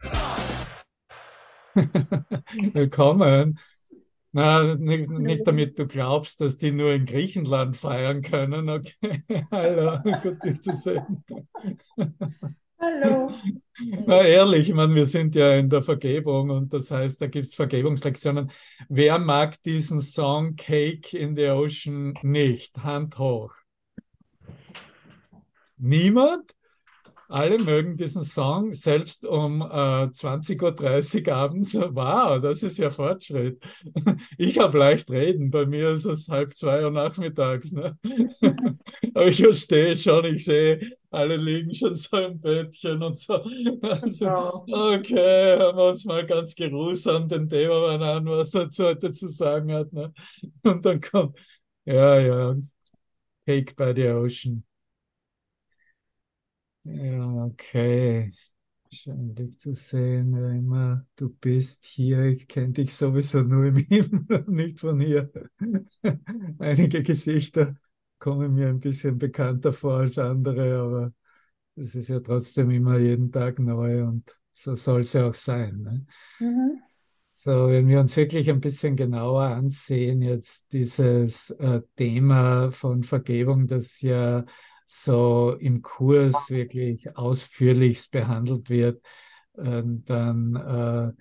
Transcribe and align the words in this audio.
Willkommen. 1.74 3.58
Na, 4.32 4.76
nicht, 4.76 5.10
nicht 5.10 5.46
damit 5.46 5.78
du 5.78 5.86
glaubst, 5.86 6.40
dass 6.40 6.56
die 6.56 6.72
nur 6.72 6.92
in 6.92 7.04
Griechenland 7.04 7.76
feiern 7.76 8.22
können. 8.22 8.68
Okay. 8.68 9.24
Hallo, 9.50 9.98
gut 10.22 10.42
dich 10.44 10.62
zu 10.62 10.72
sehen. 10.72 11.24
Hallo. 12.78 13.32
Na 14.06 14.22
ehrlich, 14.22 14.68
ich 14.68 14.74
meine, 14.74 14.94
wir 14.94 15.06
sind 15.06 15.34
ja 15.34 15.56
in 15.56 15.68
der 15.68 15.82
Vergebung 15.82 16.50
und 16.50 16.72
das 16.72 16.90
heißt, 16.90 17.20
da 17.20 17.26
gibt 17.26 17.46
es 17.48 17.54
Vergebungslektionen. 17.54 18.50
Wer 18.88 19.18
mag 19.18 19.62
diesen 19.64 20.00
Song 20.00 20.56
Cake 20.56 21.16
in 21.16 21.36
the 21.36 21.48
Ocean 21.48 22.14
nicht? 22.22 22.78
Hand 22.78 23.18
hoch. 23.18 23.52
Niemand? 25.76 26.54
Alle 27.30 27.58
mögen 27.58 27.96
diesen 27.96 28.24
Song, 28.24 28.74
selbst 28.74 29.24
um 29.24 29.60
äh, 29.62 29.64
20.30 29.64 31.28
Uhr 31.28 31.34
abends. 31.34 31.74
Wow, 31.74 32.40
das 32.40 32.64
ist 32.64 32.78
ja 32.78 32.90
Fortschritt. 32.90 33.62
Ich 34.36 34.58
habe 34.58 34.78
leicht 34.78 35.10
reden, 35.10 35.50
bei 35.50 35.64
mir 35.64 35.90
ist 35.90 36.06
es 36.06 36.28
halb 36.28 36.56
zwei 36.56 36.84
Uhr 36.84 36.90
nachmittags. 36.90 37.72
Ne? 37.72 37.96
Aber 39.14 39.26
ich 39.26 39.42
verstehe 39.42 39.96
schon, 39.96 40.24
ich 40.24 40.44
sehe, 40.44 40.80
alle 41.10 41.36
liegen 41.36 41.72
schon 41.72 41.94
so 41.94 42.16
im 42.16 42.40
Bettchen 42.40 43.00
und 43.02 43.16
so. 43.16 43.34
Also, 43.80 44.64
okay, 44.68 45.58
haben 45.58 45.78
wir 45.78 45.90
uns 45.90 46.04
mal 46.04 46.26
ganz 46.26 46.54
geruhsam 46.54 47.28
den 47.28 47.48
Thema 47.48 47.94
an, 47.94 48.26
was 48.26 48.54
er 48.54 48.68
heute 48.78 49.12
zu 49.12 49.28
sagen 49.28 49.72
hat. 49.72 49.92
Ne? 49.92 50.12
Und 50.64 50.84
dann 50.84 51.00
kommt, 51.00 51.38
ja, 51.84 52.18
ja, 52.18 52.56
Cake 53.46 53.74
by 53.76 53.92
the 53.94 54.08
Ocean. 54.08 54.64
Ja, 56.84 57.44
okay. 57.44 58.32
Schön, 58.92 59.34
dich 59.34 59.58
zu 59.60 59.72
sehen, 59.72 60.34
wer 60.36 60.50
immer 60.52 61.06
du 61.16 61.28
bist 61.30 61.84
hier. 61.86 62.24
Ich 62.26 62.48
kenne 62.48 62.72
dich 62.72 62.94
sowieso 62.96 63.42
nur 63.42 63.66
im 63.66 63.76
Himmel, 63.88 64.44
nicht 64.48 64.80
von 64.80 65.00
hier. 65.00 65.30
Einige 66.58 67.02
Gesichter 67.02 67.76
kommen 68.18 68.54
mir 68.54 68.68
ein 68.68 68.80
bisschen 68.80 69.18
bekannter 69.18 69.72
vor 69.72 69.98
als 70.00 70.18
andere, 70.18 70.78
aber 70.80 71.12
es 71.76 71.94
ist 71.94 72.08
ja 72.08 72.20
trotzdem 72.20 72.70
immer 72.70 72.98
jeden 72.98 73.32
Tag 73.32 73.58
neu 73.60 74.04
und 74.04 74.40
so 74.52 74.74
soll 74.74 75.02
es 75.02 75.12
ja 75.14 75.28
auch 75.28 75.34
sein. 75.34 75.82
Ne? 75.82 76.06
Mhm. 76.40 76.82
So, 77.32 77.68
wenn 77.68 77.88
wir 77.88 78.00
uns 78.00 78.16
wirklich 78.16 78.50
ein 78.50 78.60
bisschen 78.60 78.96
genauer 78.96 79.44
ansehen, 79.44 80.20
jetzt 80.22 80.72
dieses 80.72 81.50
äh, 81.50 81.80
Thema 81.96 82.70
von 82.70 83.02
Vergebung, 83.02 83.66
das 83.66 84.02
ja 84.02 84.44
so 84.92 85.54
im 85.60 85.82
Kurs 85.82 86.50
wirklich 86.50 87.16
ausführlichst 87.16 88.10
behandelt 88.10 88.70
wird, 88.70 89.04
äh, 89.56 89.82
dann 89.84 91.14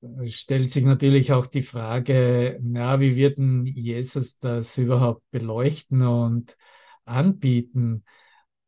äh, 0.00 0.30
stellt 0.30 0.70
sich 0.70 0.84
natürlich 0.84 1.32
auch 1.32 1.46
die 1.46 1.60
Frage, 1.60 2.58
na, 2.62 3.00
wie 3.00 3.16
wird 3.16 3.36
denn 3.36 3.66
Jesus 3.66 4.38
das 4.38 4.78
überhaupt 4.78 5.22
beleuchten 5.30 6.00
und 6.02 6.56
anbieten? 7.04 8.04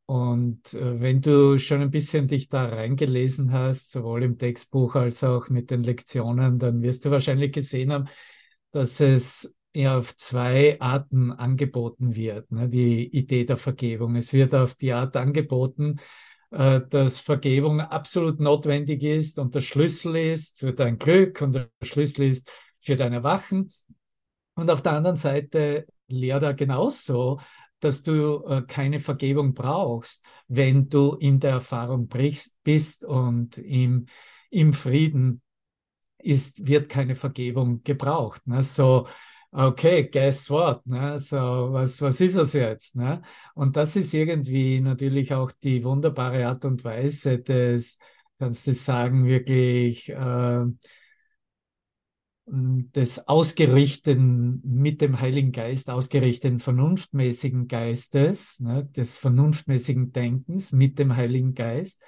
Und 0.04 0.74
äh, 0.74 1.00
wenn 1.00 1.22
du 1.22 1.58
schon 1.58 1.80
ein 1.80 1.90
bisschen 1.90 2.28
dich 2.28 2.50
da 2.50 2.66
reingelesen 2.66 3.50
hast, 3.52 3.92
sowohl 3.92 4.24
im 4.24 4.38
Textbuch 4.38 4.94
als 4.94 5.24
auch 5.24 5.48
mit 5.48 5.70
den 5.70 5.82
Lektionen, 5.82 6.58
dann 6.58 6.82
wirst 6.82 7.06
du 7.06 7.10
wahrscheinlich 7.10 7.52
gesehen 7.52 7.92
haben, 7.92 8.08
dass 8.72 9.00
es 9.00 9.55
ja 9.76 9.98
auf 9.98 10.16
zwei 10.16 10.80
Arten 10.80 11.32
angeboten 11.32 12.16
wird, 12.16 12.50
ne, 12.50 12.68
die 12.68 13.06
Idee 13.16 13.44
der 13.44 13.56
Vergebung. 13.56 14.16
Es 14.16 14.32
wird 14.32 14.54
auf 14.54 14.74
die 14.74 14.92
Art 14.92 15.16
angeboten, 15.16 15.98
äh, 16.50 16.80
dass 16.88 17.20
Vergebung 17.20 17.80
absolut 17.80 18.40
notwendig 18.40 19.02
ist 19.02 19.38
und 19.38 19.54
der 19.54 19.60
Schlüssel 19.60 20.16
ist 20.16 20.60
für 20.60 20.72
dein 20.72 20.98
Glück 20.98 21.42
und 21.42 21.54
der 21.54 21.68
Schlüssel 21.82 22.28
ist 22.28 22.50
für 22.80 22.96
dein 22.96 23.12
Erwachen. 23.12 23.70
Und 24.54 24.70
auf 24.70 24.82
der 24.82 24.92
anderen 24.92 25.16
Seite 25.16 25.86
lehrt 26.08 26.42
er 26.42 26.54
genauso, 26.54 27.40
dass 27.80 28.02
du 28.02 28.44
äh, 28.46 28.62
keine 28.66 29.00
Vergebung 29.00 29.52
brauchst, 29.54 30.24
wenn 30.48 30.88
du 30.88 31.14
in 31.14 31.40
der 31.40 31.50
Erfahrung 31.50 32.08
brichst, 32.08 32.56
bist 32.64 33.04
und 33.04 33.58
im, 33.58 34.06
im 34.50 34.72
Frieden 34.72 35.42
ist, 36.18 36.66
wird 36.66 36.88
keine 36.88 37.14
Vergebung 37.14 37.82
gebraucht. 37.84 38.46
Ne? 38.46 38.62
So, 38.62 39.06
okay, 39.56 40.08
guess 40.08 40.50
what? 40.50 40.86
Ne? 40.86 41.18
So, 41.18 41.72
was, 41.72 42.00
was 42.02 42.20
ist 42.20 42.36
es 42.36 42.52
jetzt? 42.52 42.96
Ne? 42.96 43.22
Und 43.54 43.76
das 43.76 43.96
ist 43.96 44.12
irgendwie 44.12 44.80
natürlich 44.80 45.32
auch 45.32 45.50
die 45.50 45.82
wunderbare 45.82 46.46
Art 46.46 46.64
und 46.64 46.84
Weise 46.84 47.38
des, 47.38 47.98
kannst 48.38 48.66
du 48.66 48.72
sagen, 48.74 49.24
wirklich 49.26 50.10
äh, 50.10 50.64
des 52.48 53.26
ausgerichteten, 53.26 54.62
mit 54.64 55.00
dem 55.00 55.20
Heiligen 55.20 55.50
Geist 55.50 55.90
ausgerichteten 55.90 56.60
vernunftmäßigen 56.60 57.66
Geistes, 57.66 58.60
ne, 58.60 58.84
des 58.84 59.18
vernunftmäßigen 59.18 60.12
Denkens 60.12 60.70
mit 60.70 60.98
dem 60.98 61.16
Heiligen 61.16 61.54
Geist, 61.54 62.00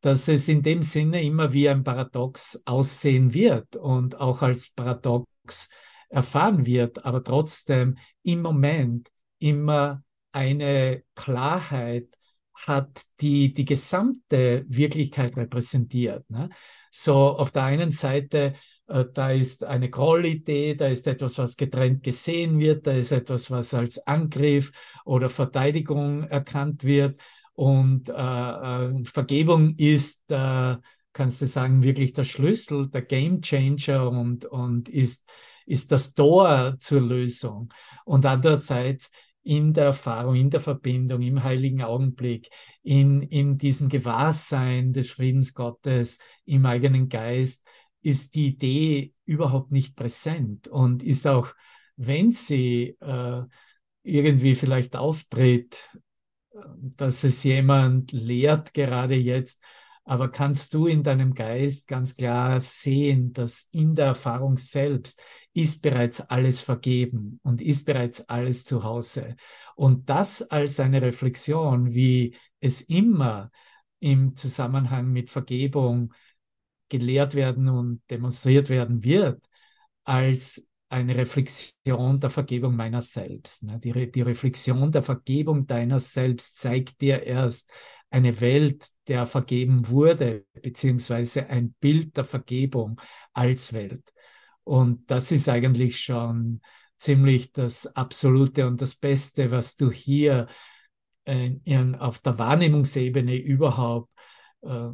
dass 0.00 0.28
es 0.28 0.48
in 0.48 0.62
dem 0.62 0.82
Sinne 0.82 1.22
immer 1.22 1.52
wie 1.52 1.68
ein 1.68 1.82
Paradox 1.82 2.62
aussehen 2.64 3.34
wird 3.34 3.74
und 3.74 4.20
auch 4.20 4.42
als 4.42 4.70
Paradox 4.70 5.68
erfahren 6.12 6.66
wird, 6.66 7.04
aber 7.04 7.24
trotzdem 7.24 7.96
im 8.22 8.42
Moment 8.42 9.08
immer 9.38 10.02
eine 10.32 11.02
Klarheit 11.14 12.08
hat, 12.54 13.02
die 13.20 13.52
die 13.52 13.64
gesamte 13.64 14.64
Wirklichkeit 14.68 15.36
repräsentiert. 15.36 16.28
Ne? 16.30 16.50
So 16.90 17.14
auf 17.14 17.50
der 17.50 17.64
einen 17.64 17.90
Seite, 17.90 18.54
äh, 18.86 19.04
da 19.12 19.32
ist 19.32 19.64
eine 19.64 19.90
Grollidee, 19.90 20.74
da 20.74 20.86
ist 20.86 21.06
etwas, 21.06 21.38
was 21.38 21.56
getrennt 21.56 22.02
gesehen 22.02 22.58
wird, 22.60 22.86
da 22.86 22.92
ist 22.92 23.10
etwas, 23.10 23.50
was 23.50 23.74
als 23.74 24.06
Angriff 24.06 24.70
oder 25.04 25.28
Verteidigung 25.28 26.24
erkannt 26.24 26.84
wird 26.84 27.20
und 27.54 28.08
äh, 28.08 28.12
äh, 28.12 29.04
Vergebung 29.04 29.74
ist, 29.76 30.30
äh, 30.30 30.76
kannst 31.12 31.42
du 31.42 31.46
sagen, 31.46 31.82
wirklich 31.82 32.12
der 32.12 32.24
Schlüssel, 32.24 32.88
der 32.88 33.02
Game 33.02 33.42
Changer 33.42 34.10
und, 34.10 34.44
und 34.46 34.88
ist 34.88 35.28
ist 35.66 35.92
das 35.92 36.14
Tor 36.14 36.76
zur 36.80 37.00
Lösung. 37.00 37.72
Und 38.04 38.26
andererseits 38.26 39.10
in 39.42 39.72
der 39.72 39.86
Erfahrung, 39.86 40.36
in 40.36 40.50
der 40.50 40.60
Verbindung, 40.60 41.22
im 41.22 41.42
heiligen 41.42 41.82
Augenblick, 41.82 42.48
in, 42.82 43.22
in 43.22 43.58
diesem 43.58 43.88
Gewahrsein 43.88 44.92
des 44.92 45.10
Friedens 45.10 45.54
Gottes 45.54 46.18
im 46.44 46.64
eigenen 46.66 47.08
Geist, 47.08 47.66
ist 48.02 48.34
die 48.34 48.48
Idee 48.48 49.14
überhaupt 49.24 49.72
nicht 49.72 49.96
präsent 49.96 50.68
und 50.68 51.02
ist 51.02 51.26
auch, 51.26 51.54
wenn 51.96 52.32
sie 52.32 52.96
äh, 53.00 53.42
irgendwie 54.02 54.54
vielleicht 54.54 54.96
auftritt, 54.96 55.76
äh, 56.52 56.58
dass 56.96 57.24
es 57.24 57.42
jemand 57.44 58.12
lehrt, 58.12 58.74
gerade 58.74 59.14
jetzt, 59.14 59.62
aber 60.04 60.30
kannst 60.30 60.74
du 60.74 60.86
in 60.86 61.02
deinem 61.02 61.34
Geist 61.34 61.86
ganz 61.86 62.16
klar 62.16 62.60
sehen, 62.60 63.32
dass 63.32 63.68
in 63.72 63.94
der 63.94 64.06
Erfahrung 64.06 64.56
selbst 64.56 65.22
ist 65.52 65.82
bereits 65.82 66.20
alles 66.20 66.60
vergeben 66.60 67.38
und 67.42 67.60
ist 67.60 67.86
bereits 67.86 68.28
alles 68.28 68.64
zu 68.64 68.82
Hause. 68.82 69.36
Und 69.76 70.08
das 70.10 70.42
als 70.42 70.80
eine 70.80 71.00
Reflexion, 71.02 71.94
wie 71.94 72.34
es 72.60 72.82
immer 72.82 73.50
im 74.00 74.34
Zusammenhang 74.34 75.08
mit 75.12 75.30
Vergebung 75.30 76.12
gelehrt 76.88 77.34
werden 77.34 77.68
und 77.68 78.02
demonstriert 78.10 78.68
werden 78.68 79.04
wird, 79.04 79.44
als 80.04 80.66
eine 80.88 81.16
Reflexion 81.16 82.20
der 82.20 82.28
Vergebung 82.28 82.76
meiner 82.76 83.00
selbst. 83.00 83.62
Ne? 83.62 83.78
Die, 83.78 84.12
die 84.12 84.22
Reflexion 84.22 84.92
der 84.92 85.02
Vergebung 85.02 85.66
deiner 85.66 86.00
selbst 86.00 86.58
zeigt 86.58 87.00
dir 87.00 87.22
erst 87.22 87.72
eine 88.12 88.40
Welt, 88.40 88.86
der 89.08 89.26
vergeben 89.26 89.88
wurde, 89.88 90.44
beziehungsweise 90.52 91.48
ein 91.48 91.72
Bild 91.80 92.16
der 92.16 92.24
Vergebung 92.24 93.00
als 93.32 93.72
Welt. 93.72 94.12
Und 94.64 95.10
das 95.10 95.32
ist 95.32 95.48
eigentlich 95.48 96.00
schon 96.00 96.60
ziemlich 96.98 97.52
das 97.52 97.96
Absolute 97.96 98.66
und 98.66 98.80
das 98.80 98.94
Beste, 98.94 99.50
was 99.50 99.76
du 99.76 99.90
hier 99.90 100.46
äh, 101.24 101.52
in, 101.64 101.94
auf 101.96 102.20
der 102.20 102.38
Wahrnehmungsebene 102.38 103.36
überhaupt 103.36 104.10
äh, 104.62 104.90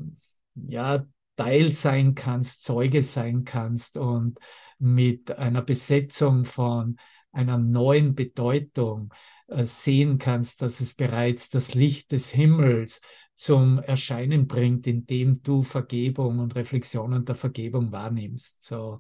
ja, 0.55 1.05
Teil 1.37 1.73
sein 1.73 2.15
kannst, 2.15 2.65
Zeuge 2.65 3.03
sein 3.03 3.45
kannst 3.45 3.97
und 3.99 4.39
mit 4.79 5.31
einer 5.33 5.63
Besetzung 5.63 6.45
von 6.45 6.97
einer 7.33 7.59
neuen 7.59 8.15
Bedeutung 8.15 9.13
sehen 9.65 10.19
kannst, 10.19 10.63
dass 10.63 10.81
es 10.81 10.95
bereits 10.95 11.51
das 11.51 11.75
Licht 11.75 12.13
des 12.13 12.31
Himmels 12.31 13.01
zum 13.35 13.79
Erscheinen 13.79 14.47
bringt, 14.47 14.87
indem 14.87 15.43
du 15.43 15.63
Vergebung 15.63 16.41
und 16.41 16.55
Reflexionen 16.57 17.25
der 17.25 17.35
Vergebung 17.35 17.93
wahrnimmst. 17.93 18.65
So 18.65 18.99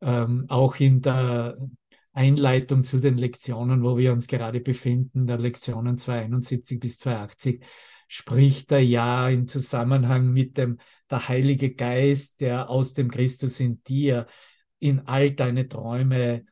ähm, 0.00 0.46
auch 0.48 0.76
in 0.76 1.00
der 1.00 1.56
Einleitung 2.12 2.84
zu 2.84 2.98
den 2.98 3.16
Lektionen, 3.16 3.82
wo 3.82 3.96
wir 3.96 4.12
uns 4.12 4.26
gerade 4.26 4.60
befinden, 4.60 5.26
der 5.26 5.38
Lektionen 5.38 5.98
271 5.98 6.80
bis 6.80 6.98
280, 6.98 7.64
spricht 8.08 8.72
er 8.72 8.80
ja 8.80 9.28
im 9.28 9.46
Zusammenhang 9.46 10.32
mit 10.32 10.58
dem 10.58 10.78
der 11.08 11.28
Heilige 11.28 11.72
Geist, 11.74 12.40
der 12.40 12.68
aus 12.68 12.92
dem 12.92 13.10
Christus 13.10 13.60
in 13.60 13.82
dir 13.84 14.26
in 14.80 15.06
all 15.06 15.30
deine 15.30 15.68
Träume 15.68 16.44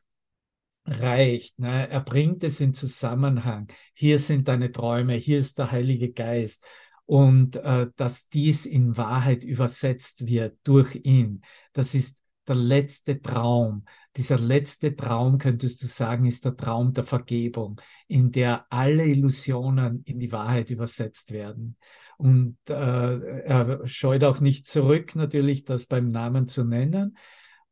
reicht. 0.85 1.59
Ne? 1.59 1.89
Er 1.89 2.01
bringt 2.01 2.43
es 2.43 2.59
in 2.59 2.73
Zusammenhang. 2.73 3.67
Hier 3.93 4.19
sind 4.19 4.47
deine 4.47 4.71
Träume, 4.71 5.13
hier 5.15 5.39
ist 5.39 5.57
der 5.59 5.71
Heilige 5.71 6.11
Geist. 6.11 6.63
Und 7.05 7.55
äh, 7.55 7.87
dass 7.95 8.29
dies 8.29 8.65
in 8.65 8.95
Wahrheit 8.95 9.43
übersetzt 9.43 10.27
wird 10.27 10.57
durch 10.63 10.95
ihn, 11.03 11.41
das 11.73 11.95
ist 11.95 12.21
der 12.47 12.55
letzte 12.55 13.21
Traum. 13.21 13.85
Dieser 14.15 14.37
letzte 14.37 14.95
Traum, 14.95 15.37
könntest 15.37 15.81
du 15.81 15.87
sagen, 15.87 16.25
ist 16.25 16.45
der 16.45 16.55
Traum 16.55 16.93
der 16.93 17.03
Vergebung, 17.03 17.79
in 18.07 18.31
der 18.31 18.65
alle 18.69 19.05
Illusionen 19.05 20.03
in 20.05 20.19
die 20.19 20.31
Wahrheit 20.31 20.69
übersetzt 20.71 21.31
werden. 21.31 21.77
Und 22.17 22.57
äh, 22.69 22.73
er 22.73 23.87
scheut 23.87 24.23
auch 24.23 24.39
nicht 24.39 24.65
zurück, 24.65 25.15
natürlich 25.15 25.63
das 25.63 25.85
beim 25.85 26.11
Namen 26.11 26.47
zu 26.47 26.63
nennen 26.63 27.15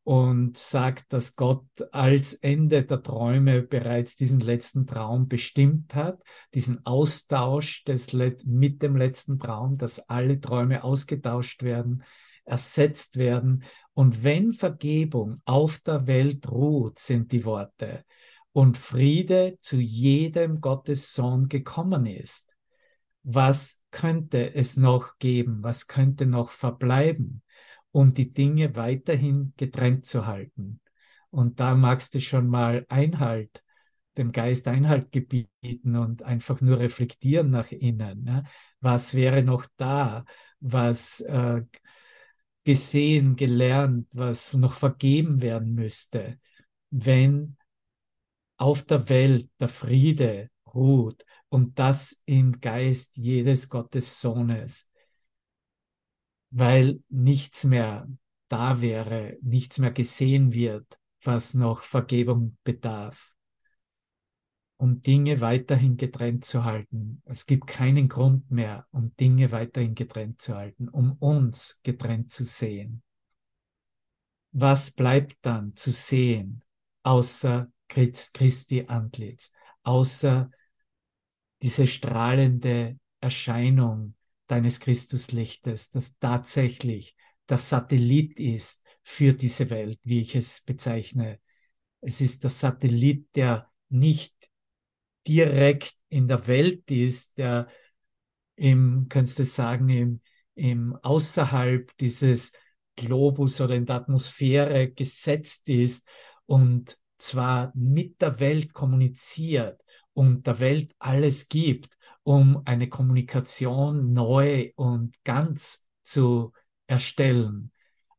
und 0.07 0.57
sagt, 0.57 1.11
dass 1.11 1.35
Gott 1.35 1.65
als 1.91 2.33
Ende 2.33 2.83
der 2.83 3.03
Träume 3.03 3.61
bereits 3.61 4.15
diesen 4.15 4.39
letzten 4.39 4.87
Traum 4.87 5.27
bestimmt 5.27 5.95
hat, 5.95 6.23
diesen 6.53 6.85
Austausch 6.85 7.83
des 7.83 8.13
mit 8.45 8.81
dem 8.81 8.95
letzten 8.95 9.37
Traum, 9.37 9.77
dass 9.77 9.99
alle 10.07 10.39
Träume 10.39 10.85
ausgetauscht 10.85 11.61
werden, 11.61 12.05
ersetzt 12.45 13.17
werden. 13.17 13.65
Und 13.95 14.23
wenn 14.23 14.53
Vergebung 14.53 15.41
auf 15.43 15.79
der 15.79 16.07
Welt 16.07 16.49
ruht, 16.49 16.99
sind 16.99 17.33
die 17.33 17.43
Worte, 17.43 18.05
und 18.53 18.77
Friede 18.77 19.57
zu 19.59 19.75
jedem 19.75 20.61
Gottes 20.61 21.13
Sohn 21.13 21.49
gekommen 21.49 22.05
ist, 22.05 22.47
was 23.23 23.81
könnte 23.91 24.55
es 24.55 24.77
noch 24.77 25.17
geben? 25.17 25.63
Was 25.63 25.87
könnte 25.87 26.25
noch 26.25 26.51
verbleiben? 26.51 27.41
Um 27.97 28.13
die 28.13 28.31
Dinge 28.31 28.75
weiterhin 28.75 29.53
getrennt 29.57 30.05
zu 30.05 30.27
halten. 30.27 30.81
Und 31.31 31.59
da 31.59 31.73
magst 31.73 32.13
du 32.13 32.21
schon 32.21 32.47
mal 32.47 32.85
Einhalt, 32.89 33.63
dem 34.17 34.31
Geist 34.31 34.67
Einhalt 34.67 35.11
gebieten 35.11 35.95
und 35.95 36.21
einfach 36.21 36.61
nur 36.61 36.77
reflektieren 36.77 37.49
nach 37.49 37.71
innen. 37.71 38.23
Ne? 38.23 38.43
Was 38.81 39.15
wäre 39.15 39.41
noch 39.41 39.65
da, 39.77 40.25
was 40.59 41.21
äh, 41.21 41.63
gesehen, 42.63 43.35
gelernt, 43.35 44.09
was 44.13 44.53
noch 44.53 44.75
vergeben 44.75 45.41
werden 45.41 45.73
müsste, 45.73 46.37
wenn 46.91 47.57
auf 48.57 48.83
der 48.83 49.09
Welt 49.09 49.49
der 49.59 49.69
Friede 49.69 50.51
ruht 50.71 51.25
und 51.49 51.79
das 51.79 52.21
im 52.27 52.61
Geist 52.61 53.17
jedes 53.17 53.69
Gottes 53.69 54.21
Sohnes 54.21 54.86
weil 56.49 56.99
nichts 57.09 57.63
mehr 57.63 58.07
da 58.47 58.81
wäre, 58.81 59.37
nichts 59.41 59.77
mehr 59.77 59.91
gesehen 59.91 60.53
wird, 60.53 60.97
was 61.21 61.53
noch 61.53 61.81
Vergebung 61.81 62.57
bedarf. 62.63 63.33
Um 64.77 65.01
Dinge 65.01 65.41
weiterhin 65.41 65.97
getrennt 65.97 66.45
zu 66.45 66.63
halten. 66.63 67.21
Es 67.25 67.47
gibt 67.47 67.65
keinen 67.65 68.07
Grund 68.07 68.51
mehr, 68.51 68.85
um 68.91 69.15
Dinge 69.15 69.51
weiterhin 69.51 69.95
getrennt 69.95 70.41
zu 70.41 70.55
halten, 70.55 70.87
um 70.87 71.13
uns 71.13 71.79
getrennt 71.83 72.31
zu 72.31 72.45
sehen. 72.45 73.01
Was 74.51 74.91
bleibt 74.91 75.37
dann 75.41 75.75
zu 75.75 75.91
sehen, 75.91 76.61
außer 77.03 77.71
Christi 77.87 78.85
Antlitz, 78.87 79.51
außer 79.83 80.51
diese 81.61 81.87
strahlende 81.87 82.99
Erscheinung 83.19 84.13
deines 84.47 84.79
Christuslichtes, 84.79 85.91
das 85.91 86.17
tatsächlich 86.19 87.15
der 87.49 87.57
Satellit 87.57 88.39
ist 88.39 88.83
für 89.03 89.33
diese 89.33 89.69
Welt, 89.69 89.99
wie 90.03 90.21
ich 90.21 90.35
es 90.35 90.61
bezeichne. 90.61 91.39
Es 92.01 92.21
ist 92.21 92.43
der 92.43 92.49
Satellit, 92.49 93.27
der 93.35 93.71
nicht 93.89 94.35
direkt 95.27 95.95
in 96.09 96.27
der 96.27 96.47
Welt 96.47 96.89
ist, 96.91 97.37
der 97.37 97.67
im, 98.55 99.07
könntest 99.09 99.39
du 99.39 99.43
sagen, 99.45 99.89
im, 99.89 100.21
im 100.55 100.95
außerhalb 100.95 101.95
dieses 101.97 102.53
Globus 102.95 103.61
oder 103.61 103.75
in 103.75 103.85
der 103.85 103.97
Atmosphäre 103.97 104.91
gesetzt 104.91 105.69
ist 105.69 106.09
und 106.45 106.97
zwar 107.17 107.71
mit 107.75 108.21
der 108.21 108.39
Welt 108.39 108.73
kommuniziert 108.73 109.81
und 110.13 110.47
der 110.47 110.59
Welt 110.59 110.95
alles 110.99 111.47
gibt, 111.47 111.96
um 112.27 112.61
eine 112.65 112.89
Kommunikation 112.89 114.11
neu 114.11 114.73
und 114.75 115.15
ganz 115.23 115.87
zu 116.03 116.51
erstellen. 116.85 117.71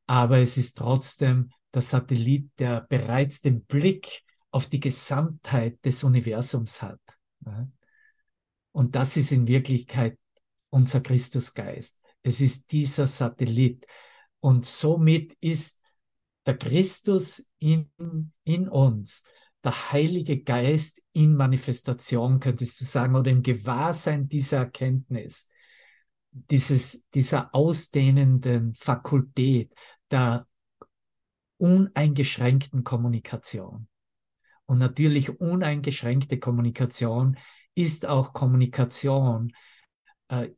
Aber 0.06 0.38
es 0.38 0.56
ist 0.56 0.78
trotzdem 0.78 1.50
der 1.74 1.82
Satellit, 1.82 2.48
der 2.58 2.86
bereits 2.88 3.42
den 3.42 3.66
Blick 3.66 4.22
auf 4.50 4.66
die 4.66 4.80
Gesamtheit 4.80 5.84
des 5.84 6.04
Universums 6.04 6.80
hat. 6.80 7.02
Und 8.72 8.94
das 8.94 9.18
ist 9.18 9.30
in 9.30 9.46
Wirklichkeit 9.46 10.18
unser 10.70 11.02
Christusgeist. 11.02 12.00
Es 12.22 12.40
ist 12.40 12.72
dieser 12.72 13.06
Satellit. 13.06 13.86
Und 14.40 14.64
somit 14.64 15.34
ist 15.40 15.82
der 16.46 16.56
Christus 16.56 17.46
in, 17.58 17.90
in 18.44 18.70
uns 18.70 19.22
der 19.68 19.92
Heilige 19.92 20.42
Geist 20.42 21.02
in 21.12 21.36
Manifestation, 21.36 22.40
könntest 22.40 22.80
du 22.80 22.86
sagen, 22.86 23.14
oder 23.14 23.30
im 23.30 23.42
Gewahrsein 23.42 24.26
dieser 24.26 24.58
Erkenntnis, 24.58 25.46
dieses, 26.30 27.04
dieser 27.12 27.54
ausdehnenden 27.54 28.72
Fakultät 28.72 29.74
der 30.10 30.46
uneingeschränkten 31.58 32.82
Kommunikation. 32.82 33.88
Und 34.64 34.78
natürlich 34.78 35.38
uneingeschränkte 35.38 36.38
Kommunikation 36.38 37.36
ist 37.74 38.06
auch 38.06 38.32
Kommunikation, 38.32 39.52
äh, 40.28 40.48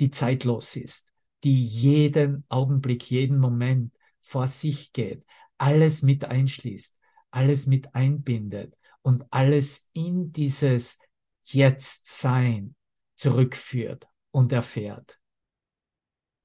die 0.00 0.10
zeitlos 0.10 0.74
ist, 0.74 1.12
die 1.44 1.64
jeden 1.64 2.44
Augenblick, 2.48 3.08
jeden 3.12 3.38
Moment 3.38 3.94
vor 4.22 4.48
sich 4.48 4.92
geht, 4.92 5.24
alles 5.56 6.02
mit 6.02 6.24
einschließt 6.24 6.95
alles 7.36 7.66
mit 7.66 7.94
einbindet 7.94 8.78
und 9.02 9.26
alles 9.30 9.90
in 9.92 10.32
dieses 10.32 10.98
Jetzt-Sein 11.44 12.74
zurückführt 13.16 14.08
und 14.30 14.52
erfährt. 14.52 15.20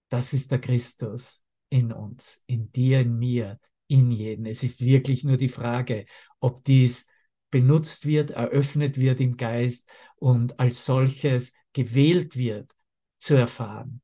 Das 0.10 0.34
ist 0.34 0.52
der 0.52 0.60
Christus 0.60 1.44
in 1.70 1.94
uns, 1.94 2.44
in 2.46 2.72
dir, 2.74 3.00
in 3.00 3.18
mir, 3.18 3.58
in 3.88 4.12
jedem. 4.12 4.46
Es 4.46 4.64
ist 4.64 4.84
wirklich 4.84 5.24
nur 5.24 5.38
die 5.38 5.48
Frage, 5.48 6.06
ob 6.42 6.64
dies 6.66 7.08
benutzt 7.50 8.06
wird, 8.06 8.32
eröffnet 8.32 9.00
wird 9.00 9.22
im 9.22 9.38
Geist 9.38 9.90
und 10.18 10.60
als 10.60 10.86
solches 10.86 11.54
gewählt 11.72 12.36
wird 12.36 12.70
zu 13.18 13.36
erfahren. 13.36 14.02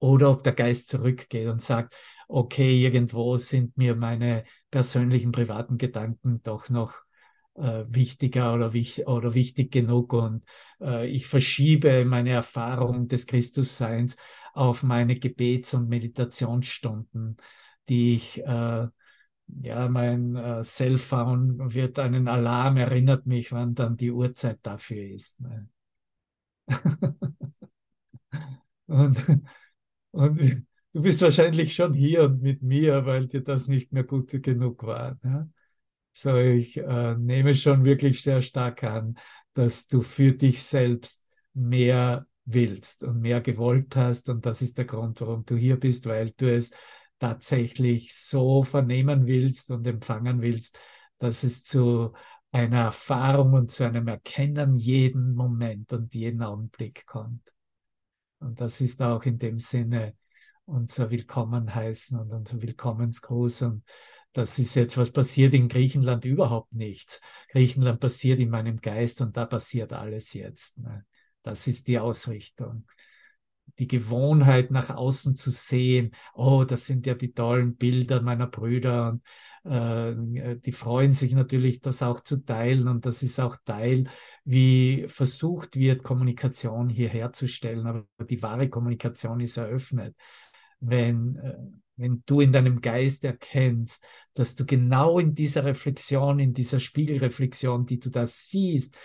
Oder 0.00 0.30
ob 0.30 0.44
der 0.44 0.52
Geist 0.52 0.88
zurückgeht 0.88 1.48
und 1.48 1.60
sagt, 1.60 1.94
okay, 2.28 2.80
irgendwo 2.82 3.36
sind 3.36 3.76
mir 3.76 3.96
meine 3.96 4.44
persönlichen, 4.70 5.32
privaten 5.32 5.78
Gedanken 5.78 6.40
doch 6.42 6.68
noch 6.68 6.94
äh, 7.54 7.84
wichtiger 7.88 8.54
oder, 8.54 8.72
wich 8.72 9.06
oder 9.06 9.34
wichtig 9.34 9.72
genug 9.72 10.12
und 10.12 10.44
äh, 10.80 11.06
ich 11.08 11.26
verschiebe 11.26 12.04
meine 12.04 12.30
Erfahrung 12.30 13.08
des 13.08 13.26
Christusseins 13.26 14.16
auf 14.54 14.82
meine 14.82 15.18
Gebets- 15.18 15.74
und 15.74 15.88
Meditationsstunden, 15.88 17.36
die 17.88 18.14
ich 18.14 18.38
äh, 18.44 18.86
ja, 19.62 19.88
mein 19.88 20.36
äh, 20.36 20.62
Cellphone 20.62 21.74
wird 21.74 21.98
einen 21.98 22.28
Alarm, 22.28 22.76
erinnert 22.76 23.26
mich, 23.26 23.52
wann 23.52 23.74
dann 23.74 23.96
die 23.96 24.10
Uhrzeit 24.10 24.58
dafür 24.62 25.02
ist. 25.02 25.40
Ne? 25.40 25.68
und, 28.86 29.16
und 30.10 30.38
du 30.92 31.02
bist 31.02 31.22
wahrscheinlich 31.22 31.74
schon 31.74 31.94
hier 31.94 32.24
und 32.24 32.42
mit 32.42 32.62
mir, 32.62 33.06
weil 33.06 33.26
dir 33.26 33.42
das 33.42 33.68
nicht 33.68 33.92
mehr 33.92 34.04
gut 34.04 34.30
genug 34.42 34.84
war. 34.84 35.18
Ja? 35.24 35.48
So, 36.12 36.36
ich 36.36 36.76
äh, 36.78 37.14
nehme 37.16 37.54
schon 37.54 37.84
wirklich 37.84 38.22
sehr 38.22 38.42
stark 38.42 38.82
an, 38.84 39.18
dass 39.54 39.86
du 39.86 40.02
für 40.02 40.32
dich 40.32 40.62
selbst 40.62 41.24
mehr 41.54 42.26
willst 42.44 43.04
und 43.04 43.20
mehr 43.20 43.40
gewollt 43.40 43.94
hast. 43.96 44.28
Und 44.28 44.44
das 44.46 44.62
ist 44.62 44.78
der 44.78 44.84
Grund, 44.84 45.20
warum 45.20 45.44
du 45.44 45.56
hier 45.56 45.78
bist, 45.78 46.06
weil 46.06 46.32
du 46.36 46.52
es 46.52 46.72
tatsächlich 47.18 48.14
so 48.14 48.62
vernehmen 48.62 49.26
willst 49.26 49.70
und 49.70 49.86
empfangen 49.86 50.40
willst, 50.40 50.78
dass 51.18 51.42
es 51.42 51.64
zu 51.64 52.12
einer 52.52 52.84
Erfahrung 52.84 53.52
und 53.52 53.70
zu 53.70 53.84
einem 53.84 54.08
Erkennen 54.08 54.76
jeden 54.76 55.34
Moment 55.34 55.92
und 55.92 56.14
jeden 56.14 56.42
Augenblick 56.42 57.06
kommt. 57.06 57.42
Und 58.40 58.60
das 58.60 58.80
ist 58.80 59.02
auch 59.02 59.24
in 59.24 59.38
dem 59.38 59.58
Sinne 59.58 60.14
unser 60.64 61.10
Willkommen 61.10 61.74
heißen 61.74 62.18
und 62.18 62.32
unser 62.32 62.60
Willkommensgruß. 62.60 63.62
Und 63.62 63.84
das 64.32 64.58
ist 64.58 64.74
jetzt, 64.74 64.96
was 64.96 65.10
passiert 65.10 65.54
in 65.54 65.68
Griechenland 65.68 66.24
überhaupt 66.24 66.72
nichts. 66.72 67.20
Griechenland 67.50 68.00
passiert 68.00 68.38
in 68.40 68.50
meinem 68.50 68.80
Geist 68.80 69.20
und 69.20 69.36
da 69.36 69.46
passiert 69.46 69.92
alles 69.92 70.34
jetzt. 70.34 70.78
Ne? 70.78 71.06
Das 71.42 71.66
ist 71.66 71.88
die 71.88 71.98
Ausrichtung. 71.98 72.86
Die 73.78 73.86
Gewohnheit 73.86 74.70
nach 74.70 74.90
außen 74.90 75.36
zu 75.36 75.50
sehen, 75.50 76.12
oh, 76.34 76.64
das 76.64 76.86
sind 76.86 77.06
ja 77.06 77.14
die 77.14 77.32
tollen 77.32 77.76
Bilder 77.76 78.20
meiner 78.22 78.46
Brüder 78.46 79.10
und 79.10 79.22
äh, 79.70 80.56
die 80.56 80.72
freuen 80.72 81.12
sich 81.12 81.34
natürlich, 81.34 81.80
das 81.80 82.02
auch 82.02 82.20
zu 82.20 82.44
teilen 82.44 82.88
und 82.88 83.06
das 83.06 83.22
ist 83.22 83.38
auch 83.40 83.56
Teil, 83.64 84.04
wie 84.44 85.06
versucht 85.08 85.76
wird, 85.76 86.02
Kommunikation 86.02 86.88
hier 86.88 87.08
herzustellen, 87.08 87.86
aber 87.86 88.06
die 88.24 88.42
wahre 88.42 88.68
Kommunikation 88.68 89.40
ist 89.40 89.56
eröffnet. 89.56 90.16
Wenn, 90.80 91.36
äh, 91.36 91.56
wenn 91.96 92.22
du 92.26 92.40
in 92.40 92.52
deinem 92.52 92.80
Geist 92.80 93.24
erkennst, 93.24 94.06
dass 94.34 94.54
du 94.54 94.64
genau 94.64 95.18
in 95.18 95.34
dieser 95.34 95.64
Reflexion, 95.64 96.38
in 96.38 96.54
dieser 96.54 96.80
Spiegelreflexion, 96.80 97.86
die 97.86 97.98
du 97.98 98.10
da 98.10 98.26
siehst, 98.26 98.96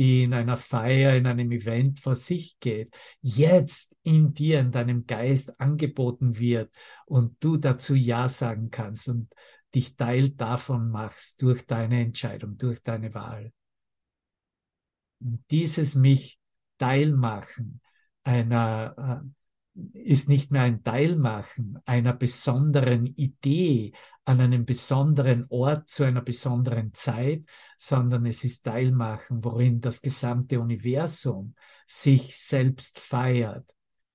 die 0.00 0.22
in 0.22 0.32
einer 0.32 0.56
Feier, 0.56 1.14
in 1.14 1.26
einem 1.26 1.52
Event 1.52 2.00
vor 2.00 2.16
sich 2.16 2.58
geht, 2.58 2.96
jetzt 3.20 3.94
in 4.02 4.32
dir, 4.32 4.58
in 4.58 4.72
deinem 4.72 5.04
Geist 5.04 5.60
angeboten 5.60 6.38
wird 6.38 6.74
und 7.04 7.36
du 7.44 7.58
dazu 7.58 7.94
Ja 7.94 8.26
sagen 8.30 8.70
kannst 8.70 9.10
und 9.10 9.30
dich 9.74 9.98
Teil 9.98 10.30
davon 10.30 10.90
machst 10.90 11.42
durch 11.42 11.66
deine 11.66 12.00
Entscheidung, 12.00 12.56
durch 12.56 12.82
deine 12.82 13.12
Wahl. 13.12 13.52
Und 15.20 15.44
dieses 15.50 15.94
mich 15.96 16.40
Teilmachen 16.78 17.82
einer 18.22 19.22
äh, 19.22 19.28
ist 19.92 20.28
nicht 20.28 20.50
mehr 20.50 20.62
ein 20.62 20.82
Teilmachen 20.82 21.78
einer 21.84 22.12
besonderen 22.12 23.06
Idee 23.06 23.92
an 24.24 24.40
einem 24.40 24.64
besonderen 24.64 25.46
Ort 25.48 25.90
zu 25.90 26.04
einer 26.04 26.22
besonderen 26.22 26.94
Zeit, 26.94 27.44
sondern 27.76 28.26
es 28.26 28.44
ist 28.44 28.64
Teilmachen, 28.64 29.44
worin 29.44 29.80
das 29.80 30.02
gesamte 30.02 30.60
Universum 30.60 31.54
sich 31.86 32.36
selbst 32.36 32.98
feiert, 32.98 33.68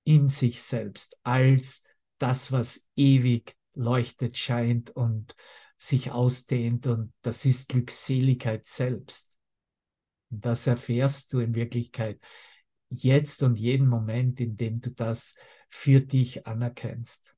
in 0.03 0.29
sich 0.29 0.61
selbst, 0.61 1.17
als 1.23 1.83
das, 2.17 2.51
was 2.51 2.87
ewig 2.95 3.55
leuchtet, 3.73 4.37
scheint 4.37 4.91
und 4.91 5.35
sich 5.77 6.11
ausdehnt 6.11 6.87
und 6.87 7.13
das 7.21 7.45
ist 7.45 7.67
Glückseligkeit 7.69 8.65
selbst. 8.65 9.37
Und 10.31 10.45
das 10.45 10.67
erfährst 10.67 11.33
du 11.33 11.39
in 11.39 11.53
Wirklichkeit 11.53 12.19
jetzt 12.89 13.43
und 13.43 13.55
jeden 13.55 13.87
Moment, 13.87 14.39
in 14.39 14.57
dem 14.57 14.79
du 14.81 14.91
das 14.91 15.35
für 15.69 16.01
dich 16.01 16.47
anerkennst. 16.47 17.35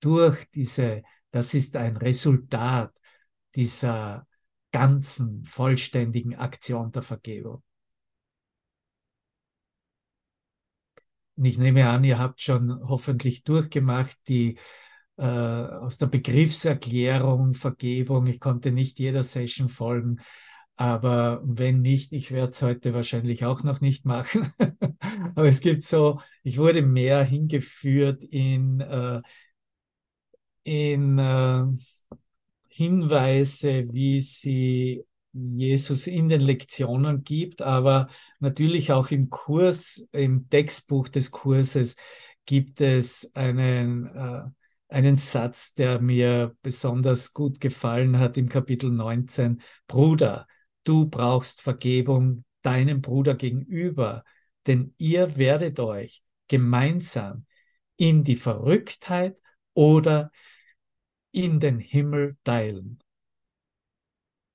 Durch 0.00 0.44
diese, 0.50 1.02
das 1.30 1.54
ist 1.54 1.76
ein 1.76 1.96
Resultat 1.96 2.92
dieser 3.54 4.26
ganzen, 4.72 5.44
vollständigen 5.44 6.34
Aktion 6.34 6.90
der 6.92 7.02
Vergebung. 7.02 7.62
Und 11.36 11.44
ich 11.44 11.58
nehme 11.58 11.88
an, 11.88 12.04
ihr 12.04 12.18
habt 12.18 12.40
schon 12.42 12.80
hoffentlich 12.88 13.44
durchgemacht 13.44 14.16
die 14.28 14.58
äh, 15.16 15.24
aus 15.24 15.98
der 15.98 16.06
Begriffserklärung 16.06 17.54
Vergebung. 17.54 18.26
Ich 18.26 18.40
konnte 18.40 18.72
nicht 18.72 18.98
jeder 18.98 19.22
Session 19.22 19.68
folgen, 19.68 20.20
aber 20.76 21.40
wenn 21.44 21.82
nicht, 21.82 22.12
ich 22.12 22.32
werde 22.32 22.52
es 22.52 22.62
heute 22.62 22.94
wahrscheinlich 22.94 23.44
auch 23.44 23.62
noch 23.62 23.80
nicht 23.80 24.04
machen. 24.04 24.52
Aber 25.36 25.46
es 25.48 25.60
gibt 25.60 25.84
so, 25.84 26.20
ich 26.42 26.58
wurde 26.58 26.82
mehr 26.82 27.22
hingeführt 27.22 28.24
in, 28.24 28.80
äh, 28.80 29.22
in 30.64 31.18
äh, 31.18 31.64
Hinweise, 32.68 33.92
wie 33.92 34.20
sie 34.20 35.04
Jesus 35.32 36.06
in 36.06 36.28
den 36.28 36.40
Lektionen 36.40 37.24
gibt, 37.24 37.62
aber 37.62 38.08
natürlich 38.38 38.92
auch 38.92 39.10
im 39.10 39.30
Kurs, 39.30 40.08
im 40.12 40.48
Textbuch 40.48 41.08
des 41.08 41.30
Kurses 41.32 41.96
gibt 42.46 42.80
es 42.80 43.34
einen, 43.34 44.06
äh, 44.06 44.42
einen 44.88 45.16
Satz, 45.16 45.74
der 45.74 46.00
mir 46.00 46.56
besonders 46.62 47.32
gut 47.32 47.60
gefallen 47.60 48.18
hat 48.18 48.36
im 48.36 48.48
Kapitel 48.48 48.90
19. 48.90 49.60
Bruder, 49.88 50.46
du 50.84 51.06
brauchst 51.08 51.60
Vergebung 51.60 52.44
deinem 52.62 53.00
Bruder 53.00 53.34
gegenüber, 53.34 54.24
denn 54.66 54.94
ihr 54.98 55.36
werdet 55.36 55.80
euch 55.80 56.22
gemeinsam 56.48 57.46
in 57.96 58.24
die 58.24 58.36
Verrücktheit 58.36 59.36
oder 59.74 60.30
in 61.32 61.60
den 61.60 61.78
Himmel 61.78 62.36
teilen. 62.44 63.00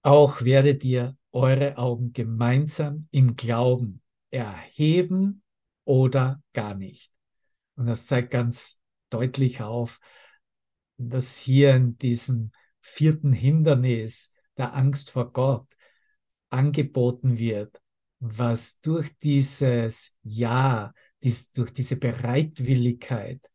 Auch 0.01 0.41
werdet 0.43 0.83
ihr 0.83 1.17
eure 1.31 1.77
Augen 1.77 2.13
gemeinsam 2.13 3.07
im 3.12 3.36
Glauben 3.36 4.01
erheben 4.31 5.43
oder 5.83 6.41
gar 6.53 6.75
nicht. 6.75 7.12
Und 7.75 7.88
das 7.88 8.05
zeigt 8.05 8.31
ganz 8.31 8.79
deutlich 9.09 9.62
auf, 9.62 10.00
dass 10.98 11.38
hier 11.38 11.75
in 11.75 11.98
diesem 11.98 12.51
vierten 12.81 13.31
Hindernis 13.31 14.33
der 14.57 14.74
Angst 14.74 15.12
vor 15.12 15.31
Gott 15.31 15.67
angeboten 16.50 17.38
wird, 17.38 17.82
was 18.20 18.79
durch 18.82 19.18
dieses 19.20 20.15
Ja, 20.24 20.94
dies, 21.24 21.51
durch 21.51 21.72
diese 21.72 21.98
Bereitwilligkeit 21.98 23.50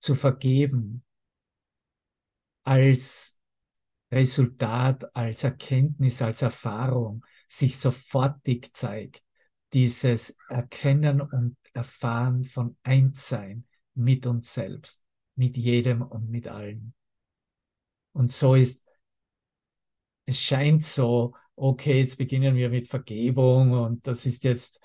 zu 0.00 0.14
vergeben, 0.14 1.04
als 2.64 3.38
Resultat, 4.12 5.16
als 5.16 5.44
Erkenntnis, 5.44 6.20
als 6.22 6.42
Erfahrung 6.42 7.24
sich 7.48 7.78
sofortig 7.78 8.74
zeigt. 8.74 9.22
Dieses 9.72 10.36
Erkennen 10.48 11.22
und 11.22 11.56
Erfahren 11.72 12.44
von 12.44 12.76
Einssein 12.82 13.66
mit 13.94 14.26
uns 14.26 14.52
selbst, 14.52 15.02
mit 15.34 15.56
jedem 15.56 16.02
und 16.02 16.28
mit 16.28 16.46
allen. 16.46 16.94
Und 18.12 18.32
so 18.32 18.54
ist, 18.54 18.84
es 20.26 20.40
scheint 20.40 20.84
so, 20.84 21.34
okay, 21.62 22.00
jetzt 22.00 22.18
beginnen 22.18 22.56
wir 22.56 22.70
mit 22.70 22.88
Vergebung 22.88 23.72
und 23.72 24.06
das 24.06 24.26
ist 24.26 24.42
jetzt 24.44 24.80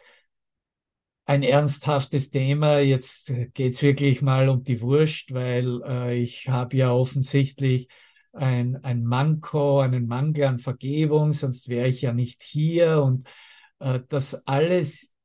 ein 1.26 1.42
ernsthaftes 1.44 2.30
Thema. 2.30 2.80
Jetzt 2.80 3.34
geht's 3.54 3.82
wirklich 3.82 4.22
mal 4.22 4.48
um 4.48 4.64
die 4.64 4.80
Wurst, 4.82 5.34
weil 5.34 5.82
äh, 5.84 6.16
ich 6.22 6.48
habe 6.50 6.78
ja 6.78 6.92
offensichtlich 6.94 7.88
ein, 8.32 8.78
ein 8.84 9.04
Manko, 9.04 9.80
einen 9.80 10.08
Mangel 10.08 10.46
an 10.46 10.60
Vergebung, 10.60 11.34
sonst 11.34 11.68
wäre 11.68 11.88
ich 11.88 12.04
ja 12.04 12.14
nicht 12.14 12.44
hier. 12.44 13.02
Und 13.02 13.28
äh, 13.80 14.00
das 14.08 14.48
alles 14.48 15.16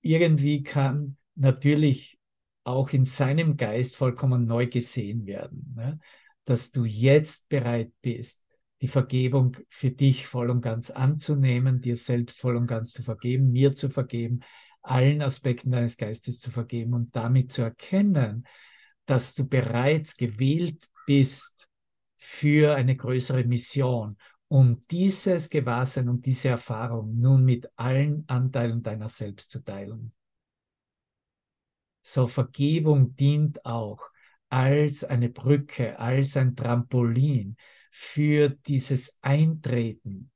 irgendwie 0.00 0.62
kann 0.62 1.18
natürlich 1.34 2.18
auch 2.64 2.90
in 2.90 3.04
seinem 3.04 3.58
Geist 3.58 3.96
vollkommen 3.96 4.46
neu 4.46 4.66
gesehen 4.66 5.26
werden. 5.26 5.74
Ne? 5.76 6.00
Dass 6.46 6.72
du 6.72 6.84
jetzt 6.84 7.50
bereit 7.50 7.92
bist, 8.00 8.45
die 8.82 8.88
Vergebung 8.88 9.56
für 9.68 9.90
dich 9.90 10.26
voll 10.26 10.50
und 10.50 10.60
ganz 10.60 10.90
anzunehmen, 10.90 11.80
dir 11.80 11.96
selbst 11.96 12.40
voll 12.40 12.56
und 12.56 12.66
ganz 12.66 12.92
zu 12.92 13.02
vergeben, 13.02 13.52
mir 13.52 13.74
zu 13.74 13.88
vergeben, 13.88 14.40
allen 14.82 15.22
Aspekten 15.22 15.70
deines 15.70 15.96
Geistes 15.96 16.40
zu 16.40 16.50
vergeben 16.50 16.94
und 16.94 17.14
damit 17.16 17.52
zu 17.52 17.62
erkennen, 17.62 18.46
dass 19.06 19.34
du 19.34 19.46
bereits 19.46 20.16
gewählt 20.16 20.88
bist 21.06 21.68
für 22.16 22.74
eine 22.74 22.96
größere 22.96 23.44
Mission, 23.44 24.16
um 24.48 24.84
dieses 24.90 25.48
Gewahrsein 25.48 26.08
und 26.08 26.24
diese 26.24 26.48
Erfahrung 26.50 27.18
nun 27.18 27.44
mit 27.44 27.68
allen 27.76 28.24
Anteilen 28.28 28.82
deiner 28.82 29.08
selbst 29.08 29.50
zu 29.50 29.64
teilen. 29.64 30.12
So 32.02 32.26
Vergebung 32.26 33.16
dient 33.16 33.64
auch 33.64 34.00
als 34.48 35.02
eine 35.02 35.28
Brücke, 35.28 35.98
als 35.98 36.36
ein 36.36 36.54
Trampolin 36.54 37.56
für 37.98 38.50
dieses 38.50 39.16
Eintreten, 39.22 40.30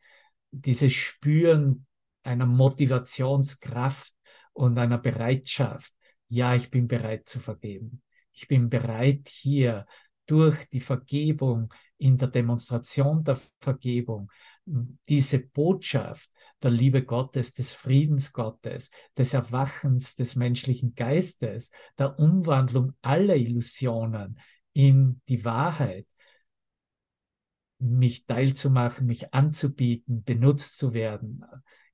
dieses 0.51 0.95
Spüren 0.95 1.87
einer 2.23 2.47
Motivationskraft 2.47 4.15
und 4.55 4.79
einer 4.79 4.97
Bereitschaft. 4.97 5.93
Ja, 6.29 6.55
ich 6.55 6.71
bin 6.71 6.89
bereit 6.89 7.29
zu 7.29 7.39
vergeben. 7.39 8.01
Ich 8.33 8.49
bin 8.49 8.71
bereit 8.71 9.29
hier 9.29 9.85
durch 10.25 10.71
die 10.71 10.81
Vergebung 10.81 11.71
in 11.99 12.17
der 12.17 12.29
Demonstration 12.29 13.23
der 13.25 13.39
Vergebung 13.61 14.33
diese 14.65 15.41
Botschaft 15.41 16.31
der 16.63 16.71
Liebe 16.71 17.05
Gottes, 17.05 17.53
des 17.53 17.73
Friedens 17.73 18.33
Gottes, 18.33 18.91
des 19.19 19.35
Erwachens 19.35 20.15
des 20.15 20.35
menschlichen 20.35 20.95
Geistes, 20.95 21.73
der 21.99 22.19
Umwandlung 22.19 22.95
aller 23.03 23.37
Illusionen 23.37 24.41
in 24.73 25.21
die 25.29 25.45
Wahrheit, 25.45 26.07
mich 27.81 28.27
teilzumachen, 28.27 29.07
mich 29.07 29.33
anzubieten, 29.35 30.23
benutzt 30.23 30.77
zu 30.77 30.93
werden, 30.93 31.45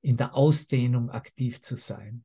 in 0.01 0.17
der 0.17 0.35
Ausdehnung 0.35 1.09
aktiv 1.09 1.61
zu 1.61 1.77
sein. 1.77 2.23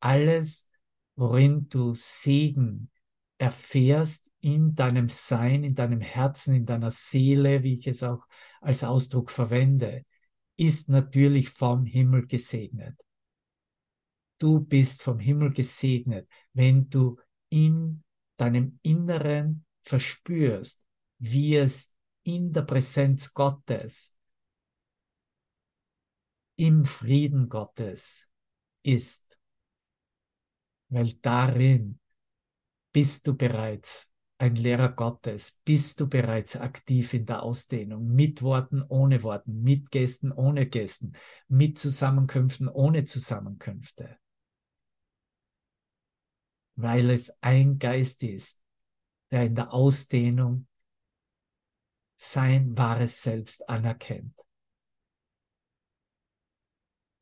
Alles, 0.00 0.68
worin 1.16 1.68
du 1.68 1.94
Segen 1.94 2.90
erfährst 3.38 4.30
in 4.40 4.74
deinem 4.74 5.08
Sein, 5.08 5.64
in 5.64 5.74
deinem 5.74 6.00
Herzen, 6.00 6.54
in 6.54 6.66
deiner 6.66 6.90
Seele, 6.90 7.62
wie 7.62 7.74
ich 7.74 7.86
es 7.86 8.02
auch 8.02 8.26
als 8.60 8.84
Ausdruck 8.84 9.30
verwende, 9.30 10.04
ist 10.56 10.88
natürlich 10.88 11.50
vom 11.50 11.84
Himmel 11.84 12.26
gesegnet. 12.26 12.96
Du 14.38 14.60
bist 14.60 15.02
vom 15.02 15.18
Himmel 15.18 15.52
gesegnet, 15.52 16.28
wenn 16.52 16.88
du 16.90 17.18
in 17.48 18.02
deinem 18.36 18.78
Inneren 18.82 19.64
verspürst, 19.82 20.84
wie 21.18 21.56
es 21.56 21.93
in 22.24 22.52
der 22.52 22.62
Präsenz 22.62 23.32
Gottes, 23.32 24.18
im 26.56 26.84
Frieden 26.84 27.48
Gottes 27.48 28.28
ist. 28.82 29.38
Weil 30.88 31.14
darin 31.14 31.98
bist 32.92 33.26
du 33.26 33.34
bereits 33.34 34.12
ein 34.38 34.56
Lehrer 34.56 34.90
Gottes, 34.90 35.60
bist 35.64 36.00
du 36.00 36.08
bereits 36.08 36.56
aktiv 36.56 37.14
in 37.14 37.26
der 37.26 37.42
Ausdehnung, 37.42 38.06
mit 38.06 38.42
Worten, 38.42 38.82
ohne 38.88 39.22
Worten, 39.22 39.62
mit 39.62 39.90
Gästen, 39.90 40.32
ohne 40.32 40.66
Gästen, 40.66 41.12
mit 41.48 41.78
Zusammenkünften, 41.78 42.68
ohne 42.68 43.04
Zusammenkünfte. 43.04 44.18
Weil 46.76 47.10
es 47.10 47.36
ein 47.42 47.78
Geist 47.78 48.22
ist, 48.22 48.60
der 49.30 49.44
in 49.44 49.54
der 49.54 49.72
Ausdehnung 49.72 50.66
sein 52.16 52.76
wahres 52.76 53.22
Selbst 53.22 53.68
anerkennt. 53.68 54.34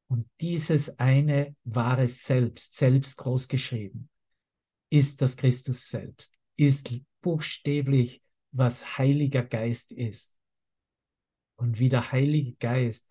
Und 0.09 0.29
dieses 0.41 0.99
eine 0.99 1.57
wahre 1.65 2.07
Selbst, 2.07 2.77
selbst 2.77 3.17
großgeschrieben, 3.17 4.11
ist 4.91 5.23
das 5.23 5.39
Christus 5.39 5.89
selbst, 5.89 6.35
ist 6.57 7.01
buchstäblich, 7.23 8.23
was 8.51 8.99
Heiliger 8.99 9.43
Geist 9.43 9.91
ist. 9.93 10.37
Und 11.57 11.79
wie 11.79 11.89
der 11.89 12.13
Heilige 12.13 12.55
Geist 12.57 13.11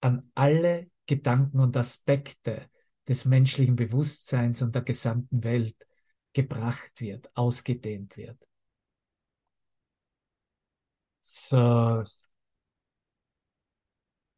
an 0.00 0.30
alle 0.34 0.88
Gedanken 1.06 1.58
und 1.58 1.76
Aspekte 1.76 2.70
des 3.08 3.24
menschlichen 3.24 3.74
Bewusstseins 3.74 4.62
und 4.62 4.74
der 4.74 4.82
gesamten 4.82 5.42
Welt 5.42 5.76
gebracht 6.32 7.00
wird, 7.00 7.28
ausgedehnt 7.36 8.16
wird. 8.16 8.38
So, 11.28 12.04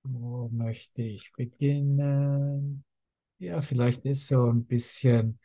wo 0.02 0.49
möchte 0.49 1.02
ich 1.02 1.33
beginnen? 1.35 2.85
Ja, 3.38 3.61
vielleicht 3.61 4.04
ist 4.04 4.28
so 4.28 4.47
ein 4.50 4.64
bisschen 4.66 5.38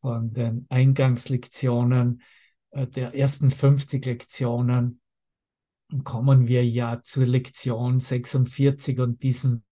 von 0.00 0.32
den 0.32 0.66
Eingangslektionen 0.68 2.22
äh, 2.72 2.86
der 2.86 3.14
ersten 3.14 3.50
50 3.50 4.04
Lektionen 4.04 5.00
kommen 6.04 6.48
wir 6.48 6.66
ja 6.66 7.00
zur 7.02 7.26
Lektion 7.26 8.00
46 8.00 8.98
und 8.98 9.22
diesen, 9.22 9.64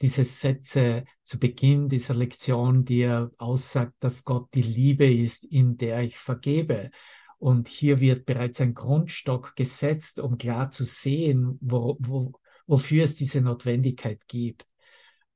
diese 0.00 0.24
Sätze 0.24 1.04
zu 1.24 1.40
Beginn 1.40 1.88
dieser 1.88 2.14
Lektion, 2.14 2.84
die 2.84 3.00
er 3.00 3.32
aussagt, 3.38 3.94
dass 4.00 4.24
Gott 4.24 4.54
die 4.54 4.62
Liebe 4.62 5.12
ist, 5.12 5.44
in 5.44 5.76
der 5.76 6.02
ich 6.02 6.18
vergebe. 6.18 6.90
Und 7.40 7.68
hier 7.68 8.00
wird 8.00 8.26
bereits 8.26 8.60
ein 8.60 8.74
Grundstock 8.74 9.56
gesetzt, 9.56 10.20
um 10.20 10.36
klar 10.36 10.70
zu 10.70 10.84
sehen, 10.84 11.56
wo, 11.62 11.96
wo, 11.98 12.32
wofür 12.66 13.04
es 13.04 13.14
diese 13.14 13.40
Notwendigkeit 13.40 14.28
gibt. 14.28 14.66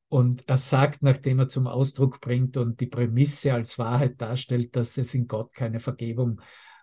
Und 0.09 0.47
er 0.47 0.59
sagt, 0.59 1.03
nachdem 1.03 1.39
er 1.39 1.49
zum 1.49 1.67
Ausdruck 1.67 2.21
bringt 2.21 2.59
und 2.59 2.79
die 2.81 2.87
Prämisse 2.87 3.55
als 3.55 3.79
Wahrheit 3.79 4.21
darstellt, 4.21 4.77
dass 4.77 4.99
es 4.99 5.15
in 5.15 5.27
Gott 5.27 5.55
keine 5.55 5.81
Vergebung 5.81 6.43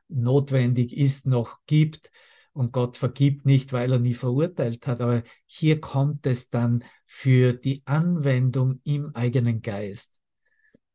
notwendig 0.10 0.98
ist, 0.98 1.28
noch 1.28 1.60
gibt. 1.68 2.12
Und 2.52 2.74
Gott 2.74 2.98
vergibt 2.98 3.46
nicht, 3.46 3.74
weil 3.74 3.92
er 3.92 4.00
nie 4.00 4.16
verurteilt 4.16 4.88
hat. 4.88 5.02
Aber 5.02 5.22
hier 5.46 5.80
kommt 5.80 6.26
es 6.26 6.50
dann 6.50 6.84
für 7.06 7.54
die 7.54 7.84
Anwendung 7.86 8.82
im 8.84 9.16
eigenen 9.16 9.62
Geist. 9.62 10.21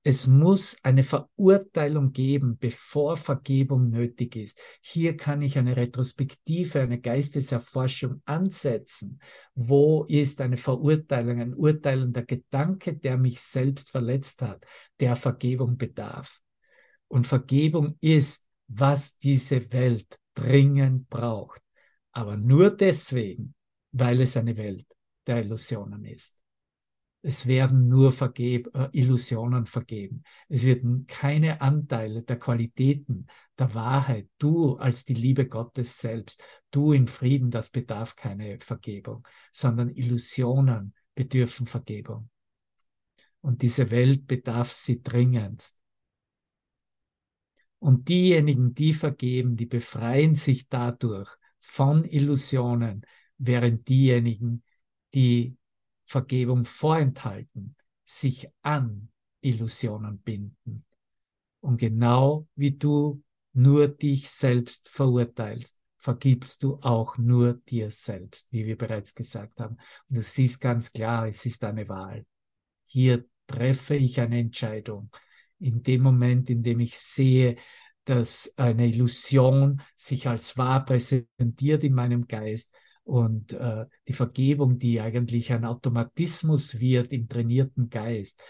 Es 0.09 0.29
muss 0.29 0.77
eine 0.85 1.03
Verurteilung 1.03 2.13
geben, 2.13 2.59
bevor 2.61 3.17
Vergebung 3.17 3.91
nötig 3.91 4.37
ist. 4.37 4.63
Hier 4.81 5.17
kann 5.17 5.43
ich 5.43 5.59
eine 5.59 5.77
Retrospektive, 5.77 6.81
eine 6.81 7.01
Geisteserforschung 7.01 8.23
ansetzen. 8.25 9.19
Wo 9.57 10.05
ist 10.05 10.41
eine 10.41 10.59
Verurteilung, 10.59 11.41
ein 11.41 11.55
urteilender 11.55 12.23
Gedanke, 12.23 12.95
der 12.95 13.19
mich 13.19 13.41
selbst 13.41 13.91
verletzt 13.91 14.43
hat, 14.43 14.65
der 15.01 15.17
Vergebung 15.17 15.77
bedarf? 15.77 16.41
Und 17.09 17.27
Vergebung 17.27 17.97
ist, 18.01 18.47
was 18.69 19.19
diese 19.19 19.73
Welt 19.73 20.21
dringend 20.35 21.09
braucht. 21.09 21.63
Aber 22.13 22.37
nur 22.37 22.71
deswegen, 22.71 23.57
weil 23.91 24.21
es 24.21 24.37
eine 24.37 24.57
Welt 24.57 24.87
der 25.27 25.43
Illusionen 25.43 26.05
ist. 26.05 26.39
Es 27.29 27.49
werden 27.49 27.89
nur 27.89 28.13
vergeb, 28.13 28.73
äh, 28.73 28.89
Illusionen 28.93 29.67
vergeben. 29.67 30.23
Es 30.49 30.63
werden 30.63 31.09
keine 31.09 31.61
Anteile 31.61 32.23
der 32.23 32.39
Qualitäten, 32.39 33.27
der 33.59 33.75
Wahrheit. 33.75 34.29
Du 34.39 34.77
als 34.77 35.05
die 35.05 35.15
Liebe 35.15 35.49
Gottes 35.49 35.99
selbst, 35.99 36.41
du 36.71 36.93
in 36.93 37.09
Frieden, 37.09 37.51
das 37.51 37.71
bedarf 37.71 38.15
keine 38.15 38.61
Vergebung, 38.61 39.27
sondern 39.51 39.91
Illusionen 39.91 40.95
bedürfen 41.17 41.67
Vergebung. 41.67 42.31
Und 43.41 43.63
diese 43.63 43.91
Welt 43.91 44.29
bedarf 44.29 44.71
sie 44.71 45.03
dringendst. 45.03 45.77
Und 47.81 48.09
diejenigen, 48.09 48.73
die 48.73 48.95
vergeben, 48.95 49.57
die 49.57 49.67
befreien 49.67 50.37
sich 50.37 50.69
dadurch 50.69 51.31
von 51.59 52.05
Illusionen, 52.05 53.05
während 53.37 53.89
diejenigen, 53.89 54.63
die 55.13 55.57
Vergebung 56.07 56.65
vorenthalten, 56.65 57.77
sich 58.05 58.49
an 58.63 59.09
Illusionen 59.41 60.19
binden. 60.21 60.85
Und 61.61 61.79
genau 61.79 62.47
wie 62.55 62.73
du 62.73 63.23
nur 63.53 63.89
dich 63.89 64.31
selbst 64.31 64.89
verurteilst, 64.89 65.77
vergibst 65.97 66.63
du 66.63 66.79
auch 66.83 67.19
nur 67.19 67.55
dir 67.55 67.91
selbst, 67.91 68.47
wie 68.53 68.65
wir 68.65 68.77
bereits 68.79 69.15
gesagt 69.15 69.59
haben. 69.61 69.77
Und 70.09 70.17
du 70.17 70.23
siehst 70.23 70.61
ganz 70.61 70.93
klar, 70.93 71.27
es 71.27 71.45
ist 71.45 71.65
eine 71.65 71.89
Wahl. 71.89 72.25
Hier 72.85 73.25
treffe 73.49 73.97
ich 73.97 74.21
eine 74.21 74.39
Entscheidung. 74.39 75.11
In 75.59 75.83
dem 75.83 76.03
Moment, 76.03 76.51
in 76.51 76.63
dem 76.63 76.81
ich 76.81 76.97
sehe, 76.97 77.57
dass 78.05 78.53
eine 78.57 78.87
Illusion 78.87 79.83
sich 79.97 80.29
als 80.29 80.57
wahr 80.57 80.85
präsentiert 80.85 81.83
in 81.83 81.95
meinem 81.95 82.27
Geist, 82.29 82.73
und 83.07 83.53
äh, 83.53 83.87
die 84.09 84.13
Vergebung, 84.13 84.79
die 84.79 85.01
eigentlich 85.01 85.53
ein 85.53 85.65
Automatismus 85.65 86.81
wird 86.81 87.13
im 87.13 87.29
trainierten 87.29 87.89
Geist. 87.89 88.43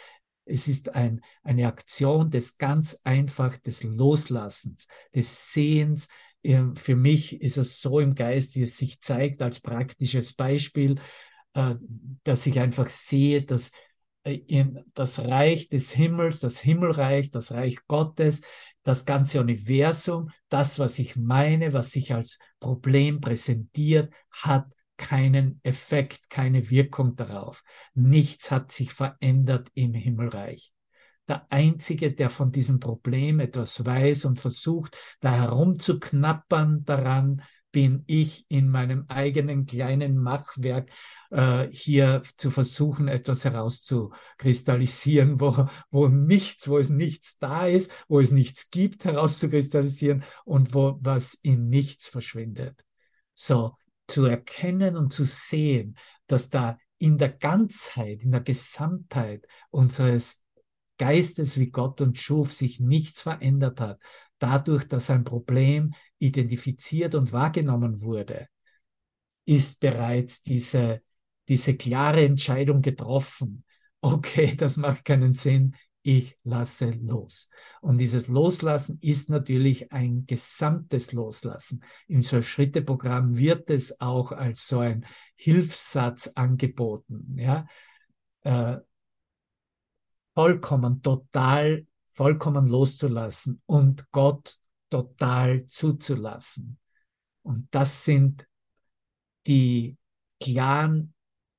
Es 0.46 0.66
ist 0.66 0.94
ein, 0.94 1.20
eine 1.42 1.66
Aktion 1.66 2.30
des 2.30 2.56
ganz 2.56 3.00
einfach 3.04 3.56
des 3.58 3.82
Loslassens, 3.82 4.88
des 5.14 5.52
Sehens. 5.52 6.08
Ähm, 6.42 6.74
für 6.74 6.96
mich 6.96 7.40
ist 7.42 7.58
es 7.58 7.82
so 7.82 8.00
im 8.00 8.14
Geist, 8.14 8.56
wie 8.56 8.62
es 8.62 8.78
sich 8.78 9.00
zeigt 9.00 9.42
als 9.42 9.60
praktisches 9.60 10.32
Beispiel, 10.32 10.98
äh, 11.52 11.74
dass 12.24 12.46
ich 12.46 12.58
einfach 12.58 12.88
sehe, 12.88 13.42
dass 13.42 13.72
äh, 14.24 14.64
das 14.94 15.18
Reich 15.18 15.68
des 15.68 15.92
Himmels, 15.92 16.40
das 16.40 16.60
Himmelreich, 16.60 17.30
das 17.30 17.52
Reich 17.52 17.76
Gottes 17.88 18.40
das 18.86 19.04
ganze 19.04 19.40
Universum, 19.40 20.30
das, 20.48 20.78
was 20.78 21.00
ich 21.00 21.16
meine, 21.16 21.72
was 21.72 21.90
sich 21.90 22.14
als 22.14 22.38
Problem 22.60 23.20
präsentiert, 23.20 24.14
hat 24.30 24.72
keinen 24.96 25.58
Effekt, 25.64 26.30
keine 26.30 26.70
Wirkung 26.70 27.16
darauf. 27.16 27.64
Nichts 27.94 28.52
hat 28.52 28.70
sich 28.70 28.92
verändert 28.92 29.70
im 29.74 29.92
Himmelreich. 29.92 30.72
Der 31.26 31.50
Einzige, 31.50 32.12
der 32.12 32.30
von 32.30 32.52
diesem 32.52 32.78
Problem 32.78 33.40
etwas 33.40 33.84
weiß 33.84 34.24
und 34.26 34.38
versucht, 34.38 34.96
da 35.18 35.32
herumzuknappern 35.32 36.84
daran, 36.84 37.42
bin 37.76 38.04
ich 38.06 38.46
in 38.48 38.70
meinem 38.70 39.04
eigenen 39.08 39.66
kleinen 39.66 40.16
Machwerk 40.16 40.88
äh, 41.30 41.68
hier 41.70 42.22
zu 42.38 42.50
versuchen, 42.50 43.06
etwas 43.06 43.44
herauszukristallisieren, 43.44 45.38
wo, 45.42 45.68
wo 45.90 46.08
nichts, 46.08 46.68
wo 46.68 46.78
es 46.78 46.88
nichts 46.88 47.36
da 47.38 47.66
ist, 47.66 47.92
wo 48.08 48.18
es 48.18 48.30
nichts 48.30 48.70
gibt, 48.70 49.04
herauszukristallisieren 49.04 50.24
und 50.46 50.72
wo 50.72 50.98
was 51.02 51.34
in 51.34 51.68
nichts 51.68 52.08
verschwindet. 52.08 52.82
So, 53.34 53.76
zu 54.08 54.24
erkennen 54.24 54.96
und 54.96 55.12
zu 55.12 55.24
sehen, 55.24 55.98
dass 56.28 56.48
da 56.48 56.78
in 56.96 57.18
der 57.18 57.28
Ganzheit, 57.28 58.22
in 58.22 58.30
der 58.30 58.40
Gesamtheit 58.40 59.46
unseres 59.68 60.42
Geistes, 60.96 61.58
wie 61.58 61.68
Gott 61.68 62.00
uns 62.00 62.20
schuf, 62.20 62.54
sich 62.54 62.80
nichts 62.80 63.20
verändert 63.20 63.82
hat, 63.82 64.00
dadurch, 64.38 64.84
dass 64.88 65.10
ein 65.10 65.24
Problem 65.24 65.94
identifiziert 66.18 67.14
und 67.14 67.32
wahrgenommen 67.32 68.00
wurde, 68.00 68.48
ist 69.44 69.80
bereits 69.80 70.42
diese, 70.42 71.02
diese 71.48 71.76
klare 71.76 72.24
Entscheidung 72.24 72.82
getroffen. 72.82 73.62
Okay, 74.02 74.54
das 74.54 74.76
macht 74.76 75.04
keinen 75.04 75.34
Sinn, 75.34 75.74
ich 76.02 76.38
lasse 76.44 76.90
los. 76.90 77.50
Und 77.80 77.98
dieses 77.98 78.28
Loslassen 78.28 78.98
ist 79.02 79.28
natürlich 79.30 79.90
ein 79.90 80.24
gesamtes 80.26 81.10
Loslassen. 81.10 81.82
Im 82.06 82.22
Zwölf-Schritte-Programm 82.22 83.36
wird 83.36 83.68
es 83.70 84.00
auch 84.00 84.30
als 84.30 84.68
so 84.68 84.78
ein 84.78 85.04
Hilfssatz 85.34 86.28
angeboten. 86.36 87.34
Ja? 87.36 87.66
Äh, 88.42 88.76
vollkommen, 90.34 91.02
total, 91.02 91.86
vollkommen 92.16 92.66
loszulassen 92.66 93.60
und 93.66 94.10
Gott 94.10 94.56
total 94.88 95.66
zuzulassen. 95.66 96.78
Und 97.42 97.68
das 97.70 98.06
sind 98.06 98.48
die 99.46 99.98
klaren 100.40 101.12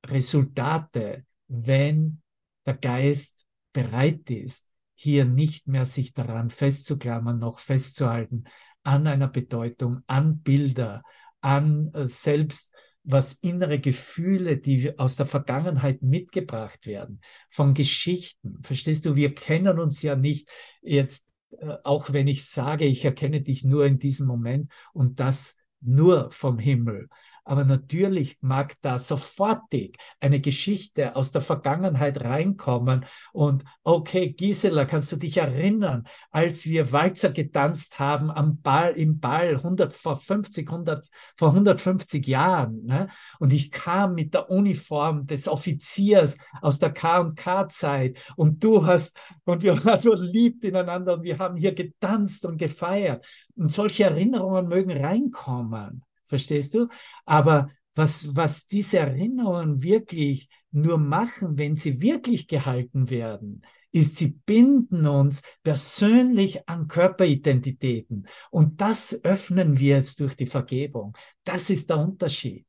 Resultate, 0.03 1.25
wenn 1.47 2.23
der 2.65 2.75
Geist 2.75 3.45
bereit 3.71 4.29
ist, 4.31 4.67
hier 4.95 5.25
nicht 5.25 5.67
mehr 5.67 5.85
sich 5.85 6.15
daran 6.15 6.49
festzuklammern, 6.49 7.37
noch 7.37 7.59
festzuhalten, 7.59 8.45
an 8.81 9.05
einer 9.05 9.27
Bedeutung, 9.27 10.01
an 10.07 10.39
Bilder, 10.41 11.03
an 11.39 11.93
äh, 11.93 12.07
selbst 12.07 12.73
was 13.07 13.33
innere 13.33 13.79
Gefühle, 13.79 14.57
die 14.57 14.99
aus 14.99 15.15
der 15.15 15.25
Vergangenheit 15.25 16.01
mitgebracht 16.01 16.85
werden, 16.85 17.21
von 17.49 17.73
Geschichten. 17.73 18.61
Verstehst 18.61 19.05
du, 19.05 19.15
wir 19.15 19.33
kennen 19.33 19.79
uns 19.79 20.01
ja 20.01 20.17
nicht 20.17 20.49
jetzt, 20.81 21.33
äh, 21.59 21.75
auch 21.85 22.11
wenn 22.11 22.27
ich 22.27 22.45
sage, 22.45 22.83
ich 22.83 23.05
erkenne 23.05 23.41
dich 23.41 23.63
nur 23.63 23.85
in 23.85 23.97
diesem 23.97 24.27
Moment 24.27 24.71
und 24.93 25.21
das 25.21 25.55
nur 25.79 26.29
vom 26.31 26.59
Himmel, 26.59 27.07
aber 27.47 27.63
natürlich 27.63 28.37
mag 28.41 28.75
da 28.81 28.99
sofortig 28.99 29.97
eine 30.19 30.39
Geschichte 30.41 31.15
aus 31.15 31.31
der 31.31 31.41
Vergangenheit 31.41 32.21
reinkommen. 32.21 33.05
Und 33.31 33.63
okay, 33.83 34.33
Gisela, 34.33 34.85
kannst 34.85 35.11
du 35.11 35.15
dich 35.15 35.37
erinnern, 35.37 36.03
als 36.29 36.65
wir 36.65 36.91
Walzer 36.91 37.31
getanzt 37.31 37.99
haben 37.99 38.29
am 38.29 38.61
Ball, 38.61 38.91
im 38.93 39.19
Ball 39.19 39.55
100, 39.55 39.93
vor 39.93 40.17
50, 40.17 40.69
100, 40.69 41.07
vor 41.35 41.49
150 41.49 42.27
Jahren. 42.27 42.83
Ne? 42.83 43.07
Und 43.39 43.53
ich 43.53 43.71
kam 43.71 44.15
mit 44.15 44.33
der 44.33 44.49
Uniform 44.49 45.25
des 45.25 45.47
Offiziers 45.47 46.37
aus 46.61 46.79
der 46.79 46.91
K&K-Zeit 46.91 48.19
und 48.35 48.63
du 48.63 48.85
hast, 48.85 49.17
und 49.45 49.63
wir 49.63 49.83
waren 49.85 50.01
so 50.01 50.13
liebt 50.13 50.65
ineinander 50.65 51.13
und 51.15 51.23
wir 51.23 51.39
haben 51.39 51.55
hier 51.55 51.73
getanzt 51.73 52.45
und 52.45 52.57
gefeiert. 52.57 53.25
Und 53.55 53.71
solche 53.71 54.03
Erinnerungen 54.03 54.67
mögen 54.67 54.91
reinkommen. 54.91 56.03
Verstehst 56.27 56.75
du? 56.75 56.87
Aber 57.25 57.69
was, 57.95 58.35
was 58.35 58.67
diese 58.67 58.99
Erinnerungen 58.99 59.81
wirklich 59.81 60.49
nur 60.71 60.97
machen, 60.97 61.57
wenn 61.57 61.77
sie 61.77 62.01
wirklich 62.01 62.47
gehalten 62.47 63.09
werden, 63.09 63.63
ist, 63.91 64.17
sie 64.17 64.37
binden 64.45 65.07
uns 65.07 65.41
persönlich 65.63 66.67
an 66.69 66.87
Körperidentitäten. 66.87 68.27
Und 68.51 68.79
das 68.81 69.23
öffnen 69.23 69.79
wir 69.79 69.97
jetzt 69.97 70.19
durch 70.19 70.35
die 70.35 70.45
Vergebung. 70.45 71.17
Das 71.43 71.69
ist 71.69 71.89
der 71.89 71.97
Unterschied. 71.99 72.66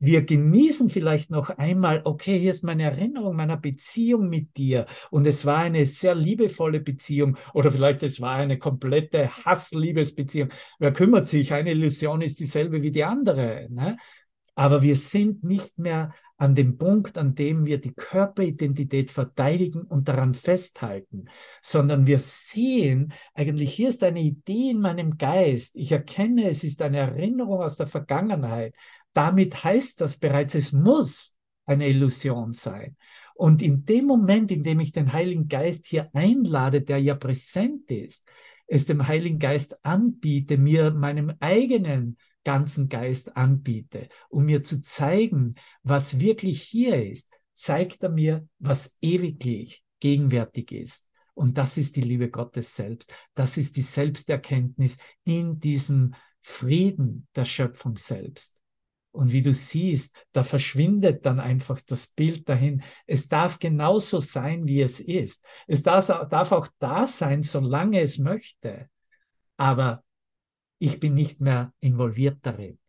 Wir 0.00 0.22
genießen 0.22 0.90
vielleicht 0.90 1.30
noch 1.30 1.50
einmal, 1.50 2.02
okay, 2.04 2.38
hier 2.38 2.50
ist 2.50 2.64
meine 2.64 2.82
Erinnerung 2.82 3.36
meiner 3.36 3.56
Beziehung 3.56 4.28
mit 4.28 4.56
dir 4.56 4.86
und 5.10 5.26
es 5.26 5.46
war 5.46 5.58
eine 5.58 5.86
sehr 5.86 6.14
liebevolle 6.14 6.80
Beziehung 6.80 7.38
oder 7.54 7.70
vielleicht 7.70 8.02
es 8.02 8.20
war 8.20 8.36
eine 8.36 8.58
komplette 8.58 9.30
Hassliebesbeziehung. 9.44 10.50
Wer 10.78 10.92
kümmert 10.92 11.26
sich? 11.28 11.52
Eine 11.54 11.70
Illusion 11.70 12.20
ist 12.20 12.40
dieselbe 12.40 12.82
wie 12.82 12.90
die 12.90 13.04
andere. 13.04 13.68
Ne? 13.70 13.96
Aber 14.56 14.82
wir 14.82 14.96
sind 14.96 15.42
nicht 15.42 15.78
mehr 15.78 16.12
an 16.36 16.54
dem 16.54 16.78
Punkt, 16.78 17.18
an 17.18 17.34
dem 17.34 17.64
wir 17.64 17.80
die 17.80 17.94
Körperidentität 17.94 19.10
verteidigen 19.10 19.82
und 19.82 20.08
daran 20.08 20.34
festhalten, 20.34 21.26
sondern 21.60 22.06
wir 22.06 22.18
sehen, 22.18 23.12
eigentlich 23.34 23.74
hier 23.74 23.88
ist 23.88 24.04
eine 24.04 24.20
Idee 24.20 24.70
in 24.70 24.80
meinem 24.80 25.16
Geist. 25.16 25.76
Ich 25.76 25.90
erkenne, 25.92 26.48
es 26.48 26.62
ist 26.62 26.82
eine 26.82 26.98
Erinnerung 26.98 27.62
aus 27.62 27.76
der 27.76 27.86
Vergangenheit 27.86 28.74
damit 29.14 29.64
heißt 29.64 30.00
das 30.00 30.16
bereits, 30.16 30.54
es 30.54 30.72
muss 30.72 31.38
eine 31.66 31.88
Illusion 31.88 32.52
sein. 32.52 32.96
Und 33.34 33.62
in 33.62 33.84
dem 33.84 34.06
Moment, 34.06 34.50
in 34.50 34.62
dem 34.62 34.80
ich 34.80 34.92
den 34.92 35.12
Heiligen 35.12 35.48
Geist 35.48 35.86
hier 35.86 36.10
einlade, 36.14 36.82
der 36.82 36.98
ja 36.98 37.14
präsent 37.14 37.90
ist, 37.90 38.24
es 38.66 38.86
dem 38.86 39.06
Heiligen 39.06 39.38
Geist 39.38 39.84
anbiete, 39.84 40.56
mir 40.56 40.92
meinem 40.92 41.32
eigenen 41.40 42.16
ganzen 42.44 42.88
Geist 42.88 43.36
anbiete, 43.36 44.08
um 44.28 44.44
mir 44.44 44.62
zu 44.62 44.82
zeigen, 44.82 45.54
was 45.82 46.20
wirklich 46.20 46.62
hier 46.62 47.10
ist, 47.10 47.32
zeigt 47.54 48.02
er 48.02 48.10
mir, 48.10 48.46
was 48.58 48.98
ewiglich 49.00 49.84
gegenwärtig 50.00 50.72
ist. 50.72 51.08
Und 51.34 51.58
das 51.58 51.78
ist 51.78 51.96
die 51.96 52.02
Liebe 52.02 52.30
Gottes 52.30 52.76
selbst. 52.76 53.12
Das 53.34 53.56
ist 53.56 53.76
die 53.76 53.82
Selbsterkenntnis 53.82 54.98
in 55.24 55.58
diesem 55.58 56.14
Frieden 56.40 57.26
der 57.34 57.44
Schöpfung 57.44 57.96
selbst. 57.96 58.60
Und 59.14 59.30
wie 59.32 59.42
du 59.42 59.54
siehst, 59.54 60.16
da 60.32 60.42
verschwindet 60.42 61.24
dann 61.24 61.38
einfach 61.38 61.80
das 61.80 62.08
Bild 62.08 62.48
dahin. 62.48 62.82
Es 63.06 63.28
darf 63.28 63.60
genauso 63.60 64.18
sein, 64.18 64.66
wie 64.66 64.82
es 64.82 64.98
ist. 64.98 65.46
Es 65.68 65.84
darf, 65.84 66.10
auch 66.10 66.66
da 66.80 67.06
sein, 67.06 67.44
solange 67.44 68.00
es 68.00 68.18
möchte. 68.18 68.90
Aber 69.56 70.02
ich 70.80 70.98
bin 70.98 71.14
nicht 71.14 71.40
mehr 71.40 71.72
involviert 71.78 72.38
darin. 72.42 72.80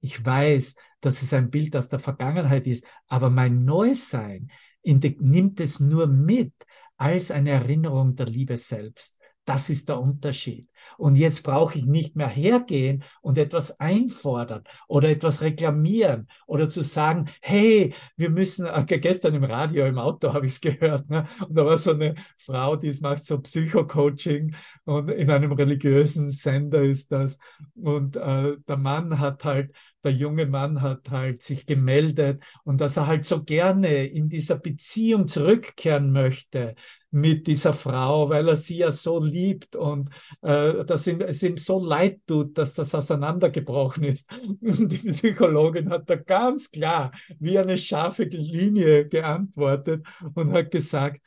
Ich 0.00 0.24
weiß, 0.24 0.74
dass 1.00 1.22
es 1.22 1.32
ein 1.32 1.48
Bild 1.48 1.76
aus 1.76 1.88
der 1.88 2.00
Vergangenheit 2.00 2.66
ist, 2.66 2.84
aber 3.06 3.30
mein 3.30 3.64
Neusein 3.64 4.50
nimmt 4.82 5.60
es 5.60 5.78
nur 5.78 6.08
mit 6.08 6.54
als 6.96 7.30
eine 7.30 7.50
Erinnerung 7.50 8.16
der 8.16 8.26
Liebe 8.26 8.56
selbst. 8.56 9.17
Das 9.48 9.70
ist 9.70 9.88
der 9.88 9.98
Unterschied. 9.98 10.68
Und 10.98 11.16
jetzt 11.16 11.42
brauche 11.42 11.78
ich 11.78 11.86
nicht 11.86 12.16
mehr 12.16 12.28
hergehen 12.28 13.02
und 13.22 13.38
etwas 13.38 13.80
einfordern 13.80 14.62
oder 14.88 15.08
etwas 15.08 15.40
reklamieren 15.40 16.28
oder 16.46 16.68
zu 16.68 16.82
sagen, 16.82 17.30
hey, 17.40 17.94
wir 18.18 18.28
müssen, 18.28 18.66
äh, 18.66 18.84
gestern 18.98 19.34
im 19.34 19.44
Radio, 19.44 19.86
im 19.86 19.98
Auto 19.98 20.34
habe 20.34 20.44
ich 20.44 20.52
es 20.52 20.60
gehört, 20.60 21.08
ne? 21.08 21.26
und 21.48 21.56
da 21.56 21.64
war 21.64 21.78
so 21.78 21.92
eine 21.92 22.14
Frau, 22.36 22.76
die 22.76 22.92
macht 23.00 23.24
so 23.24 23.40
Psycho-Coaching 23.40 24.54
und 24.84 25.10
in 25.10 25.30
einem 25.30 25.52
religiösen 25.52 26.30
Sender 26.30 26.82
ist 26.82 27.10
das. 27.10 27.38
Und 27.74 28.16
äh, 28.16 28.58
der 28.68 28.76
Mann 28.76 29.18
hat 29.18 29.44
halt 29.44 29.72
der 30.04 30.12
junge 30.12 30.46
Mann 30.46 30.80
hat 30.80 31.10
halt 31.10 31.42
sich 31.42 31.66
gemeldet 31.66 32.42
und 32.64 32.80
dass 32.80 32.96
er 32.96 33.06
halt 33.06 33.24
so 33.24 33.42
gerne 33.42 34.06
in 34.06 34.28
dieser 34.28 34.58
Beziehung 34.58 35.26
zurückkehren 35.26 36.12
möchte 36.12 36.76
mit 37.10 37.46
dieser 37.46 37.72
Frau, 37.72 38.28
weil 38.28 38.48
er 38.48 38.56
sie 38.56 38.78
ja 38.78 38.92
so 38.92 39.22
liebt 39.22 39.76
und 39.76 40.10
äh, 40.42 40.84
dass 40.84 41.06
ihm, 41.06 41.20
es 41.22 41.42
ihm 41.42 41.56
so 41.56 41.82
leid 41.82 42.20
tut, 42.26 42.58
dass 42.58 42.74
das 42.74 42.94
auseinandergebrochen 42.94 44.04
ist. 44.04 44.30
Und 44.60 44.92
die 44.92 44.98
Psychologin 45.10 45.90
hat 45.90 46.10
da 46.10 46.16
ganz 46.16 46.70
klar 46.70 47.12
wie 47.38 47.58
eine 47.58 47.78
scharfe 47.78 48.24
Linie 48.24 49.08
geantwortet 49.08 50.04
und 50.34 50.52
hat 50.52 50.70
gesagt, 50.70 51.20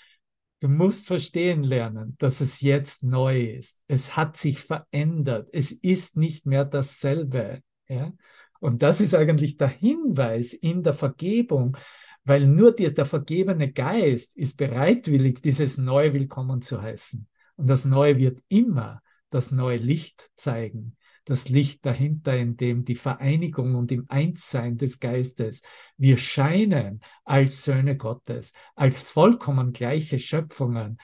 Du 0.62 0.68
musst 0.68 1.08
verstehen 1.08 1.64
lernen, 1.64 2.16
dass 2.20 2.40
es 2.40 2.62
jetzt 2.62 3.02
neu 3.02 3.46
ist. 3.46 3.80
Es 3.88 4.16
hat 4.16 4.38
sich 4.38 4.60
verändert. 4.60 5.50
Es 5.52 5.72
ist 5.72 6.18
nicht 6.18 6.46
mehr 6.46 6.66
dasselbe. 6.66 7.64
Ja? 7.88 8.14
Und 8.60 8.84
das 8.84 9.02
ist 9.02 9.16
eigentlich 9.16 9.58
der 9.58 9.70
Hinweis 9.70 10.54
in 10.54 10.84
der 10.84 10.94
Vergebung, 10.94 11.78
weil 12.24 12.46
nur 12.48 12.74
die, 12.74 12.94
der 12.94 13.06
vergebene 13.06 13.72
Geist 13.72 14.36
ist 14.36 14.58
bereitwillig, 14.58 15.42
dieses 15.42 15.78
Neue 15.78 16.14
willkommen 16.14 16.62
zu 16.62 16.82
heißen. 16.82 17.28
Und 17.56 17.68
das 17.68 17.86
Neue 17.86 18.18
wird 18.18 18.42
immer 18.48 19.02
das 19.32 19.52
neue 19.52 19.78
Licht 19.78 20.30
zeigen. 20.36 20.98
Das 21.24 21.50
Licht 21.50 21.86
dahinter, 21.86 22.36
in 22.36 22.58
dem 22.58 22.84
die 22.84 22.96
Vereinigung 22.96 23.76
und 23.76 23.92
im 23.92 24.06
Einssein 24.10 24.78
des 24.78 25.00
Geistes 25.00 25.62
wir 25.98 26.18
scheinen 26.18 27.02
als 27.24 27.64
Söhne 27.64 27.96
Gottes, 27.96 28.54
als 28.76 29.00
vollkommen 29.00 29.72
gleiche 29.72 30.20
Schöpfungen 30.20 30.98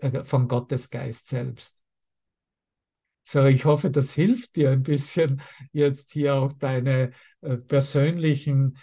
äh, 0.00 0.22
von 0.22 0.48
Gottes 0.48 0.90
Geist 0.90 1.28
selbst. 1.28 1.80
So, 3.26 3.46
ich 3.46 3.64
hoffe, 3.64 3.90
das 3.90 4.12
hilft 4.12 4.56
dir 4.56 4.70
ein 4.70 4.82
bisschen 4.82 5.40
jetzt 5.72 6.12
hier 6.12 6.34
auch 6.34 6.52
deine 6.52 7.12
äh, 7.40 7.56
persönlichen 7.56 8.76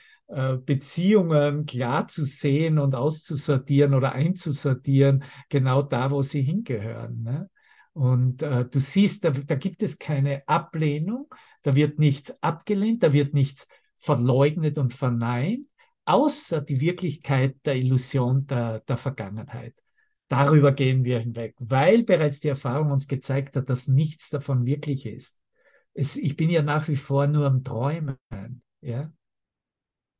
Beziehungen 0.65 1.65
klar 1.65 2.07
zu 2.07 2.23
sehen 2.23 2.79
und 2.79 2.95
auszusortieren 2.95 3.93
oder 3.93 4.13
einzusortieren, 4.13 5.23
genau 5.49 5.81
da, 5.81 6.09
wo 6.09 6.21
sie 6.21 6.41
hingehören. 6.41 7.21
Ne? 7.23 7.49
Und 7.93 8.41
äh, 8.41 8.65
du 8.65 8.79
siehst, 8.79 9.25
da, 9.25 9.31
da 9.31 9.55
gibt 9.55 9.83
es 9.83 9.99
keine 9.99 10.47
Ablehnung, 10.47 11.27
da 11.63 11.75
wird 11.75 11.99
nichts 11.99 12.41
abgelehnt, 12.41 13.03
da 13.03 13.11
wird 13.11 13.33
nichts 13.33 13.67
verleugnet 13.97 14.77
und 14.77 14.93
verneint, 14.93 15.67
außer 16.05 16.61
die 16.61 16.79
Wirklichkeit 16.79 17.57
der 17.65 17.75
Illusion 17.75 18.47
der, 18.47 18.79
der 18.79 18.97
Vergangenheit. 18.97 19.75
Darüber 20.29 20.71
gehen 20.71 21.03
wir 21.03 21.19
hinweg, 21.19 21.55
weil 21.59 22.03
bereits 22.03 22.39
die 22.39 22.47
Erfahrung 22.47 22.91
uns 22.91 23.07
gezeigt 23.09 23.57
hat, 23.57 23.69
dass 23.69 23.89
nichts 23.89 24.29
davon 24.29 24.65
wirklich 24.65 25.05
ist. 25.05 25.37
Es, 25.93 26.15
ich 26.15 26.37
bin 26.37 26.49
ja 26.49 26.61
nach 26.61 26.87
wie 26.87 26.95
vor 26.95 27.27
nur 27.27 27.45
am 27.45 27.65
Träumen. 27.65 28.15
Ja? 28.79 29.11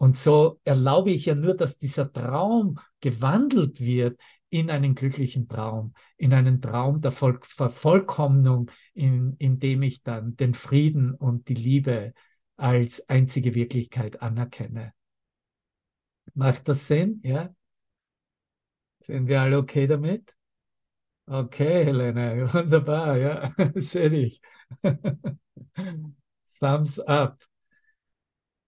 Und 0.01 0.17
so 0.17 0.59
erlaube 0.63 1.11
ich 1.11 1.27
ja 1.27 1.35
nur, 1.35 1.55
dass 1.55 1.77
dieser 1.77 2.11
Traum 2.11 2.79
gewandelt 3.01 3.81
wird 3.81 4.19
in 4.49 4.71
einen 4.71 4.95
glücklichen 4.95 5.47
Traum, 5.47 5.93
in 6.17 6.33
einen 6.33 6.59
Traum 6.59 7.01
der 7.01 7.11
Voll 7.11 7.37
Vervollkommnung, 7.43 8.71
in, 8.95 9.35
in 9.37 9.59
dem 9.59 9.83
ich 9.83 10.01
dann 10.01 10.35
den 10.37 10.55
Frieden 10.55 11.13
und 11.13 11.49
die 11.49 11.53
Liebe 11.53 12.15
als 12.57 13.07
einzige 13.09 13.53
Wirklichkeit 13.53 14.23
anerkenne. 14.23 14.91
Macht 16.33 16.67
das 16.67 16.87
Sinn? 16.87 17.21
Ja? 17.23 17.53
Sind 19.01 19.27
wir 19.27 19.41
alle 19.41 19.59
okay 19.59 19.85
damit? 19.85 20.35
Okay, 21.27 21.85
Helene, 21.85 22.47
wunderbar, 22.51 23.17
ja, 23.17 23.51
sehe 23.75 24.09
dich. 24.09 24.41
Thumbs 26.59 26.97
up. 26.97 27.50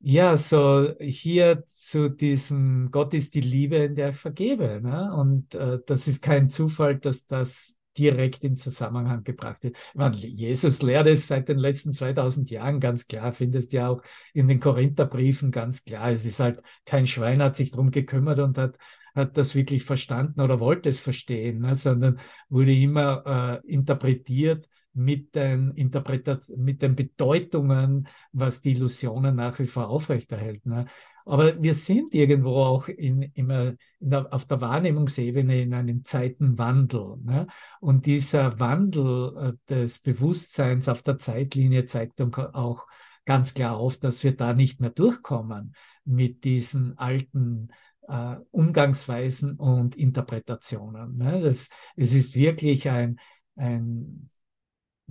Ja, 0.06 0.36
so 0.36 0.94
hier 1.00 1.64
zu 1.68 2.10
diesem 2.10 2.92
Gott 2.92 3.14
ist 3.14 3.36
die 3.36 3.42
Liebe, 3.42 3.78
in 3.78 3.96
der 3.96 4.10
ich 4.10 4.18
vergebe. 4.18 4.82
Ne? 4.82 5.14
Und 5.16 5.56
äh, 5.56 5.80
das 5.86 6.10
ist 6.10 6.22
kein 6.22 6.50
Zufall, 6.50 6.98
dass 6.98 7.26
das 7.26 7.78
direkt 7.98 8.44
in 8.44 8.58
Zusammenhang 8.58 9.24
gebracht 9.24 9.64
wird. 9.64 9.78
Meine, 9.94 10.18
Jesus 10.18 10.82
lehrt 10.82 11.08
es 11.08 11.30
seit 11.30 11.48
den 11.48 11.58
letzten 11.58 11.94
2000 11.94 12.50
Jahren 12.52 12.82
ganz 12.82 13.08
klar, 13.08 13.32
findest 13.32 13.72
ja 13.72 13.88
auch 13.88 14.02
in 14.34 14.50
den 14.50 14.60
Korintherbriefen 14.60 15.52
ganz 15.52 15.86
klar. 15.86 16.12
Es 16.12 16.26
ist 16.26 16.42
halt, 16.42 16.62
kein 16.84 17.08
Schwein 17.08 17.42
hat 17.42 17.56
sich 17.56 17.72
darum 17.72 17.90
gekümmert 17.90 18.40
und 18.40 18.58
hat, 18.58 18.78
hat 19.16 19.38
das 19.38 19.56
wirklich 19.56 19.86
verstanden 19.86 20.42
oder 20.42 20.60
wollte 20.60 20.90
es 20.90 21.00
verstehen, 21.00 21.60
ne? 21.60 21.76
sondern 21.76 22.20
wurde 22.50 22.74
immer 22.74 23.62
äh, 23.64 23.72
interpretiert 23.72 24.68
mit 24.94 25.36
den, 25.36 25.72
Interpretat 25.72 26.50
mit 26.56 26.82
den 26.82 26.96
Bedeutungen, 26.96 28.08
was 28.32 28.62
die 28.62 28.72
Illusionen 28.72 29.36
nach 29.36 29.58
wie 29.60 29.66
vor 29.66 29.90
aufrechterhält. 29.90 30.66
Ne? 30.66 30.86
Aber 31.26 31.62
wir 31.62 31.74
sind 31.74 32.14
irgendwo 32.14 32.58
auch 32.58 32.88
in, 32.88 33.24
immer 33.34 33.74
in 34.00 34.10
der, 34.10 34.34
auf 34.34 34.46
der 34.46 34.62
Wahrnehmungsebene 34.62 35.62
in 35.62 35.74
einem 35.74 36.04
Zeitenwandel. 36.04 37.18
Ne? 37.24 37.48
Und 37.80 38.06
dieser 38.06 38.60
Wandel 38.60 39.56
äh, 39.70 39.74
des 39.74 40.00
Bewusstseins 40.00 40.90
auf 40.90 41.02
der 41.02 41.18
Zeitlinie 41.18 41.86
zeigt 41.86 42.22
auch 42.22 42.86
ganz 43.26 43.54
klar 43.54 43.78
auf, 43.78 43.98
dass 43.98 44.24
wir 44.24 44.36
da 44.36 44.54
nicht 44.54 44.82
mehr 44.82 44.90
durchkommen 44.90 45.76
mit 46.04 46.44
diesen 46.44 46.98
alten 46.98 47.70
äh, 48.08 48.36
Umgangsweisen 48.52 49.56
und 49.56 49.96
Interpretationen. 49.96 51.18
Ne? 51.18 51.42
Das, 51.42 51.70
es 51.96 52.14
ist 52.14 52.36
wirklich 52.36 52.90
ein, 52.90 53.20
ein 53.56 54.30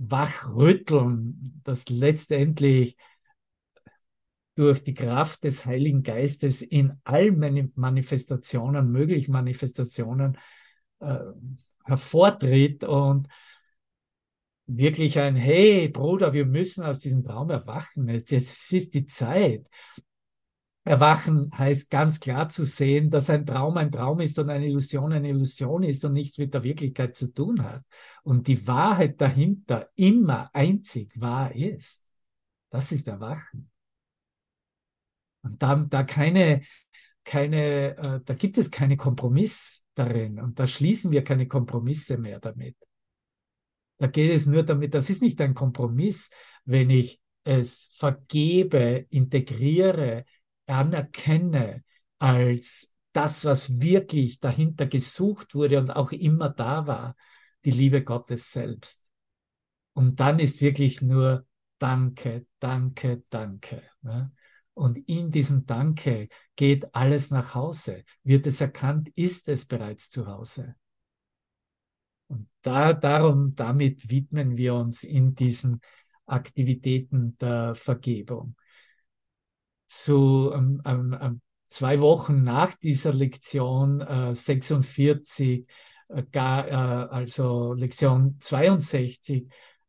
Wachrütteln, 0.09 1.61
das 1.63 1.87
letztendlich 1.89 2.97
durch 4.55 4.83
die 4.83 4.93
Kraft 4.93 5.43
des 5.43 5.65
Heiligen 5.65 6.03
Geistes 6.03 6.61
in 6.61 6.93
allen 7.03 7.71
Manifestationen, 7.75 8.91
möglichen 8.91 9.31
Manifestationen 9.31 10.37
äh, 10.99 11.19
hervortritt 11.85 12.83
und 12.83 13.27
wirklich 14.67 15.19
ein, 15.19 15.35
hey 15.35 15.89
Bruder, 15.89 16.33
wir 16.33 16.45
müssen 16.45 16.83
aus 16.83 16.99
diesem 16.99 17.23
Traum 17.23 17.49
erwachen. 17.49 18.07
Jetzt, 18.07 18.31
jetzt 18.31 18.71
ist 18.71 18.93
die 18.93 19.05
Zeit. 19.05 19.67
Erwachen 20.85 21.49
heißt 21.57 21.89
ganz 21.89 22.19
klar 22.19 22.49
zu 22.49 22.65
sehen, 22.65 23.09
dass 23.09 23.29
ein 23.29 23.45
Traum 23.45 23.77
ein 23.77 23.91
Traum 23.91 24.19
ist 24.19 24.37
und 24.37 24.49
eine 24.49 24.67
Illusion 24.67 25.13
eine 25.13 25.29
Illusion 25.29 25.83
ist 25.83 26.03
und 26.03 26.13
nichts 26.13 26.37
mit 26.37 26.53
der 26.53 26.63
Wirklichkeit 26.63 27.15
zu 27.15 27.27
tun 27.27 27.63
hat. 27.63 27.83
Und 28.23 28.47
die 28.47 28.67
Wahrheit 28.67 29.21
dahinter 29.21 29.89
immer 29.95 30.49
einzig 30.53 31.19
wahr 31.19 31.55
ist. 31.55 32.05
Das 32.69 32.91
ist 32.91 33.07
Erwachen. 33.07 33.71
Und 35.41 35.61
da, 35.61 35.75
da 35.75 36.03
keine, 36.03 36.61
keine, 37.23 37.97
äh, 37.97 38.21
da 38.25 38.33
gibt 38.33 38.57
es 38.57 38.69
keine 38.69 38.97
Kompromiss 38.97 39.85
darin 39.93 40.39
und 40.39 40.59
da 40.59 40.67
schließen 40.67 41.11
wir 41.11 41.23
keine 41.23 41.47
Kompromisse 41.47 42.17
mehr 42.17 42.39
damit. 42.39 42.75
Da 43.99 44.07
geht 44.07 44.31
es 44.31 44.47
nur 44.47 44.63
damit, 44.63 44.93
das 44.93 45.09
ist 45.09 45.21
nicht 45.21 45.39
ein 45.39 45.53
Kompromiss, 45.53 46.29
wenn 46.65 46.89
ich 46.89 47.21
es 47.43 47.89
vergebe, 47.93 49.05
integriere, 49.09 50.25
anerkenne 50.67 51.83
als 52.19 52.95
das, 53.11 53.45
was 53.45 53.79
wirklich 53.79 54.39
dahinter 54.39 54.87
gesucht 54.87 55.55
wurde 55.55 55.79
und 55.79 55.95
auch 55.95 56.11
immer 56.11 56.49
da 56.49 56.87
war, 56.87 57.15
die 57.63 57.71
Liebe 57.71 58.03
Gottes 58.03 58.51
selbst. 58.51 59.05
Und 59.93 60.19
dann 60.19 60.39
ist 60.39 60.61
wirklich 60.61 61.01
nur 61.01 61.45
Danke, 61.77 62.47
Danke, 62.59 63.23
Danke. 63.29 63.83
Ne? 64.01 64.31
Und 64.73 64.97
in 65.07 65.29
diesem 65.29 65.65
Danke 65.65 66.29
geht 66.55 66.95
alles 66.95 67.29
nach 67.29 67.53
Hause. 67.53 68.03
Wird 68.23 68.47
es 68.47 68.59
erkannt, 68.61 69.09
ist 69.09 69.47
es 69.49 69.65
bereits 69.65 70.09
zu 70.09 70.25
Hause. 70.25 70.75
Und 72.27 72.49
da, 72.61 72.93
darum, 72.93 73.53
damit 73.53 74.09
widmen 74.09 74.57
wir 74.57 74.73
uns 74.73 75.03
in 75.03 75.35
diesen 75.35 75.81
Aktivitäten 76.25 77.37
der 77.37 77.75
Vergebung 77.75 78.55
zu 80.01 80.51
ähm, 80.53 80.81
ähm, 80.85 81.17
ähm, 81.19 81.41
zwei 81.69 81.99
Wochen 82.01 82.43
nach 82.43 82.73
dieser 82.75 83.13
Lektion 83.13 84.01
äh, 84.01 84.33
46, 84.35 85.67
äh, 86.09 86.23
gar, 86.31 86.67
äh, 86.67 86.71
also 86.71 87.73
Lektion 87.73 88.37
62, 88.39 89.47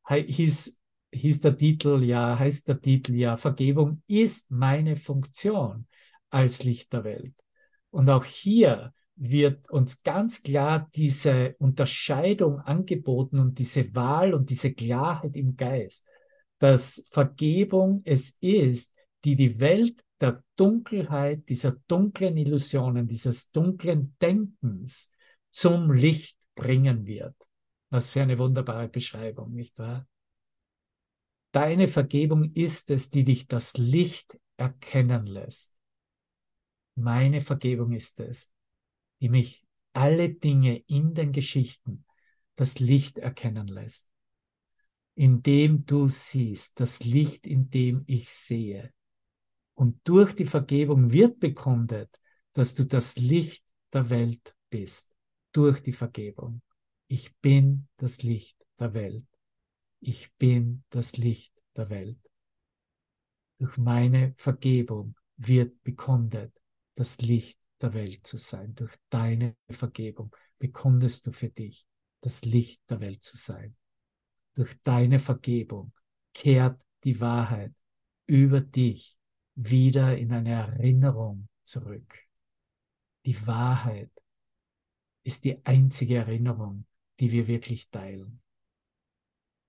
hieß, 0.09 0.79
hieß 1.13 1.41
der 1.41 1.57
Titel 1.57 2.03
ja, 2.03 2.39
heißt 2.39 2.69
der 2.69 2.81
Titel 2.81 3.15
ja, 3.15 3.37
Vergebung 3.37 4.03
ist 4.07 4.51
meine 4.51 4.97
Funktion 4.97 5.87
als 6.31 6.65
Licht 6.65 6.93
der 6.93 7.05
Welt. 7.05 7.35
Und 7.91 8.11
auch 8.11 8.25
hier 8.25 8.93
wird 9.17 9.71
uns 9.71 10.03
ganz 10.03 10.43
klar 10.43 10.91
diese 10.95 11.55
Unterscheidung 11.59 12.59
angeboten 12.61 13.39
und 13.39 13.59
diese 13.59 13.95
Wahl 13.95 14.35
und 14.35 14.51
diese 14.51 14.75
Klarheit 14.75 15.37
im 15.37 15.57
Geist, 15.57 16.09
dass 16.59 17.07
Vergebung 17.11 18.03
es 18.05 18.37
ist, 18.41 18.94
die 19.25 19.37
die 19.37 19.59
Welt 19.61 20.05
der 20.21 20.45
Dunkelheit, 20.57 21.49
dieser 21.49 21.73
dunklen 21.89 22.37
Illusionen, 22.37 23.07
dieses 23.07 23.51
dunklen 23.51 24.17
Denkens 24.21 25.11
zum 25.51 25.91
Licht 25.91 26.39
bringen 26.55 27.07
wird. 27.07 27.37
Was 27.91 28.13
für 28.13 28.23
eine 28.23 28.39
wunderbare 28.39 28.89
Beschreibung, 28.89 29.53
nicht 29.53 29.79
wahr? 29.79 30.07
Deine 31.53 31.87
Vergebung 31.87 32.51
ist 32.53 32.91
es, 32.91 33.11
die 33.11 33.25
dich 33.25 33.47
das 33.47 33.75
Licht 33.75 34.39
erkennen 34.57 35.27
lässt. 35.27 35.75
Meine 36.97 37.41
Vergebung 37.41 37.93
ist 37.93 38.21
es, 38.21 38.53
die 39.21 39.29
mich 39.29 39.65
alle 39.93 40.31
Dinge 40.31 40.79
in 40.87 41.15
den 41.15 41.33
Geschichten 41.33 42.05
das 42.57 42.79
Licht 42.79 43.19
erkennen 43.19 43.69
lässt. 43.69 44.09
Indem 45.17 45.87
du 45.87 46.09
siehst, 46.09 46.79
das 46.81 47.05
Licht, 47.05 47.47
in 47.47 47.71
dem 47.71 48.03
ich 48.07 48.31
sehe, 48.31 48.93
und 49.75 50.01
durch 50.05 50.35
die 50.35 50.47
Vergebung 50.47 51.13
wird 51.13 51.41
bekundet, 51.41 52.21
dass 52.53 52.75
du 52.75 52.85
das 52.85 53.17
Licht 53.17 53.65
der 53.93 54.11
Welt 54.11 54.55
bist. 54.71 55.11
Durch 55.53 55.83
die 55.83 55.93
Vergebung. 55.93 56.63
Ich 57.09 57.37
bin 57.37 57.89
das 57.97 58.23
Licht 58.23 58.57
der 58.79 58.95
Welt. 58.95 59.27
Ich 60.01 60.35
bin 60.37 60.85
das 60.91 61.17
Licht 61.17 61.53
der 61.77 61.91
Welt. 61.91 62.19
Durch 63.59 63.77
meine 63.77 64.35
Vergebung 64.37 65.17
wird 65.37 65.83
bekundet, 65.83 66.53
das 66.95 67.19
Licht 67.19 67.59
der 67.81 67.95
Welt 67.95 68.27
zu 68.27 68.39
sein. 68.39 68.75
Durch 68.75 68.95
deine 69.11 69.57
Vergebung 69.71 70.35
bekundest 70.59 71.27
du 71.27 71.33
für 71.33 71.51
dich, 71.51 71.87
das 72.21 72.45
Licht 72.45 72.81
der 72.89 73.01
Welt 73.01 73.23
zu 73.23 73.37
sein. 73.37 73.77
Durch 74.55 74.75
deine 74.83 75.19
Vergebung 75.19 75.93
kehrt 76.33 76.85
die 77.05 77.21
Wahrheit 77.21 77.75
über 78.27 78.61
dich 78.61 79.19
wieder 79.55 80.17
in 80.17 80.33
eine 80.33 80.51
Erinnerung 80.51 81.49
zurück. 81.63 82.19
Die 83.25 83.47
Wahrheit 83.47 84.11
ist 85.23 85.45
die 85.45 85.65
einzige 85.65 86.17
Erinnerung, 86.17 86.87
die 87.21 87.31
wir 87.31 87.47
wirklich 87.47 87.89
teilen. 87.91 88.41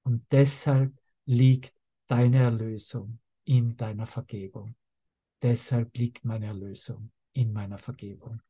Und 0.03 0.25
deshalb 0.31 0.93
liegt 1.25 1.73
deine 2.07 2.37
Erlösung 2.37 3.19
in 3.45 3.75
deiner 3.77 4.05
Vergebung. 4.05 4.75
Deshalb 5.41 5.95
liegt 5.97 6.25
meine 6.25 6.47
Erlösung 6.47 7.11
in 7.33 7.53
meiner 7.53 7.77
Vergebung. 7.77 8.41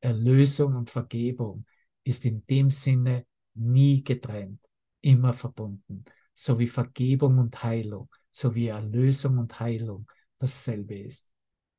Erlösung 0.00 0.74
und 0.74 0.90
Vergebung 0.90 1.64
ist 2.04 2.24
in 2.24 2.44
dem 2.46 2.70
Sinne 2.70 3.26
nie 3.54 4.02
getrennt, 4.02 4.60
immer 5.00 5.32
verbunden, 5.32 6.04
so 6.34 6.58
wie 6.58 6.66
Vergebung 6.66 7.38
und 7.38 7.62
Heilung, 7.62 8.08
so 8.30 8.54
wie 8.54 8.68
Erlösung 8.68 9.38
und 9.38 9.60
Heilung 9.60 10.06
dasselbe 10.42 10.94
ist. 10.94 11.28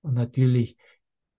Und 0.01 0.13
natürlich, 0.15 0.77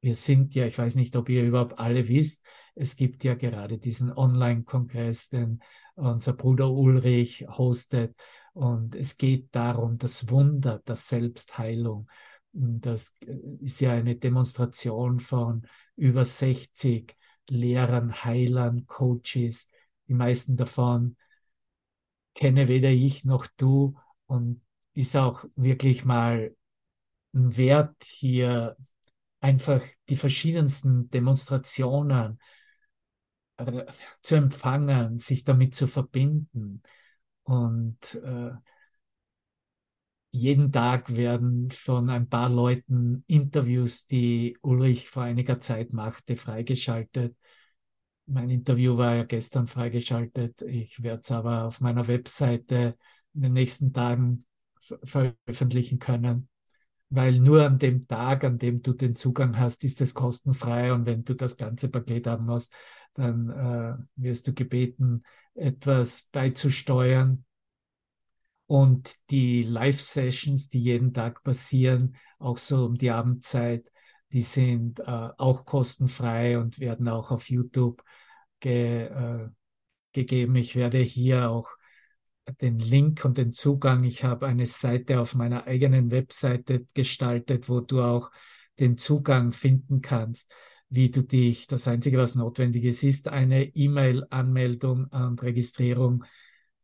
wir 0.01 0.15
sind 0.15 0.55
ja, 0.55 0.67
ich 0.67 0.79
weiß 0.79 0.95
nicht, 0.97 1.17
ob 1.17 1.29
ihr 1.29 1.45
überhaupt 1.45 1.79
alle 1.79 2.09
wisst, 2.09 2.45
es 2.75 2.97
gibt 2.97 3.25
ja 3.25 3.35
gerade 3.35 3.79
diesen 3.79 4.13
Online-Kongress, 4.13 5.29
den 5.29 5.61
unser 5.97 6.33
Bruder 6.33 6.71
Ulrich 6.71 7.47
hostet. 7.49 8.15
Und 8.53 8.95
es 8.95 9.17
geht 9.17 9.55
darum, 9.55 9.99
das 9.99 10.29
Wunder 10.29 10.81
der 10.81 10.97
Selbstheilung. 10.97 12.09
Das 12.53 13.15
ist 13.61 13.81
ja 13.81 13.93
eine 13.93 14.17
Demonstration 14.17 15.19
von 15.19 15.67
über 15.97 16.25
60 16.25 17.17
Lehrern, 17.49 18.25
Heilern, 18.25 18.87
Coaches. 18.87 19.71
Die 20.09 20.15
meisten 20.15 20.57
davon 20.57 21.17
kenne 22.35 22.69
weder 22.69 22.91
ich 22.91 23.25
noch 23.25 23.47
du 23.57 23.97
und 24.27 24.61
ist 24.93 25.17
auch 25.17 25.45
wirklich 25.57 26.05
mal 26.05 26.55
Wert 27.35 27.97
hier 28.05 28.77
einfach 29.41 29.83
die 30.09 30.17
verschiedensten 30.17 31.11
Demonstrationen 31.11 32.39
äh, 33.57 33.85
zu 34.23 34.37
empfangen, 34.37 35.19
sich 35.19 35.45
damit 35.45 35.75
zu 35.75 35.87
verbinden. 35.87 36.83
Und 37.43 38.15
äh, 38.15 38.53
jeden 40.31 40.73
Tag 40.73 41.15
werden 41.15 41.71
von 41.71 42.11
ein 42.11 42.29
paar 42.29 42.49
Leuten 42.49 43.23
Interviews, 43.29 44.07
die 44.07 44.59
Ulrich 44.63 45.09
vor 45.09 45.23
einiger 45.23 45.61
Zeit 45.61 45.93
machte, 45.93 46.37
freigeschaltet. 46.37 47.37
Mein 48.27 48.51
Interview 48.51 48.97
war 48.97 49.15
ja 49.15 49.25
gestern 49.25 49.67
freigeschaltet. 49.67 50.63
Ich 50.63 51.03
werde 51.03 51.21
es 51.21 51.31
aber 51.31 51.65
auf 51.65 51.81
meiner 51.81 52.09
Webseite 52.09 52.97
in 53.35 53.43
den 53.43 53.53
nächsten 53.53 53.93
Tagen 53.93 54.47
veröffentlichen 55.05 55.99
können, 55.99 56.49
weil 57.15 57.39
nur 57.39 57.65
an 57.65 57.79
dem 57.79 58.07
Tag, 58.07 58.45
an 58.45 58.59
dem 58.59 58.83
du 58.83 58.93
den 58.93 59.15
Zugang 59.17 59.59
hast, 59.59 59.85
ist 59.85 60.01
es 60.01 60.15
kostenfrei 60.15 60.93
und 60.93 61.07
wenn 61.07 61.25
du 61.25 61.35
das 61.35 61.57
ganze 61.57 61.89
Paket 61.89 62.27
haben 62.27 62.47
musst, 62.47 62.77
dann 63.15 63.51
äh, 63.51 63.97
wirst 64.17 64.49
du 64.49 64.55
gebeten, 64.55 65.23
etwas 65.55 66.29
beizusteuern. 66.33 67.45
Und 68.67 69.15
die 69.31 69.63
Live-Sessions, 69.63 70.71
die 70.71 70.83
jeden 70.83 71.13
Tag 71.13 71.43
passieren, 71.45 72.17
auch 72.39 72.59
so 72.59 72.87
um 72.87 72.95
die 72.97 73.11
Abendzeit, 73.11 73.91
die 74.33 74.43
sind 74.43 75.01
äh, 75.01 75.05
auch 75.05 75.65
kostenfrei 75.67 76.59
und 76.59 76.81
werden 76.81 77.09
auch 77.09 77.31
auf 77.31 77.51
YouTube 77.51 78.03
ge, 78.61 79.05
äh, 79.05 79.49
gegeben. 80.13 80.57
Ich 80.57 80.75
werde 80.75 80.99
hier 80.99 81.51
auch 81.51 81.69
den 82.61 82.79
Link 82.79 83.25
und 83.25 83.39
den 83.39 83.53
Zugang. 83.53 84.05
Ich 84.05 84.25
habe 84.25 84.47
eine 84.47 84.67
Seite 84.67 85.21
auf 85.21 85.35
meiner 85.35 85.67
eigenen 85.67 86.11
Webseite 86.11 86.87
gestaltet, 86.95 87.69
wo 87.69 87.81
du 87.81 88.03
auch 88.03 88.31
den 88.79 88.99
Zugang 88.99 89.53
finden 89.53 90.01
kannst, 90.01 90.53
wie 90.89 91.11
du 91.11 91.23
dich, 91.23 91.67
das 91.67 91.89
Einzige, 91.89 92.19
was 92.19 92.35
notwendig 92.35 92.85
ist, 92.85 93.03
ist 93.03 93.29
eine 93.29 93.65
E-Mail-Anmeldung 93.65 95.07
und 95.07 95.43
Registrierung 95.43 96.25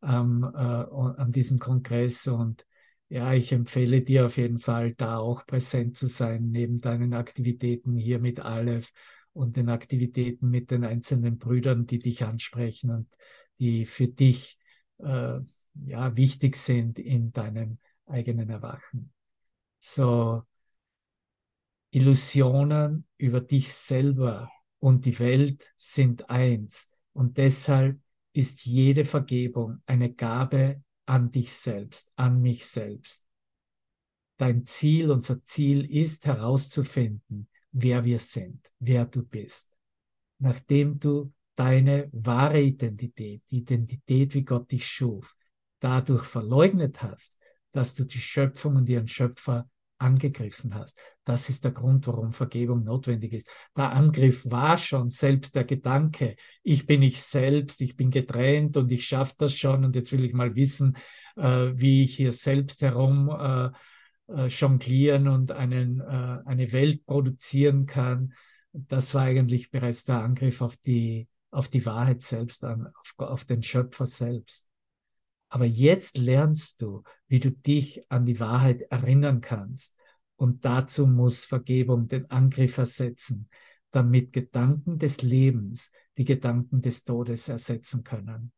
ähm, 0.02 0.48
äh, 0.54 0.58
an 0.58 1.32
diesem 1.32 1.58
Kongress. 1.58 2.26
Und 2.26 2.66
ja, 3.08 3.32
ich 3.34 3.52
empfehle 3.52 4.02
dir 4.02 4.26
auf 4.26 4.36
jeden 4.36 4.58
Fall, 4.58 4.94
da 4.94 5.18
auch 5.18 5.46
präsent 5.46 5.96
zu 5.96 6.06
sein, 6.06 6.50
neben 6.50 6.78
deinen 6.78 7.14
Aktivitäten 7.14 7.96
hier 7.96 8.18
mit 8.18 8.40
Aleph 8.40 8.92
und 9.32 9.56
den 9.56 9.68
Aktivitäten 9.68 10.48
mit 10.48 10.70
den 10.70 10.84
einzelnen 10.84 11.38
Brüdern, 11.38 11.86
die 11.86 11.98
dich 11.98 12.24
ansprechen 12.24 12.90
und 12.90 13.08
die 13.58 13.84
für 13.84 14.08
dich 14.08 14.59
äh, 15.02 15.40
ja, 15.86 16.16
wichtig 16.16 16.56
sind 16.56 16.98
in 16.98 17.32
deinem 17.32 17.78
eigenen 18.06 18.50
Erwachen. 18.50 19.12
So 19.78 20.42
Illusionen 21.90 23.06
über 23.16 23.40
dich 23.40 23.72
selber 23.72 24.50
und 24.78 25.04
die 25.04 25.18
Welt 25.18 25.72
sind 25.76 26.30
eins. 26.30 26.90
Und 27.12 27.38
deshalb 27.38 28.00
ist 28.32 28.64
jede 28.64 29.04
Vergebung 29.04 29.82
eine 29.86 30.12
Gabe 30.12 30.82
an 31.06 31.30
dich 31.30 31.52
selbst, 31.52 32.12
an 32.16 32.40
mich 32.40 32.66
selbst. 32.66 33.26
Dein 34.36 34.64
Ziel, 34.64 35.10
unser 35.10 35.42
Ziel 35.42 35.84
ist 35.84 36.24
herauszufinden, 36.24 37.48
wer 37.72 38.04
wir 38.04 38.18
sind, 38.18 38.72
wer 38.78 39.04
du 39.04 39.22
bist. 39.22 39.70
Nachdem 40.38 40.98
du 40.98 41.32
deine 41.60 42.08
wahre 42.12 42.58
Identität, 42.58 43.42
die 43.50 43.58
Identität, 43.58 44.34
wie 44.34 44.44
Gott 44.44 44.72
dich 44.72 44.86
schuf, 44.86 45.34
dadurch 45.78 46.24
verleugnet 46.24 47.02
hast, 47.02 47.36
dass 47.70 47.92
du 47.92 48.04
die 48.04 48.18
Schöpfung 48.18 48.76
und 48.76 48.88
ihren 48.88 49.06
Schöpfer 49.06 49.68
angegriffen 49.98 50.74
hast. 50.74 50.98
Das 51.22 51.50
ist 51.50 51.62
der 51.62 51.72
Grund, 51.72 52.06
warum 52.06 52.32
Vergebung 52.32 52.84
notwendig 52.84 53.34
ist. 53.34 53.50
Der 53.76 53.92
Angriff 53.92 54.50
war 54.50 54.78
schon 54.78 55.10
selbst 55.10 55.54
der 55.54 55.64
Gedanke, 55.64 56.36
ich 56.62 56.86
bin 56.86 57.02
ich 57.02 57.20
selbst, 57.20 57.82
ich 57.82 57.94
bin 57.94 58.10
getrennt 58.10 58.78
und 58.78 58.90
ich 58.90 59.06
schaffe 59.06 59.34
das 59.36 59.54
schon 59.54 59.84
und 59.84 59.94
jetzt 59.94 60.12
will 60.12 60.24
ich 60.24 60.32
mal 60.32 60.56
wissen, 60.56 60.96
äh, 61.36 61.72
wie 61.74 62.04
ich 62.04 62.16
hier 62.16 62.32
selbst 62.32 62.80
herum 62.80 63.28
äh, 63.28 63.66
äh, 64.34 64.46
jonglieren 64.46 65.28
und 65.28 65.52
einen, 65.52 66.00
äh, 66.00 66.38
eine 66.46 66.72
Welt 66.72 67.04
produzieren 67.04 67.84
kann. 67.84 68.32
Das 68.72 69.12
war 69.12 69.24
eigentlich 69.24 69.70
bereits 69.70 70.04
der 70.04 70.22
Angriff 70.22 70.62
auf 70.62 70.78
die 70.78 71.28
auf 71.50 71.68
die 71.68 71.84
Wahrheit 71.86 72.22
selbst 72.22 72.64
an, 72.64 72.88
auf, 72.94 73.14
auf 73.18 73.44
den 73.44 73.62
Schöpfer 73.62 74.06
selbst. 74.06 74.68
Aber 75.48 75.64
jetzt 75.64 76.16
lernst 76.16 76.80
du, 76.80 77.02
wie 77.26 77.40
du 77.40 77.50
dich 77.50 78.02
an 78.10 78.24
die 78.24 78.38
Wahrheit 78.38 78.82
erinnern 78.82 79.40
kannst. 79.40 79.96
Und 80.36 80.64
dazu 80.64 81.06
muss 81.06 81.44
Vergebung 81.44 82.08
den 82.08 82.30
Angriff 82.30 82.78
ersetzen, 82.78 83.48
damit 83.90 84.32
Gedanken 84.32 84.98
des 84.98 85.22
Lebens 85.22 85.90
die 86.16 86.24
Gedanken 86.24 86.80
des 86.80 87.04
Todes 87.04 87.48
ersetzen 87.48 88.04
können. 88.04 88.52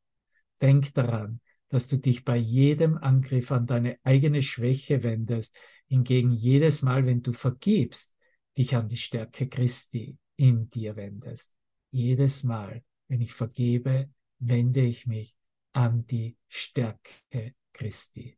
Denk 0.60 0.92
daran, 0.94 1.40
dass 1.68 1.88
du 1.88 1.98
dich 1.98 2.24
bei 2.24 2.36
jedem 2.36 2.98
Angriff 2.98 3.50
an 3.50 3.66
deine 3.66 3.98
eigene 4.04 4.42
Schwäche 4.42 5.02
wendest, 5.02 5.56
hingegen 5.88 6.30
jedes 6.30 6.82
Mal, 6.82 7.06
wenn 7.06 7.22
du 7.22 7.32
vergibst, 7.32 8.16
dich 8.56 8.76
an 8.76 8.88
die 8.88 8.98
Stärke 8.98 9.48
Christi 9.48 10.18
in 10.36 10.68
dir 10.68 10.96
wendest. 10.96 11.52
Jedes 11.92 12.42
Mal, 12.42 12.82
wenn 13.08 13.20
ich 13.20 13.32
vergebe, 13.34 14.10
wende 14.38 14.80
ich 14.80 15.06
mich 15.06 15.38
an 15.72 16.06
die 16.06 16.36
Stärke 16.48 17.54
Christi. 17.72 18.36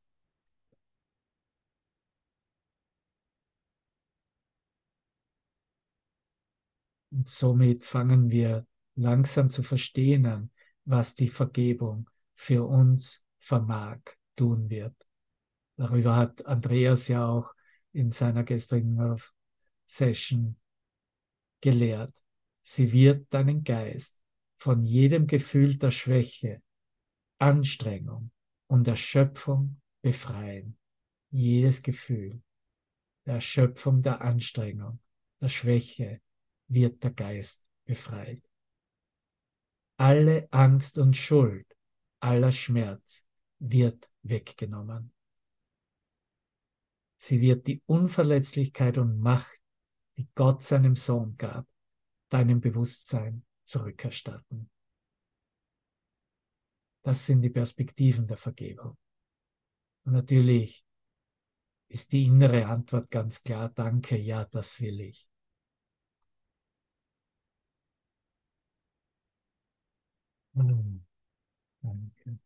Und 7.11 7.29
somit 7.29 7.85
fangen 7.85 8.31
wir 8.31 8.67
langsam 8.97 9.49
zu 9.49 9.63
verstehen, 9.63 10.51
was 10.85 11.15
die 11.15 11.29
Vergebung 11.29 12.11
für 12.35 12.65
uns 12.67 13.25
vermag, 13.39 14.01
tun 14.37 14.69
wird. 14.69 14.97
Darüber 15.77 16.17
hat 16.17 16.45
Andreas 16.47 17.07
ja 17.09 17.29
auch 17.29 17.55
in 17.93 18.11
seiner 18.11 18.43
gestrigen 18.43 19.17
Session 19.87 20.57
gelehrt. 21.61 22.24
Sie 22.67 22.93
wird 22.93 23.33
deinen 23.33 23.63
Geist 23.63 24.19
von 24.57 24.83
jedem 24.83 25.27
Gefühl 25.27 25.77
der 25.77 25.91
Schwäche, 25.91 26.63
Anstrengung 27.39 28.31
und 28.67 28.89
Erschöpfung 28.89 29.81
befreien. 30.03 30.79
Jedes 31.31 31.83
Gefühl 31.83 32.43
der 33.27 33.35
Erschöpfung, 33.35 34.03
der 34.03 34.21
Anstrengung, 34.21 35.01
der 35.41 35.49
Schwäche 35.49 36.21
wird 36.69 37.03
der 37.03 37.11
Geist 37.11 37.65
befreit. 37.85 38.43
Alle 39.97 40.49
Angst 40.51 40.99
und 40.99 41.17
Schuld, 41.17 41.67
aller 42.21 42.53
Schmerz 42.53 43.27
wird 43.59 44.11
weggenommen. 44.23 45.13
Sie 47.17 47.41
wird 47.41 47.67
die 47.67 47.83
Unverletzlichkeit 47.87 48.99
und 48.99 49.21
Macht, 49.21 49.61
die 50.17 50.29
Gott 50.35 50.63
seinem 50.63 50.97
Sohn 50.97 51.37
gab, 51.37 51.67
deinem 52.35 52.61
Bewusstsein 52.61 53.45
zurückerstatten. 53.65 54.69
Das 57.03 57.25
sind 57.27 57.43
die 57.43 57.51
Perspektiven 57.51 58.27
der 58.27 58.37
Vergebung. 58.37 58.97
Und 60.05 60.13
natürlich 60.13 60.85
ist 61.89 62.13
die 62.13 62.25
innere 62.27 62.67
Antwort 62.67 63.11
ganz 63.11 63.43
klar, 63.43 63.71
danke, 63.71 64.19
ja, 64.19 64.45
das 64.45 64.81
will 64.83 65.01
ich. 65.01 65.31
Hm, 70.55 71.05
danke. 71.83 72.39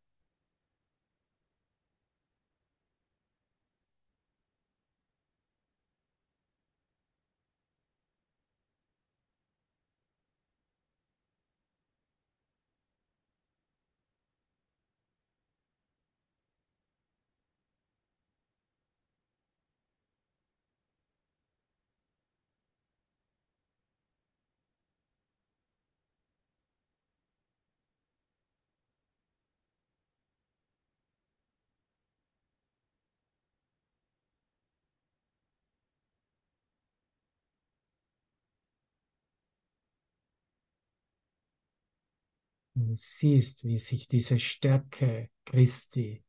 Du 42.88 42.96
siehst, 42.96 43.64
wie 43.64 43.78
sich 43.78 44.08
diese 44.08 44.38
Stärke 44.38 45.30
Christi 45.44 46.24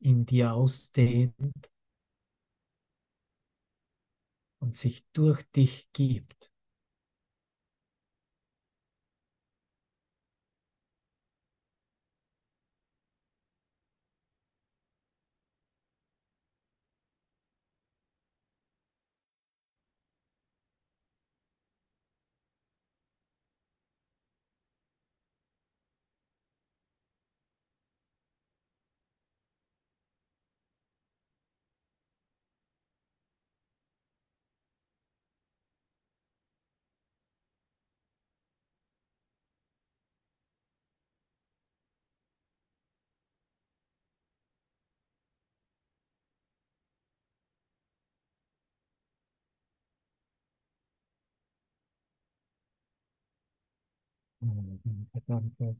in 0.00 0.26
dir 0.26 0.52
ausdehnt 0.54 1.70
und 4.58 4.74
sich 4.74 5.06
durch 5.12 5.42
dich 5.52 5.90
gibt. 5.92 6.53
Danke. 55.26 55.76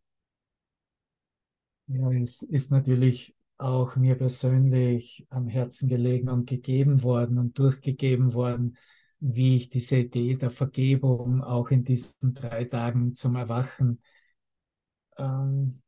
Ja, 1.87 2.11
es 2.13 2.43
ist 2.43 2.71
natürlich 2.71 3.37
auch 3.59 3.97
mir 3.97 4.15
persönlich 4.17 5.27
am 5.31 5.49
Herzen 5.49 5.89
gelegen 5.89 6.29
und 6.31 6.47
gegeben 6.47 7.03
worden 7.03 7.39
und 7.39 7.59
durchgegeben 7.59 8.33
worden, 8.35 8.77
wie 9.21 9.57
ich 9.57 9.69
diese 9.71 9.97
Idee 9.99 10.35
der 10.37 10.51
Vergebung 10.51 11.43
auch 11.43 11.71
in 11.71 11.85
diesen 11.85 12.35
drei 12.35 12.65
Tagen 12.65 13.15
zum 13.15 13.37
Erwachen 13.37 14.01
ähm, 15.19 15.81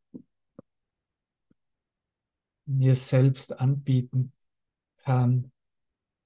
mir 2.67 2.95
selbst 2.95 3.59
anbieten 3.61 4.33
kann. 4.99 5.53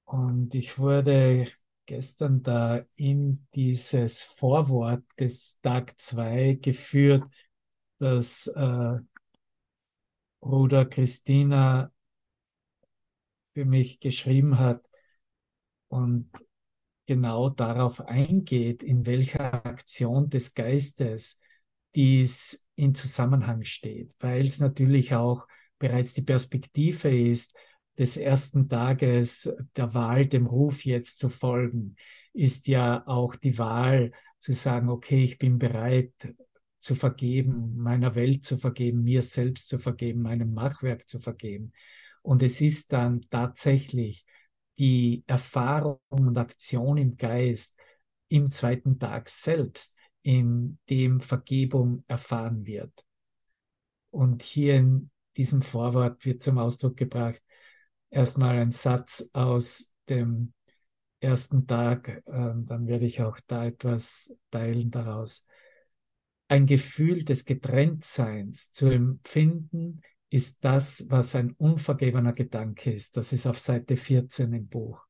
Und 0.04 0.54
ich 0.54 0.78
wurde 0.78 1.46
gestern 1.90 2.40
da 2.44 2.84
in 2.94 3.48
dieses 3.52 4.22
Vorwort 4.22 5.02
des 5.18 5.58
Tag 5.60 5.98
2 5.98 6.52
geführt, 6.62 7.24
das 7.98 8.46
äh, 8.46 8.98
Bruder 10.38 10.84
Christina 10.86 11.90
für 13.54 13.64
mich 13.64 13.98
geschrieben 13.98 14.60
hat 14.60 14.88
und 15.88 16.30
genau 17.06 17.50
darauf 17.50 18.00
eingeht, 18.02 18.84
in 18.84 19.04
welcher 19.04 19.66
Aktion 19.66 20.30
des 20.30 20.54
Geistes 20.54 21.40
dies 21.96 22.68
in 22.76 22.94
Zusammenhang 22.94 23.64
steht, 23.64 24.14
weil 24.20 24.46
es 24.46 24.60
natürlich 24.60 25.16
auch 25.16 25.44
bereits 25.80 26.14
die 26.14 26.22
Perspektive 26.22 27.10
ist, 27.10 27.52
des 28.00 28.16
ersten 28.16 28.66
Tages 28.70 29.52
der 29.76 29.92
Wahl, 29.92 30.24
dem 30.24 30.46
Ruf 30.46 30.86
jetzt 30.86 31.18
zu 31.18 31.28
folgen, 31.28 31.96
ist 32.32 32.66
ja 32.66 33.06
auch 33.06 33.36
die 33.36 33.58
Wahl 33.58 34.12
zu 34.38 34.54
sagen, 34.54 34.88
okay, 34.88 35.22
ich 35.22 35.36
bin 35.36 35.58
bereit 35.58 36.14
zu 36.80 36.94
vergeben, 36.94 37.76
meiner 37.76 38.14
Welt 38.14 38.46
zu 38.46 38.56
vergeben, 38.56 39.02
mir 39.02 39.20
selbst 39.20 39.68
zu 39.68 39.78
vergeben, 39.78 40.22
meinem 40.22 40.54
Machwerk 40.54 41.06
zu 41.10 41.18
vergeben. 41.18 41.72
Und 42.22 42.42
es 42.42 42.62
ist 42.62 42.90
dann 42.94 43.26
tatsächlich 43.28 44.24
die 44.78 45.22
Erfahrung 45.26 46.00
und 46.08 46.38
Aktion 46.38 46.96
im 46.96 47.18
Geist 47.18 47.78
im 48.28 48.50
zweiten 48.50 48.98
Tag 48.98 49.28
selbst, 49.28 49.94
in 50.22 50.78
dem 50.88 51.20
Vergebung 51.20 52.02
erfahren 52.08 52.64
wird. 52.64 53.04
Und 54.08 54.42
hier 54.42 54.76
in 54.76 55.10
diesem 55.36 55.60
Vorwort 55.60 56.24
wird 56.24 56.42
zum 56.42 56.56
Ausdruck 56.56 56.96
gebracht, 56.96 57.42
erstmal 58.10 58.58
ein 58.58 58.72
Satz 58.72 59.30
aus 59.32 59.92
dem 60.08 60.52
ersten 61.20 61.66
Tag, 61.66 62.08
äh, 62.08 62.22
dann 62.26 62.86
werde 62.86 63.04
ich 63.04 63.22
auch 63.22 63.38
da 63.46 63.66
etwas 63.66 64.36
teilen 64.50 64.90
daraus. 64.90 65.46
Ein 66.48 66.66
Gefühl 66.66 67.24
des 67.24 67.44
Getrenntseins 67.44 68.72
zu 68.72 68.88
empfinden, 68.88 70.00
ist 70.30 70.64
das, 70.64 71.06
was 71.08 71.34
ein 71.34 71.52
unvergebener 71.52 72.32
Gedanke 72.32 72.92
ist. 72.92 73.16
Das 73.16 73.32
ist 73.32 73.46
auf 73.46 73.58
Seite 73.58 73.96
14 73.96 74.52
im 74.52 74.68
Buch. 74.68 75.04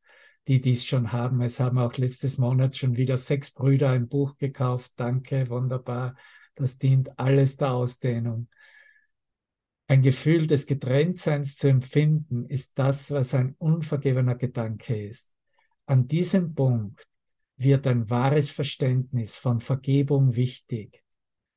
Die, 0.48 0.60
die 0.60 0.72
es 0.72 0.86
schon 0.86 1.12
haben, 1.12 1.42
es 1.42 1.60
haben 1.60 1.78
auch 1.78 1.96
letztes 1.98 2.38
Monat 2.38 2.76
schon 2.76 2.96
wieder 2.96 3.18
sechs 3.18 3.52
Brüder 3.52 3.90
ein 3.90 4.08
Buch 4.08 4.36
gekauft. 4.38 4.92
Danke, 4.96 5.48
wunderbar. 5.50 6.16
Das 6.54 6.78
dient 6.78 7.18
alles 7.18 7.58
der 7.58 7.72
Ausdehnung. 7.72 8.48
Ein 9.90 10.02
Gefühl 10.02 10.46
des 10.46 10.66
Getrenntseins 10.66 11.56
zu 11.56 11.66
empfinden, 11.66 12.46
ist 12.46 12.78
das, 12.78 13.10
was 13.10 13.34
ein 13.34 13.56
unvergebener 13.58 14.36
Gedanke 14.36 15.08
ist. 15.08 15.28
An 15.84 16.06
diesem 16.06 16.54
Punkt 16.54 17.02
wird 17.56 17.88
ein 17.88 18.08
wahres 18.08 18.52
Verständnis 18.52 19.36
von 19.36 19.58
Vergebung 19.58 20.36
wichtig. 20.36 21.02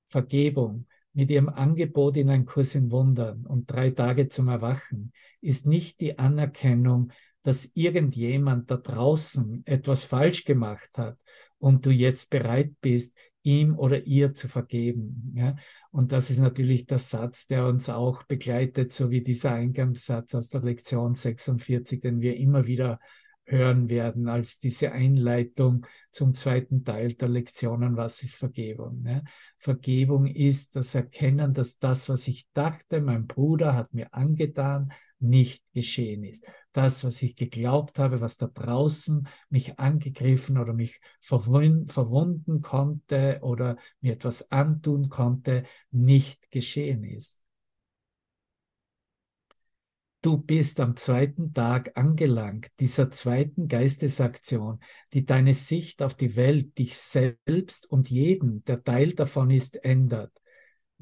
Vergebung 0.05 0.87
mit 1.13 1.29
ihrem 1.29 1.47
Angebot 1.47 2.17
in 2.17 2.31
ein 2.31 2.47
Kurs 2.47 2.73
in 2.73 2.89
Wundern 2.89 3.45
und 3.45 3.69
drei 3.69 3.91
Tage 3.91 4.29
zum 4.29 4.47
Erwachen 4.47 5.13
ist 5.39 5.67
nicht 5.67 5.99
die 5.99 6.17
Anerkennung, 6.17 7.11
dass 7.43 7.69
irgendjemand 7.75 8.71
da 8.71 8.77
draußen 8.77 9.61
etwas 9.67 10.05
falsch 10.05 10.43
gemacht 10.43 10.89
hat 10.97 11.19
und 11.59 11.85
du 11.85 11.91
jetzt 11.91 12.31
bereit 12.31 12.73
bist, 12.81 13.15
ihm 13.43 13.77
oder 13.77 14.05
ihr 14.05 14.33
zu 14.33 14.47
vergeben. 14.47 15.33
Ja? 15.35 15.55
Und 15.91 16.11
das 16.11 16.29
ist 16.29 16.39
natürlich 16.39 16.87
der 16.87 16.99
Satz, 16.99 17.45
der 17.47 17.67
uns 17.67 17.89
auch 17.89 18.23
begleitet, 18.23 18.93
so 18.93 19.11
wie 19.11 19.21
dieser 19.21 19.53
Eingangssatz 19.53 20.33
aus 20.33 20.49
der 20.49 20.61
Lektion 20.61 21.13
46, 21.13 22.01
den 22.01 22.21
wir 22.21 22.37
immer 22.37 22.65
wieder 22.65 22.99
hören 23.45 23.89
werden 23.89 24.29
als 24.29 24.59
diese 24.59 24.93
Einleitung 24.93 25.85
zum 26.11 26.33
zweiten 26.33 26.83
Teil 26.85 27.13
der 27.13 27.27
Lektionen, 27.27 27.97
was 27.97 28.23
ist 28.23 28.35
Vergebung. 28.35 29.01
Ne? 29.01 29.23
Vergebung 29.57 30.27
ist 30.27 30.75
das 30.75 30.95
Erkennen, 30.95 31.53
dass 31.53 31.77
das, 31.77 32.07
was 32.07 32.27
ich 32.27 32.47
dachte, 32.53 33.01
mein 33.01 33.27
Bruder 33.27 33.75
hat 33.75 33.93
mir 33.93 34.13
angetan, 34.13 34.93
nicht 35.23 35.63
geschehen 35.73 36.23
ist. 36.23 36.45
Das, 36.73 37.03
was 37.03 37.21
ich 37.21 37.35
geglaubt 37.35 37.97
habe, 37.97 38.21
was 38.21 38.37
da 38.37 38.47
draußen 38.47 39.27
mich 39.49 39.79
angegriffen 39.79 40.57
oder 40.57 40.73
mich 40.73 40.99
verwunden 41.21 42.61
konnte 42.61 43.39
oder 43.41 43.77
mir 44.01 44.13
etwas 44.13 44.51
antun 44.51 45.09
konnte, 45.09 45.63
nicht 45.91 46.51
geschehen 46.51 47.03
ist. 47.03 47.39
Du 50.21 50.37
bist 50.37 50.79
am 50.79 50.95
zweiten 50.95 51.53
Tag 51.53 51.97
angelangt, 51.97 52.67
dieser 52.79 53.11
zweiten 53.11 53.67
Geistesaktion, 53.67 54.79
die 55.11 55.25
deine 55.25 55.53
Sicht 55.53 56.01
auf 56.01 56.15
die 56.15 56.37
Welt, 56.37 56.77
dich 56.77 56.97
selbst 56.97 57.91
und 57.91 58.09
jeden, 58.09 58.63
der 58.63 58.83
Teil 58.85 59.11
davon 59.11 59.49
ist, 59.51 59.83
ändert. 59.83 60.31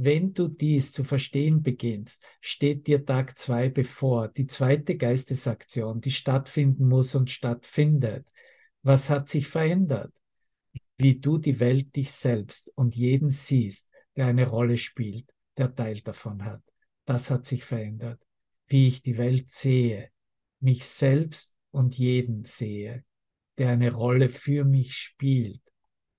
Wenn 0.04 0.34
du 0.34 0.48
dies 0.48 0.92
zu 0.92 1.04
verstehen 1.04 1.62
beginnst, 1.62 2.26
steht 2.40 2.88
dir 2.88 3.06
Tag 3.06 3.38
zwei 3.38 3.70
bevor, 3.70 4.30
die 4.30 4.48
zweite 4.48 4.98
Geistesaktion, 4.98 6.02
die 6.02 6.10
stattfinden 6.10 6.88
muss 6.88 7.14
und 7.14 7.30
stattfindet. 7.30 8.26
Was 8.82 9.12
hat 9.12 9.30
sich 9.30 9.48
verändert? 9.48 10.12
Wie 10.98 11.20
du 11.20 11.38
die 11.38 11.60
Welt, 11.60 11.96
dich 11.96 12.12
selbst 12.14 12.72
und 12.74 12.96
jeden 12.96 13.30
siehst, 13.30 13.90
der 14.16 14.26
eine 14.26 14.48
Rolle 14.48 14.78
spielt, 14.78 15.30
der 15.56 15.76
Teil 15.76 16.02
davon 16.02 16.46
hat. 16.46 16.64
Das 17.06 17.30
hat 17.30 17.46
sich 17.46 17.64
verändert. 17.64 18.20
Wie 18.66 18.88
ich 18.88 19.04
die 19.04 19.20
Welt 19.20 19.52
sehe, 19.52 20.10
mich 20.62 20.84
selbst 20.84 21.54
und 21.70 21.96
jeden 21.96 22.44
sehe, 22.44 23.06
der 23.60 23.70
eine 23.70 23.94
Rolle 23.94 24.30
für 24.30 24.66
mich 24.66 24.96
spielt 24.96 25.62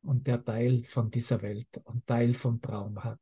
und 0.02 0.28
der 0.28 0.44
Teil 0.44 0.84
von 0.84 1.10
dieser 1.10 1.42
Welt 1.42 1.80
und 1.82 2.06
Teil 2.06 2.32
vom 2.32 2.60
Traum 2.60 3.02
hat 3.02 3.18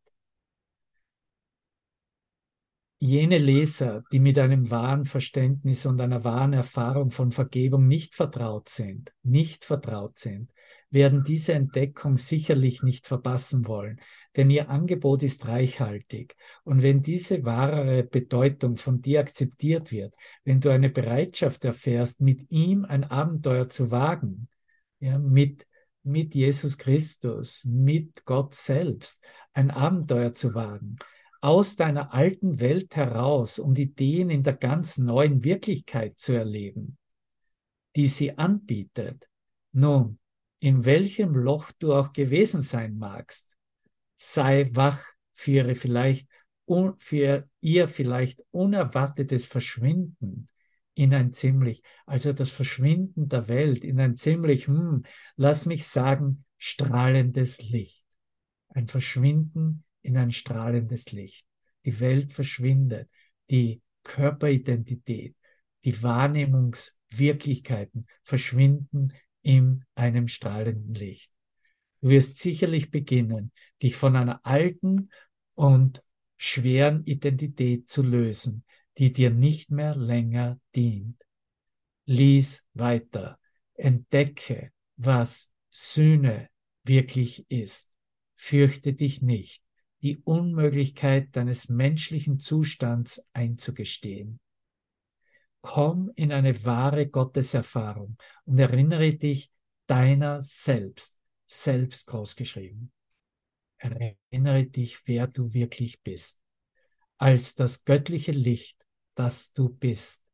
jene 3.01 3.39
Leser, 3.39 4.05
die 4.13 4.21
mit 4.21 4.39
einem 4.39 4.71
wahren 4.71 5.07
Verständnis 5.07 5.87
und 5.87 6.01
einer 6.03 6.23
wahren 6.23 6.53
Erfahrung 6.53 7.11
von 7.11 7.33
Vergebung 7.33 7.89
nicht 7.89 8.15
vertraut 8.15 8.69
sind, 8.69 9.11
nicht 9.23 9.65
vertraut 9.65 10.19
sind, 10.19 10.53
werden 10.91 11.25
diese 11.25 11.55
Entdeckung 11.55 12.19
sicherlich 12.19 12.83
nicht 12.83 13.07
verpassen 13.07 13.67
wollen, 13.67 14.01
denn 14.37 14.51
ihr 14.51 14.69
Angebot 14.69 15.23
ist 15.23 15.49
reichhaltig. 15.49 16.37
Und 16.63 16.83
wenn 16.83 17.03
diese 17.03 17.45
wahrere 17.47 18.03
Bedeutung 18.03 18.77
von 18.77 19.01
dir 19.01 19.21
akzeptiert 19.21 19.93
wird, 19.93 20.15
wenn 20.45 20.61
du 20.61 20.69
eine 20.69 20.91
Bereitschaft 20.91 21.65
erfährst, 21.65 22.21
mit 22.21 22.51
ihm 22.51 22.85
ein 22.85 23.05
Abenteuer 23.05 23.71
zu 23.71 23.91
wagen, 23.91 24.49
ja, 24.99 25.19
mit, 25.19 25.67
mit 26.03 26.35
Jesus 26.35 26.77
Christus, 26.77 27.65
mit 27.65 28.27
Gott 28.27 28.55
selbst, 28.55 29.25
ein 29.55 29.71
Abenteuer 29.71 30.35
zu 30.35 30.55
wagen, 30.55 30.97
aus 31.41 31.77
deiner 31.77 32.13
alten 32.13 32.61
Welt 32.61 32.97
heraus, 32.97 33.59
um 33.59 33.75
Ideen 33.75 34.31
in 34.31 34.43
der 34.43 34.55
ganz 34.55 34.99
neuen 34.99 35.43
Wirklichkeit 35.43 36.19
zu 36.19 36.33
erleben, 36.33 36.99
die 37.97 38.09
sie 38.09 38.37
anbietet. 38.37 39.29
Nun, 39.73 40.19
in 40.59 40.85
welchem 40.85 41.35
Loch 41.35 41.73
du 41.73 41.95
auch 41.95 42.13
gewesen 42.13 42.63
sein 42.63 42.99
magst, 42.99 43.57
sei 44.17 44.69
wach 44.73 45.03
für 45.33 45.53
ihre 45.53 45.75
vielleicht 45.75 46.29
für 46.99 47.49
ihr 47.61 47.89
vielleicht 47.89 48.45
unerwartetes 48.53 49.47
Verschwinden 49.47 50.49
in 50.95 51.13
ein 51.15 51.33
ziemlich, 51.33 51.83
also 52.07 52.33
das 52.33 52.51
Verschwinden 52.51 53.29
der 53.29 53.49
Welt 53.49 53.85
in 53.85 53.99
ein 53.99 54.17
ziemlich, 54.17 54.69
hm, 54.69 55.03
lass 55.37 55.67
mich 55.67 55.87
sagen, 55.87 56.45
strahlendes 56.59 57.63
Licht. 57.71 58.05
Ein 58.69 58.87
Verschwinden 58.87 59.83
in 60.03 60.17
ein 60.17 60.33
strahlendes 60.33 61.13
Licht. 61.13 61.47
Die 61.85 62.01
Welt 62.01 62.33
verschwindet, 62.33 63.09
die 63.51 63.83
Körperidentität, 64.03 65.37
die 65.85 66.03
Wahrnehmungswirklichkeiten 66.03 68.07
verschwinden 68.23 69.13
in 69.43 69.85
einem 69.95 70.27
strahlenden 70.29 70.95
Licht. 70.95 71.31
Du 72.01 72.09
wirst 72.09 72.39
sicherlich 72.39 72.91
beginnen, 72.91 73.53
dich 73.83 73.97
von 73.97 74.17
einer 74.17 74.41
alten 74.45 75.11
und 75.55 76.03
schweren 76.37 77.05
Identität 77.05 77.89
zu 77.89 78.03
lösen, 78.03 78.65
die 78.99 79.13
dir 79.13 79.31
nicht 79.31 79.71
mehr 79.71 79.95
länger 79.95 80.59
dient. 80.75 81.23
Lies 82.07 82.67
weiter, 82.75 83.39
entdecke, 83.75 84.73
was 84.97 85.53
Sühne 85.69 86.49
wirklich 86.85 87.49
ist 87.51 87.91
fürchte 88.41 88.95
dich 88.95 89.21
nicht, 89.21 89.63
die 90.03 90.19
Unmöglichkeit 90.25 91.35
deines 91.37 91.69
menschlichen 91.69 92.41
Zustands 92.41 93.29
einzugestehen. 93.33 94.41
Komm 95.61 96.11
in 96.15 96.33
eine 96.33 96.65
wahre 96.65 97.09
Gotteserfahrung 97.09 98.17
und 98.47 98.59
erinnere 98.59 99.13
dich 99.13 99.53
deiner 99.87 100.41
selbst, 100.41 101.19
selbst 101.47 102.07
großgeschrieben. 102.07 102.93
Erinnere 103.79 104.65
dich, 104.65 105.01
wer 105.07 105.27
du 105.27 105.53
wirklich 105.53 106.03
bist, 106.03 106.41
als 107.19 107.55
das 107.55 107.85
göttliche 107.85 108.33
Licht, 108.33 108.87
das 109.15 109.53
du 109.53 109.69
bist. 109.69 110.25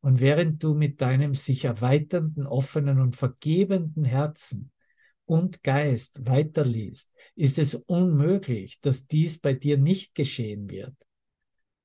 Und 0.00 0.20
während 0.20 0.62
du 0.62 0.74
mit 0.74 1.00
deinem 1.00 1.34
sich 1.34 1.64
erweiternden, 1.64 2.46
offenen 2.46 3.00
und 3.00 3.16
vergebenden 3.16 4.04
Herzen 4.04 4.72
und 5.26 5.62
Geist 5.62 6.26
weiterliest, 6.26 7.10
ist 7.34 7.58
es 7.58 7.74
unmöglich, 7.74 8.80
dass 8.80 9.06
dies 9.06 9.38
bei 9.38 9.54
dir 9.54 9.78
nicht 9.78 10.14
geschehen 10.14 10.70
wird. 10.70 10.94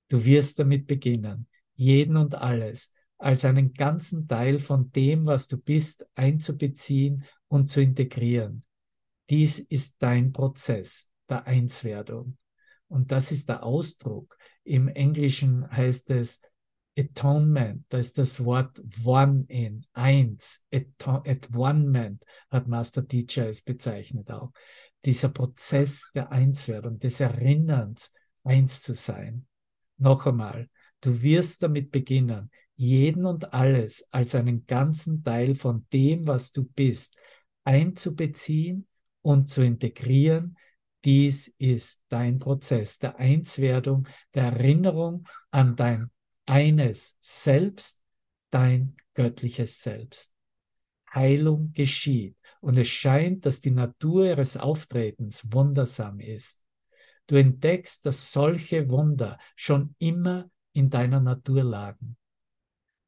Du 0.10 0.26
wirst 0.26 0.60
damit 0.60 0.88
beginnen, 0.88 1.48
jeden 1.76 2.18
und 2.18 2.36
alles 2.36 2.94
als 3.18 3.46
einen 3.46 3.74
ganzen 3.74 4.28
Teil 4.28 4.60
von 4.60 4.92
dem, 4.92 5.26
was 5.26 5.48
du 5.48 5.58
bist, 5.58 6.06
einzubeziehen 6.16 7.26
und 7.48 7.70
zu 7.70 7.82
integrieren. 7.82 8.64
Dies 9.30 9.60
ist 9.60 9.96
dein 10.00 10.32
Prozess 10.32 11.08
der 11.30 11.46
Einswerdung. 11.46 12.38
Und 12.88 13.12
das 13.12 13.32
ist 13.32 13.50
der 13.50 13.64
Ausdruck. 13.64 14.38
Im 14.64 14.88
Englischen 14.88 15.70
heißt 15.70 16.10
es 16.12 16.42
Atonement, 17.00 17.86
da 17.90 17.98
ist 17.98 18.18
das 18.18 18.44
Wort 18.44 18.82
One 19.06 19.46
in, 19.48 19.86
eins, 19.94 20.66
Atonement 20.72 22.24
hat 22.50 22.68
Master 22.68 23.08
Teacher 23.08 23.48
es 23.48 23.62
bezeichnet 23.62 24.30
auch. 24.32 24.52
Dieser 25.06 25.30
Prozess 25.30 26.12
der 26.14 26.32
Einswerdung, 26.32 27.00
des 27.00 27.20
Erinnerns, 27.22 28.12
eins 28.44 28.82
zu 28.82 28.94
sein. 28.94 29.46
Noch 29.98 30.26
einmal, 30.26 30.70
du 31.02 31.22
wirst 31.22 31.64
damit 31.64 31.92
beginnen, 31.92 32.52
jeden 32.76 33.26
und 33.26 33.54
alles 33.54 34.08
als 34.12 34.36
einen 34.36 34.66
ganzen 34.66 35.24
Teil 35.24 35.56
von 35.56 35.86
dem, 35.92 36.28
was 36.28 36.52
du 36.52 36.64
bist, 36.64 37.16
einzubeziehen 37.64 38.88
und 39.22 39.50
zu 39.50 39.64
integrieren. 39.64 40.58
Dies 41.06 41.48
ist 41.58 42.02
dein 42.10 42.40
Prozess 42.40 43.00
der 43.00 43.18
Einswerdung, 43.18 44.08
der 44.34 44.44
Erinnerung 44.44 45.28
an 45.52 45.76
dein 45.76 46.10
eines 46.50 47.16
Selbst, 47.22 48.02
dein 48.50 48.96
göttliches 49.14 49.84
Selbst. 49.84 50.34
Heilung 51.14 51.74
geschieht 51.74 52.36
und 52.60 52.78
es 52.78 52.88
scheint, 52.88 53.46
dass 53.46 53.62
die 53.62 53.72
Natur 53.72 54.26
ihres 54.26 54.58
Auftretens 54.58 55.52
wundersam 55.52 56.20
ist. 56.20 56.64
Du 57.28 57.36
entdeckst, 57.36 58.06
dass 58.06 58.32
solche 58.32 58.90
Wunder 58.90 59.38
schon 59.56 59.96
immer 60.00 60.50
in 60.74 60.90
deiner 60.90 61.20
Natur 61.20 61.64
lagen. 61.64 62.18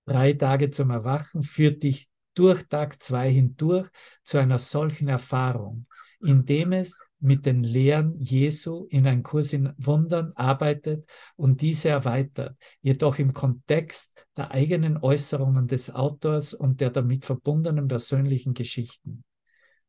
Drei 0.06 0.34
Tage 0.34 0.70
zum 0.70 0.92
Erwachen 0.92 1.42
führt 1.42 1.84
dich 1.84 2.10
durch 2.36 2.64
Tag 2.68 3.02
zwei 3.02 3.32
hindurch 3.32 3.90
zu 4.24 4.38
einer 4.38 4.60
solchen 4.60 5.08
Erfahrung, 5.08 5.88
indem 6.20 6.74
es 6.74 6.98
mit 7.22 7.46
den 7.46 7.64
Lehren 7.64 8.16
Jesu 8.16 8.88
in 8.90 9.06
einen 9.06 9.22
Kurs 9.22 9.54
in 9.54 9.72
Wundern 9.78 10.32
arbeitet 10.34 11.08
und 11.36 11.62
diese 11.62 11.90
erweitert, 11.90 12.58
jedoch 12.82 13.20
im 13.20 13.34
Kontext 13.34 14.26
der 14.36 14.50
eigenen 14.52 14.98
Äußerungen 14.98 15.68
des 15.68 15.94
Autors 15.94 16.56
und 16.56 16.82
der 16.82 16.90
damit 16.90 17.24
verbundenen 17.24 17.88
persönlichen 17.88 18.56
Geschichten. 18.56 19.24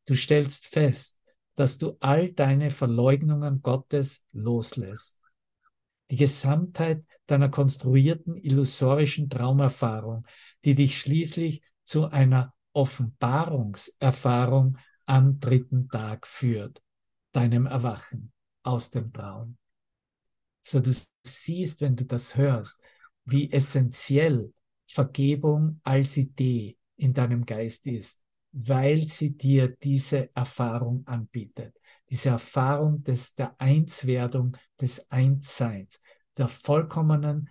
Du 0.05 0.13
stellst 0.15 0.67
fest, 0.67 1.19
dass 1.55 1.79
du 1.79 1.97
all 1.99 2.31
deine 2.31 2.69
Verleugnungen 2.69 3.61
Gottes 3.61 4.23
loslässt. 4.31 5.19
Die 6.11 6.17
Gesamtheit 6.17 7.03
deiner 7.25 7.49
konstruierten 7.49 8.35
illusorischen 8.35 9.29
Traumerfahrung, 9.29 10.27
die 10.65 10.75
dich 10.75 10.99
schließlich 10.99 11.63
zu 11.83 12.09
einer 12.09 12.53
Offenbarungserfahrung 12.73 14.77
am 15.05 15.39
dritten 15.39 15.87
Tag 15.89 16.27
führt 16.27 16.82
deinem 17.33 17.65
Erwachen 17.65 18.31
aus 18.63 18.89
dem 18.91 19.11
Traum. 19.11 19.57
So 20.61 20.79
du 20.79 20.93
siehst, 21.23 21.81
wenn 21.81 21.97
du 21.97 22.05
das 22.05 22.37
hörst, 22.37 22.81
wie 23.25 23.51
essentiell 23.51 24.53
Vergebung 24.87 25.81
als 25.83 26.15
Idee 26.17 26.77
in 26.95 27.13
deinem 27.13 27.45
Geist 27.45 27.85
ist, 27.87 28.21
weil 28.51 29.07
sie 29.07 29.35
dir 29.35 29.75
diese 29.83 30.29
Erfahrung 30.35 31.07
anbietet. 31.07 31.75
Diese 32.09 32.29
Erfahrung 32.29 33.03
des, 33.03 33.35
der 33.35 33.59
Einswerdung, 33.59 34.55
des 34.79 35.11
Einsseins, 35.11 36.01
der 36.37 36.47
vollkommenen 36.47 37.49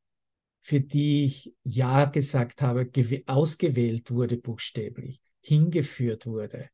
für 0.60 0.80
die 0.80 1.24
ich 1.24 1.54
Ja 1.62 2.04
gesagt 2.04 2.62
habe, 2.62 2.90
ausgewählt 3.26 4.10
wurde 4.10 4.36
buchstäblich, 4.36 5.20
hingeführt 5.40 6.26
wurde. 6.26 6.68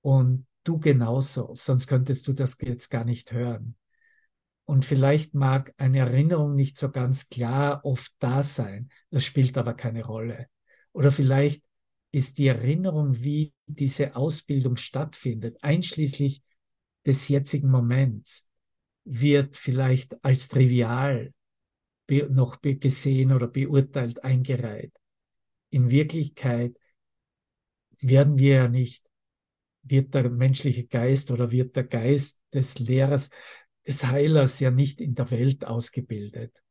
Und 0.00 0.46
du 0.64 0.78
genauso, 0.78 1.54
sonst 1.54 1.86
könntest 1.86 2.28
du 2.28 2.32
das 2.32 2.56
jetzt 2.60 2.90
gar 2.90 3.04
nicht 3.04 3.32
hören. 3.32 3.76
Und 4.66 4.84
vielleicht 4.84 5.32
mag 5.32 5.72
eine 5.76 6.00
Erinnerung 6.00 6.54
nicht 6.56 6.76
so 6.76 6.90
ganz 6.90 7.28
klar 7.28 7.80
oft 7.84 8.12
da 8.18 8.42
sein, 8.42 8.90
das 9.10 9.24
spielt 9.24 9.56
aber 9.56 9.74
keine 9.74 10.04
Rolle. 10.04 10.48
Oder 10.92 11.12
vielleicht 11.12 11.62
ist 12.10 12.38
die 12.38 12.48
Erinnerung, 12.48 13.22
wie 13.22 13.52
diese 13.66 14.16
Ausbildung 14.16 14.76
stattfindet, 14.76 15.56
einschließlich 15.62 16.42
des 17.06 17.28
jetzigen 17.28 17.70
Moments, 17.70 18.48
wird 19.04 19.56
vielleicht 19.56 20.22
als 20.24 20.48
trivial 20.48 21.32
noch 22.30 22.60
gesehen 22.60 23.32
oder 23.32 23.46
beurteilt 23.46 24.24
eingereiht. 24.24 24.92
In 25.70 25.90
Wirklichkeit 25.90 26.76
werden 28.00 28.38
wir 28.38 28.54
ja 28.54 28.68
nicht, 28.68 29.04
wird 29.82 30.14
der 30.14 30.30
menschliche 30.30 30.86
Geist 30.86 31.30
oder 31.30 31.50
wird 31.50 31.76
der 31.76 31.84
Geist 31.84 32.40
des 32.52 32.78
Lehrers 32.78 33.30
des 33.86 34.06
Heilers 34.06 34.60
ja 34.60 34.70
nicht 34.70 35.00
in 35.00 35.14
der 35.14 35.30
Welt 35.30 35.64
ausgebildet. 35.64 36.62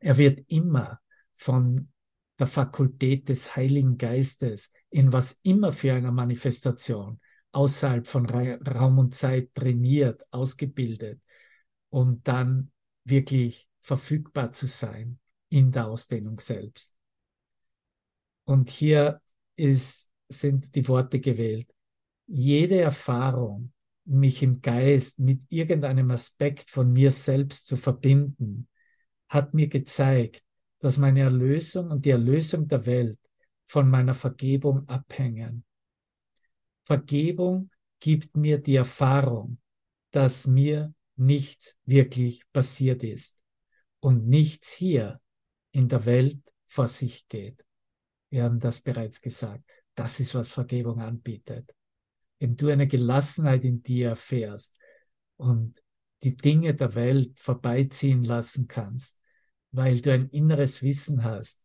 Er 0.00 0.16
wird 0.16 0.40
immer 0.48 1.00
von 1.32 1.92
der 2.38 2.46
Fakultät 2.46 3.28
des 3.28 3.56
Heiligen 3.56 3.98
Geistes 3.98 4.72
in 4.90 5.12
was 5.12 5.38
immer 5.42 5.72
für 5.72 5.92
einer 5.92 6.12
Manifestation 6.12 7.20
außerhalb 7.52 8.06
von 8.06 8.26
Raum 8.26 8.98
und 8.98 9.14
Zeit 9.14 9.54
trainiert, 9.54 10.22
ausgebildet 10.30 11.20
und 11.88 12.26
dann 12.28 12.70
wirklich 13.04 13.68
verfügbar 13.80 14.52
zu 14.52 14.66
sein 14.66 15.18
in 15.48 15.72
der 15.72 15.88
Ausdehnung 15.88 16.38
selbst. 16.38 16.94
Und 18.44 18.70
hier 18.70 19.20
ist, 19.56 20.10
sind 20.28 20.74
die 20.74 20.86
Worte 20.88 21.20
gewählt. 21.20 21.68
Jede 22.26 22.78
Erfahrung, 22.80 23.72
mich 24.08 24.42
im 24.42 24.60
Geist 24.60 25.18
mit 25.18 25.42
irgendeinem 25.50 26.10
Aspekt 26.10 26.70
von 26.70 26.92
mir 26.92 27.10
selbst 27.10 27.66
zu 27.66 27.76
verbinden, 27.76 28.68
hat 29.28 29.54
mir 29.54 29.68
gezeigt, 29.68 30.42
dass 30.78 30.98
meine 30.98 31.20
Erlösung 31.20 31.90
und 31.90 32.04
die 32.04 32.10
Erlösung 32.10 32.68
der 32.68 32.86
Welt 32.86 33.18
von 33.64 33.88
meiner 33.88 34.14
Vergebung 34.14 34.88
abhängen. 34.88 35.64
Vergebung 36.84 37.70
gibt 38.00 38.36
mir 38.36 38.58
die 38.58 38.76
Erfahrung, 38.76 39.58
dass 40.10 40.46
mir 40.46 40.94
nichts 41.16 41.76
wirklich 41.84 42.50
passiert 42.52 43.02
ist 43.02 43.42
und 44.00 44.26
nichts 44.26 44.72
hier 44.72 45.20
in 45.72 45.88
der 45.88 46.06
Welt 46.06 46.40
vor 46.64 46.88
sich 46.88 47.28
geht. 47.28 47.64
Wir 48.30 48.44
haben 48.44 48.60
das 48.60 48.80
bereits 48.80 49.20
gesagt. 49.20 49.64
Das 49.94 50.20
ist, 50.20 50.34
was 50.34 50.52
Vergebung 50.52 51.00
anbietet. 51.00 51.74
Wenn 52.38 52.56
du 52.56 52.68
eine 52.68 52.86
Gelassenheit 52.86 53.64
in 53.64 53.82
dir 53.82 54.10
erfährst 54.10 54.76
und 55.36 55.82
die 56.22 56.36
Dinge 56.36 56.74
der 56.74 56.94
Welt 56.94 57.38
vorbeiziehen 57.38 58.22
lassen 58.22 58.66
kannst, 58.68 59.20
weil 59.70 60.00
du 60.00 60.12
ein 60.12 60.28
inneres 60.28 60.82
Wissen 60.82 61.24
hast, 61.24 61.62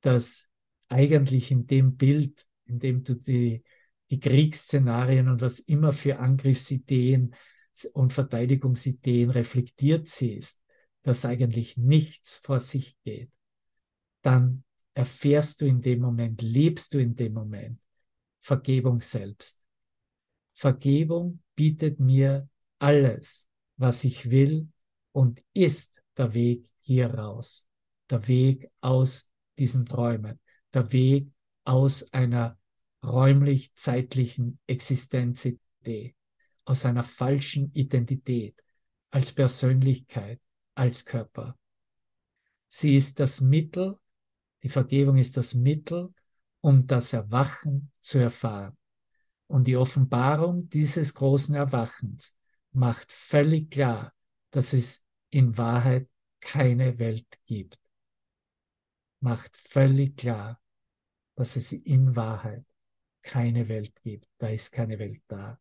dass 0.00 0.48
eigentlich 0.88 1.50
in 1.50 1.66
dem 1.66 1.96
Bild, 1.96 2.46
in 2.64 2.78
dem 2.78 3.04
du 3.04 3.14
die, 3.14 3.62
die 4.10 4.20
Kriegsszenarien 4.20 5.28
und 5.28 5.40
was 5.40 5.58
immer 5.60 5.92
für 5.92 6.18
Angriffsideen 6.18 7.34
und 7.92 8.12
Verteidigungsideen 8.12 9.30
reflektiert 9.30 10.08
siehst, 10.08 10.62
dass 11.02 11.24
eigentlich 11.24 11.76
nichts 11.76 12.34
vor 12.36 12.60
sich 12.60 12.96
geht, 13.04 13.30
dann 14.22 14.64
erfährst 14.94 15.60
du 15.60 15.66
in 15.66 15.80
dem 15.80 16.00
Moment, 16.00 16.42
lebst 16.42 16.94
du 16.94 16.98
in 16.98 17.14
dem 17.14 17.34
Moment 17.34 17.80
Vergebung 18.38 19.00
selbst. 19.00 19.60
Vergebung 20.58 21.40
bietet 21.54 22.00
mir 22.00 22.48
alles, 22.80 23.46
was 23.76 24.02
ich 24.02 24.28
will 24.28 24.68
und 25.12 25.44
ist 25.54 26.02
der 26.16 26.34
Weg 26.34 26.68
hier 26.80 27.14
raus. 27.14 27.68
Der 28.10 28.26
Weg 28.26 28.68
aus 28.80 29.30
diesen 29.56 29.86
Träumen. 29.86 30.40
Der 30.74 30.90
Weg 30.90 31.30
aus 31.62 32.12
einer 32.12 32.58
räumlich-zeitlichen 33.04 34.58
Existenzidee, 34.66 36.16
aus 36.64 36.84
einer 36.84 37.04
falschen 37.04 37.70
Identität 37.72 38.56
als 39.10 39.30
Persönlichkeit, 39.30 40.40
als 40.74 41.04
Körper. 41.04 41.56
Sie 42.68 42.96
ist 42.96 43.20
das 43.20 43.40
Mittel, 43.40 43.96
die 44.64 44.68
Vergebung 44.68 45.18
ist 45.18 45.36
das 45.36 45.54
Mittel, 45.54 46.12
um 46.60 46.84
das 46.84 47.12
Erwachen 47.12 47.92
zu 48.00 48.18
erfahren. 48.18 48.77
Und 49.48 49.66
die 49.66 49.76
Offenbarung 49.76 50.68
dieses 50.68 51.14
großen 51.14 51.54
Erwachens 51.54 52.36
macht 52.72 53.10
völlig 53.10 53.70
klar, 53.70 54.12
dass 54.50 54.72
es 54.72 55.04
in 55.30 55.56
Wahrheit 55.58 56.08
keine 56.40 56.98
Welt 56.98 57.26
gibt. 57.46 57.78
Macht 59.20 59.56
völlig 59.56 60.16
klar, 60.16 60.60
dass 61.34 61.56
es 61.56 61.72
in 61.72 62.14
Wahrheit 62.14 62.64
keine 63.22 63.68
Welt 63.68 64.00
gibt. 64.02 64.28
Da 64.38 64.48
ist 64.48 64.70
keine 64.70 64.98
Welt 64.98 65.22
da. 65.28 65.58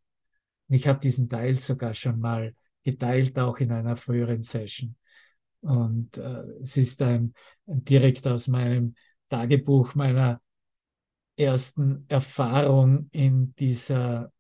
Und 0.68 0.76
ich 0.76 0.88
habe 0.88 1.00
diesen 1.00 1.30
Teil 1.30 1.56
sogar 1.60 1.94
schon 1.94 2.20
mal 2.20 2.56
geteilt, 2.84 3.40
auch 3.40 3.58
in 3.58 3.72
einer 3.72 3.96
früheren 3.96 4.44
Session. 4.44 4.96
Und 5.62 6.18
äh, 6.18 6.44
es 6.62 6.78
ist 6.78 7.02
ein, 7.02 7.34
direkt 7.66 8.28
aus 8.28 8.48
meinem 8.48 8.96
Tagebuch 9.30 9.96
meiner 9.96 10.42
ersten 11.38 12.06
Erfahrung 12.10 13.10
in 13.12 13.56
dieser 13.56 14.34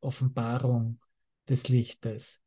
Offenbarung 0.00 1.00
des 1.48 1.68
Lichtes. 1.68 2.40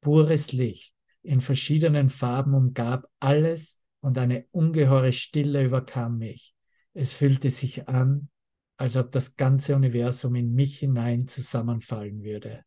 Pures 0.00 0.52
Licht 0.52 0.94
in 1.22 1.40
verschiedenen 1.40 2.08
Farben 2.08 2.54
umgab 2.54 3.08
alles 3.20 3.80
und 4.00 4.18
eine 4.18 4.46
ungeheure 4.50 5.12
Stille 5.12 5.64
überkam 5.64 6.18
mich. 6.18 6.54
Es 6.92 7.12
fühlte 7.12 7.50
sich 7.50 7.88
an, 7.88 8.28
als 8.76 8.96
ob 8.96 9.12
das 9.12 9.36
ganze 9.36 9.74
Universum 9.74 10.34
in 10.36 10.54
mich 10.54 10.78
hinein 10.78 11.28
zusammenfallen 11.28 12.22
würde. 12.22 12.64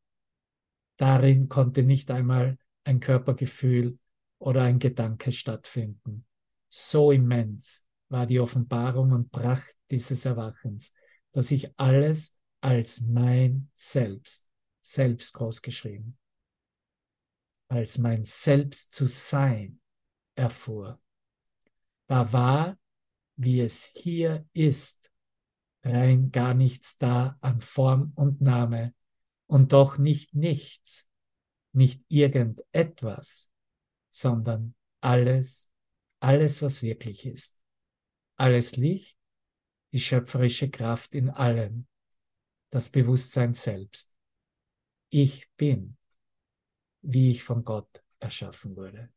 Darin 0.98 1.50
konnte 1.50 1.84
nicht 1.84 2.12
einmal 2.12 2.58
ein 2.84 3.00
Körpergefühl 3.00 3.98
oder 4.40 4.64
ein 4.64 4.80
Gedanke 4.80 5.32
stattfinden. 5.32 6.26
So 6.70 7.12
immens 7.12 7.84
war 8.12 8.26
die 8.26 8.40
Offenbarung 8.40 9.14
und 9.14 9.32
Pracht 9.32 9.76
dieses 9.90 10.26
Erwachens, 10.26 10.94
dass 11.32 11.50
ich 11.50 11.80
alles 11.80 12.38
als 12.60 13.02
mein 13.02 13.70
Selbst, 13.74 14.50
selbst 14.82 15.34
großgeschrieben, 15.34 16.18
als 17.70 17.98
mein 17.98 18.26
Selbst 18.26 18.94
zu 18.94 19.06
sein 19.06 19.80
erfuhr. 20.36 21.00
Da 22.08 22.34
war, 22.34 22.78
wie 23.38 23.62
es 23.62 23.86
hier 23.86 24.46
ist, 24.52 25.10
rein 25.84 26.32
gar 26.32 26.54
nichts 26.54 26.98
da 26.98 27.38
an 27.40 27.62
Form 27.62 28.12
und 28.16 28.42
Name 28.42 28.94
und 29.48 29.72
doch 29.72 29.98
nicht 29.98 30.36
nichts, 30.36 31.10
nicht 31.72 32.04
irgendetwas, 32.10 33.50
sondern 34.12 34.76
alles, 35.00 35.72
alles, 36.20 36.62
was 36.62 36.84
wirklich 36.84 37.26
ist. 37.26 37.61
Alles 38.42 38.76
Licht, 38.76 39.20
die 39.94 40.00
schöpferische 40.00 40.72
Kraft 40.72 41.14
in 41.14 41.30
allem, 41.30 41.86
das 42.72 42.90
Bewusstsein 42.90 43.54
selbst. 43.54 44.12
Ich 45.10 45.48
bin, 45.58 45.96
wie 47.04 47.30
ich 47.30 47.44
von 47.44 47.64
Gott 47.64 48.04
erschaffen 48.18 48.76
wurde. 48.76 49.14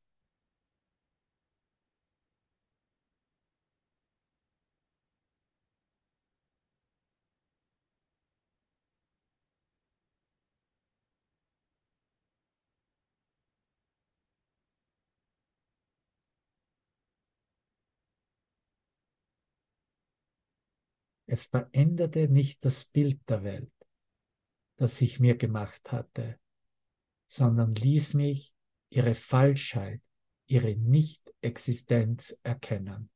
Es 21.27 21.47
veränderte 21.47 22.29
nicht 22.29 22.65
das 22.65 22.85
Bild 22.85 23.29
der 23.29 23.45
Welt, 23.45 23.73
das 24.77 25.01
ich 25.01 25.21
mir 25.21 25.37
gemacht 25.37 25.91
hatte, 25.93 26.39
sondern 27.27 27.75
ließ 27.75 28.15
mich 28.15 28.55
ihre 28.91 29.15
Falschheit, 29.15 30.03
ihre 30.47 30.77
Nicht-Existenz 30.77 32.39
erkennen. 32.43 33.11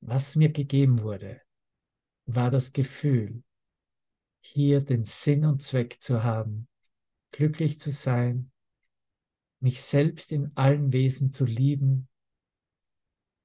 Was 0.00 0.34
mir 0.34 0.50
gegeben 0.50 1.02
wurde, 1.02 1.42
war 2.26 2.50
das 2.50 2.72
Gefühl, 2.72 3.44
hier 4.40 4.80
den 4.80 5.04
Sinn 5.04 5.44
und 5.44 5.62
Zweck 5.62 6.02
zu 6.02 6.24
haben, 6.24 6.68
glücklich 7.30 7.78
zu 7.78 7.92
sein, 7.92 8.50
mich 9.60 9.80
selbst 9.82 10.32
in 10.32 10.50
allen 10.56 10.92
Wesen 10.92 11.32
zu 11.32 11.44
lieben 11.44 12.08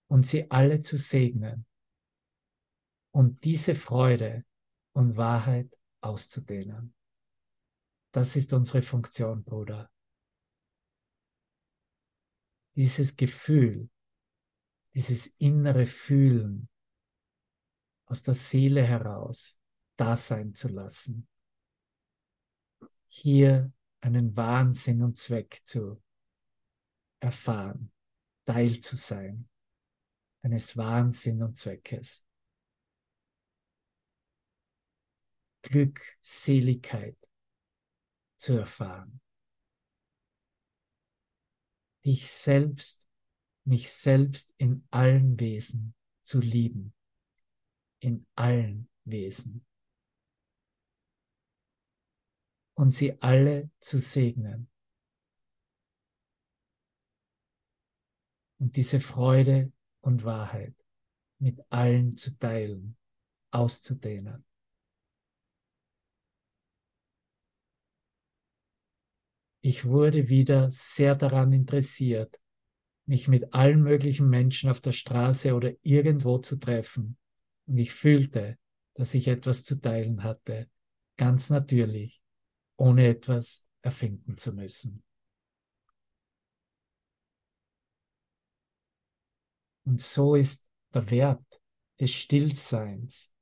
und 0.08 0.26
sie 0.26 0.50
alle 0.50 0.82
zu 0.82 0.98
segnen 0.98 1.66
und 3.12 3.44
diese 3.44 3.76
Freude 3.76 4.46
und 4.94 5.18
Wahrheit 5.18 5.78
auszudehnen. 6.02 6.94
Das 8.12 8.36
ist 8.36 8.54
unsere 8.54 8.82
Funktion, 8.82 9.44
Bruder. 9.44 9.92
Dieses 12.76 13.16
Gefühl, 13.16 13.90
dieses 14.94 15.28
innere 15.38 15.86
Fühlen 15.86 16.70
aus 18.06 18.24
der 18.24 18.36
Seele 18.36 18.84
heraus 18.84 19.60
da 19.98 20.16
sein 20.16 20.54
zu 20.54 20.70
lassen. 20.70 21.28
Hier 23.08 23.72
einen 24.02 24.36
Wahnsinn 24.38 25.02
und 25.02 25.18
Zweck 25.18 25.62
zu 25.66 26.02
erfahren, 27.20 27.92
Teil 28.46 28.80
zu 28.80 28.96
sein 28.96 29.50
eines 30.48 30.78
Wahnsinn 30.78 31.44
und 31.44 31.58
Zweckes. 31.58 32.26
Glückseligkeit 35.62 37.18
zu 38.38 38.54
erfahren. 38.54 39.20
Dich 42.06 42.32
selbst, 42.32 43.06
mich 43.66 43.92
selbst 43.92 44.54
in 44.58 44.88
allen 44.90 45.38
Wesen 45.38 45.94
zu 46.24 46.40
lieben. 46.40 46.94
In 48.00 48.26
allen 48.36 48.90
Wesen. 49.04 49.66
Und 52.74 52.96
sie 52.96 53.22
alle 53.22 53.70
zu 53.82 53.98
segnen. 53.98 54.70
und 58.60 58.76
diese 58.76 59.00
Freude 59.00 59.72
und 60.08 60.24
Wahrheit 60.24 60.74
mit 61.38 61.62
allen 61.70 62.16
zu 62.16 62.40
teilen, 62.40 62.96
auszudehnen. 63.52 64.46
Ich 69.60 69.84
wurde 69.84 70.30
wieder 70.30 70.72
sehr 70.72 71.14
daran 71.14 71.52
interessiert, 71.52 72.40
mich 73.06 73.28
mit 73.28 73.54
allen 73.54 73.84
möglichen 73.84 74.30
Menschen 74.30 74.70
auf 74.70 74.80
der 74.80 74.94
Straße 74.94 75.54
oder 75.54 75.74
irgendwo 75.82 76.38
zu 76.38 76.56
treffen. 76.56 77.18
Und 77.66 77.78
ich 77.78 77.92
fühlte, 77.92 78.58
dass 78.94 79.14
ich 79.14 79.28
etwas 79.28 79.66
zu 79.66 79.76
teilen 79.82 80.24
hatte, 80.24 80.70
ganz 81.18 81.50
natürlich, 81.50 82.22
ohne 82.78 83.08
etwas 83.08 83.68
erfinden 83.82 84.38
zu 84.38 84.54
müssen. 84.54 85.04
Und 89.88 90.02
so 90.02 90.36
ist 90.36 90.70
der 90.94 91.10
Wert 91.12 91.62
des 91.98 92.12
Stillseins 92.12 93.34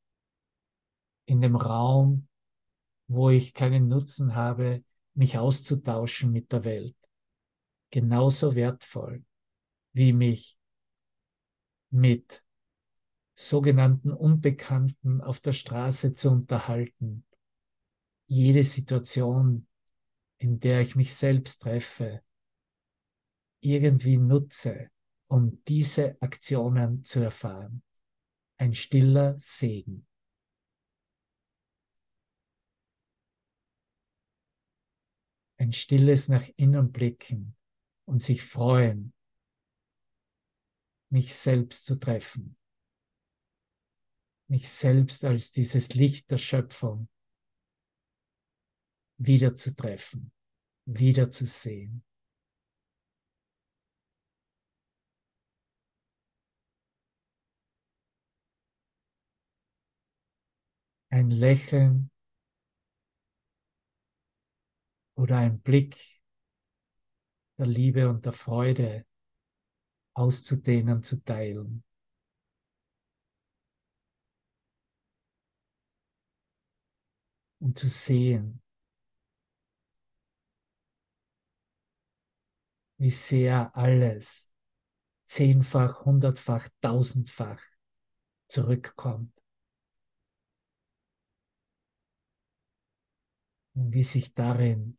in 1.25 1.41
dem 1.41 1.55
Raum, 1.55 2.27
wo 3.07 3.31
ich 3.31 3.55
keinen 3.55 3.87
Nutzen 3.87 4.35
habe, 4.35 4.83
mich 5.15 5.39
auszutauschen 5.39 6.31
mit 6.31 6.51
der 6.51 6.63
Welt, 6.63 6.97
genauso 7.89 8.53
wertvoll 8.53 9.25
wie 9.93 10.13
mich 10.13 10.59
mit 11.89 12.43
sogenannten 13.33 14.11
Unbekannten 14.11 15.21
auf 15.21 15.39
der 15.39 15.53
Straße 15.53 16.13
zu 16.13 16.29
unterhalten. 16.29 17.25
Jede 18.27 18.61
Situation, 18.61 19.67
in 20.37 20.59
der 20.59 20.81
ich 20.81 20.95
mich 20.95 21.15
selbst 21.15 21.63
treffe, 21.63 22.21
irgendwie 23.61 24.17
nutze, 24.17 24.91
um 25.36 25.61
diese 25.65 26.15
Aktionen 26.21 27.03
zu 27.03 27.19
erfahren. 27.19 27.83
Ein 28.57 28.73
stiller 28.73 29.38
Segen. 29.38 30.07
Ein 35.57 35.73
stilles 35.73 36.29
nach 36.29 36.47
innen 36.55 36.89
blicken 36.93 37.57
und 38.05 38.23
sich 38.23 38.43
freuen, 38.43 39.13
mich 41.09 41.36
selbst 41.36 41.86
zu 41.86 41.99
treffen. 41.99 42.55
Mich 44.47 44.69
selbst 44.69 45.25
als 45.25 45.51
dieses 45.51 45.95
Licht 45.95 46.31
der 46.31 46.38
Schöpfung 46.38 47.09
wiederzutreffen, 49.17 50.31
wiederzusehen. 50.86 52.05
Ein 61.16 61.32
Lächeln 61.32 62.11
oder 65.16 65.38
ein 65.38 65.61
Blick 65.61 65.97
der 67.57 67.68
Liebe 67.68 68.09
und 68.09 68.26
der 68.26 68.34
Freude 68.34 69.05
auszudehnen, 70.13 71.03
zu 71.03 71.24
teilen. 71.24 71.86
Und 77.59 77.80
zu 77.80 77.88
sehen, 77.88 78.61
wie 82.97 83.09
sehr 83.09 83.74
alles 83.76 84.53
zehnfach, 85.26 86.03
hundertfach, 86.03 86.68
tausendfach 86.82 87.61
zurückkommt. 88.49 89.34
Und 93.76 93.93
wie 93.93 94.03
sich 94.03 94.34
darin 94.34 94.97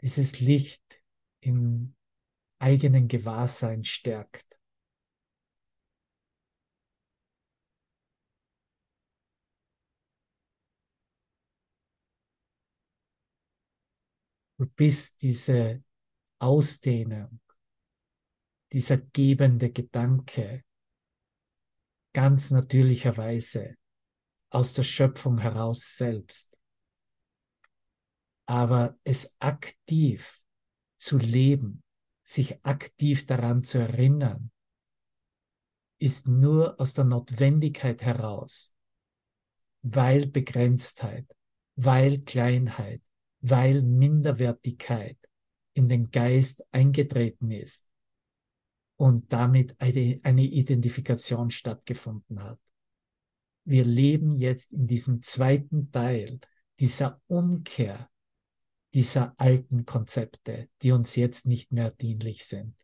dieses 0.00 0.40
Licht 0.40 1.02
im 1.40 1.94
eigenen 2.58 3.08
Gewahrsein 3.08 3.84
stärkt. 3.84 4.58
Du 14.58 14.66
bist 14.66 15.20
diese 15.20 15.84
Ausdehnung, 16.38 17.40
dieser 18.72 18.96
gebende 18.96 19.70
Gedanke 19.70 20.64
ganz 22.14 22.50
natürlicherweise 22.50 23.76
aus 24.48 24.72
der 24.72 24.84
Schöpfung 24.84 25.38
heraus 25.38 25.98
selbst 25.98 26.55
aber 28.46 28.96
es 29.04 29.36
aktiv 29.40 30.42
zu 30.98 31.18
leben, 31.18 31.82
sich 32.24 32.64
aktiv 32.64 33.26
daran 33.26 33.62
zu 33.64 33.78
erinnern, 33.78 34.50
ist 35.98 36.26
nur 36.26 36.80
aus 36.80 36.94
der 36.94 37.04
Notwendigkeit 37.04 38.02
heraus, 38.02 38.74
weil 39.82 40.26
Begrenztheit, 40.26 41.26
weil 41.76 42.22
Kleinheit, 42.22 43.02
weil 43.40 43.82
Minderwertigkeit 43.82 45.18
in 45.74 45.88
den 45.88 46.10
Geist 46.10 46.64
eingetreten 46.72 47.50
ist 47.50 47.86
und 48.96 49.32
damit 49.32 49.76
eine, 49.80 50.42
Identifikation 50.42 51.50
stattgefunden 51.50 52.42
hat. 52.42 52.58
Wir 53.64 53.84
leben 53.84 54.36
jetzt 54.36 54.72
in 54.72 54.86
diesem 54.86 55.22
zweiten 55.22 55.90
Teil 55.90 56.40
dieser 56.78 57.20
Umkehr 57.26 58.08
dieser 58.96 59.34
alten 59.38 59.84
Konzepte, 59.84 60.70
die 60.80 60.90
uns 60.92 61.16
jetzt 61.16 61.44
nicht 61.44 61.70
mehr 61.70 61.90
dienlich 61.90 62.46
sind. 62.46 62.74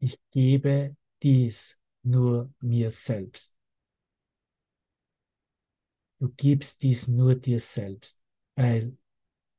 Ich 0.00 0.18
gebe 0.32 0.96
dies 1.22 1.78
nur 2.02 2.52
mir 2.60 2.90
selbst. 2.90 3.54
Du 6.18 6.28
gibst 6.36 6.82
dies 6.82 7.06
nur 7.06 7.36
dir 7.36 7.60
selbst, 7.60 8.20
weil 8.56 8.98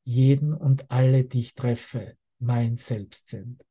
jeden 0.04 0.54
und 0.54 0.92
alle, 0.92 1.24
die 1.24 1.40
ich 1.40 1.56
treffe, 1.56 2.18
mein 2.40 2.76
Selbst 2.76 3.30
sind. 3.30 3.64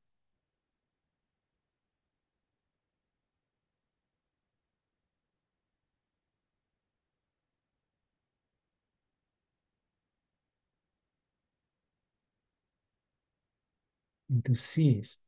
Und 14.32 14.48
du 14.48 14.54
siehst, 14.54 15.22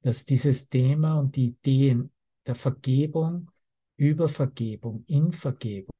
dass 0.00 0.24
dieses 0.24 0.70
Thema 0.70 1.18
und 1.18 1.36
die 1.36 1.48
Ideen 1.48 2.10
der 2.46 2.54
Vergebung, 2.54 3.50
über 3.98 4.28
Vergebung, 4.28 5.04
in 5.08 5.30
Vergebung 5.30 5.92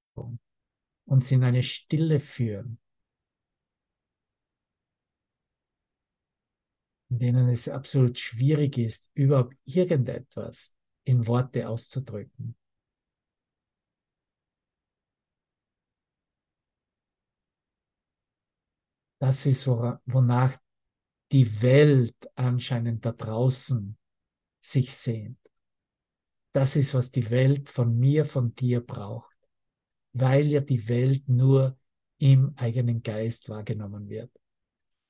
uns 1.04 1.30
in 1.32 1.44
eine 1.44 1.62
Stille 1.62 2.18
führen, 2.18 2.78
in 7.10 7.18
denen 7.18 7.48
es 7.50 7.68
absolut 7.68 8.18
schwierig 8.18 8.78
ist, 8.78 9.10
überhaupt 9.12 9.54
irgendetwas 9.66 10.74
in 11.04 11.26
Worte 11.26 11.68
auszudrücken. 11.68 12.56
Das 19.18 19.44
ist, 19.44 19.66
wonach 19.66 20.56
die 21.32 21.62
Welt 21.62 22.14
anscheinend 22.34 23.04
da 23.04 23.12
draußen 23.12 23.96
sich 24.60 24.94
sehnt. 24.94 25.38
Das 26.52 26.76
ist, 26.76 26.94
was 26.94 27.10
die 27.10 27.30
Welt 27.30 27.68
von 27.68 27.98
mir, 27.98 28.24
von 28.24 28.54
dir 28.54 28.80
braucht, 28.80 29.36
weil 30.12 30.46
ja 30.46 30.60
die 30.60 30.88
Welt 30.88 31.28
nur 31.28 31.78
im 32.18 32.54
eigenen 32.56 33.02
Geist 33.02 33.48
wahrgenommen 33.48 34.08
wird. 34.08 34.30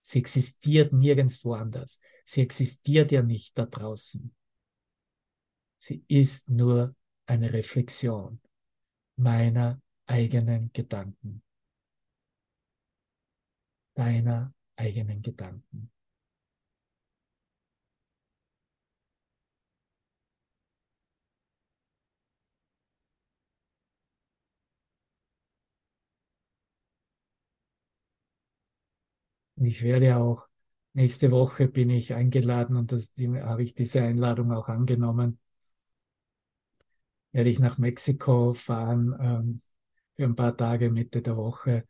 Sie 0.03 0.19
existiert 0.19 0.93
nirgendwo 0.93 1.55
anders. 1.55 2.01
Sie 2.25 2.41
existiert 2.41 3.13
ja 3.13 3.23
nicht 3.23 3.57
da 3.57 3.67
draußen. 3.67 4.35
Sie 5.79 6.05
ist 6.09 6.49
nur 6.49 6.95
eine 7.27 7.53
Reflexion 7.53 8.41
meiner 9.17 9.81
eigenen 10.07 10.73
Gedanken, 10.73 11.43
deiner 13.95 14.55
eigenen 14.77 15.23
Gedanken. 15.23 15.93
Ich 29.57 29.83
werde 29.83 30.17
auch, 30.17 30.47
nächste 30.93 31.31
Woche 31.31 31.69
bin 31.69 31.91
ich 31.91 32.15
eingeladen 32.15 32.77
und 32.77 32.93
das 32.93 33.13
die, 33.13 33.29
habe 33.29 33.63
ich 33.63 33.75
diese 33.75 34.03
Einladung 34.03 34.53
auch 34.53 34.69
angenommen. 34.69 35.39
Werde 37.33 37.51
ich 37.51 37.59
nach 37.59 37.79
Mexiko 37.79 38.53
fahren 38.53 39.15
ähm, 39.21 39.61
für 40.15 40.25
ein 40.25 40.35
paar 40.37 40.57
Tage 40.57 40.91
Mitte 40.91 41.23
der 41.23 41.37
Woche. 41.37 41.87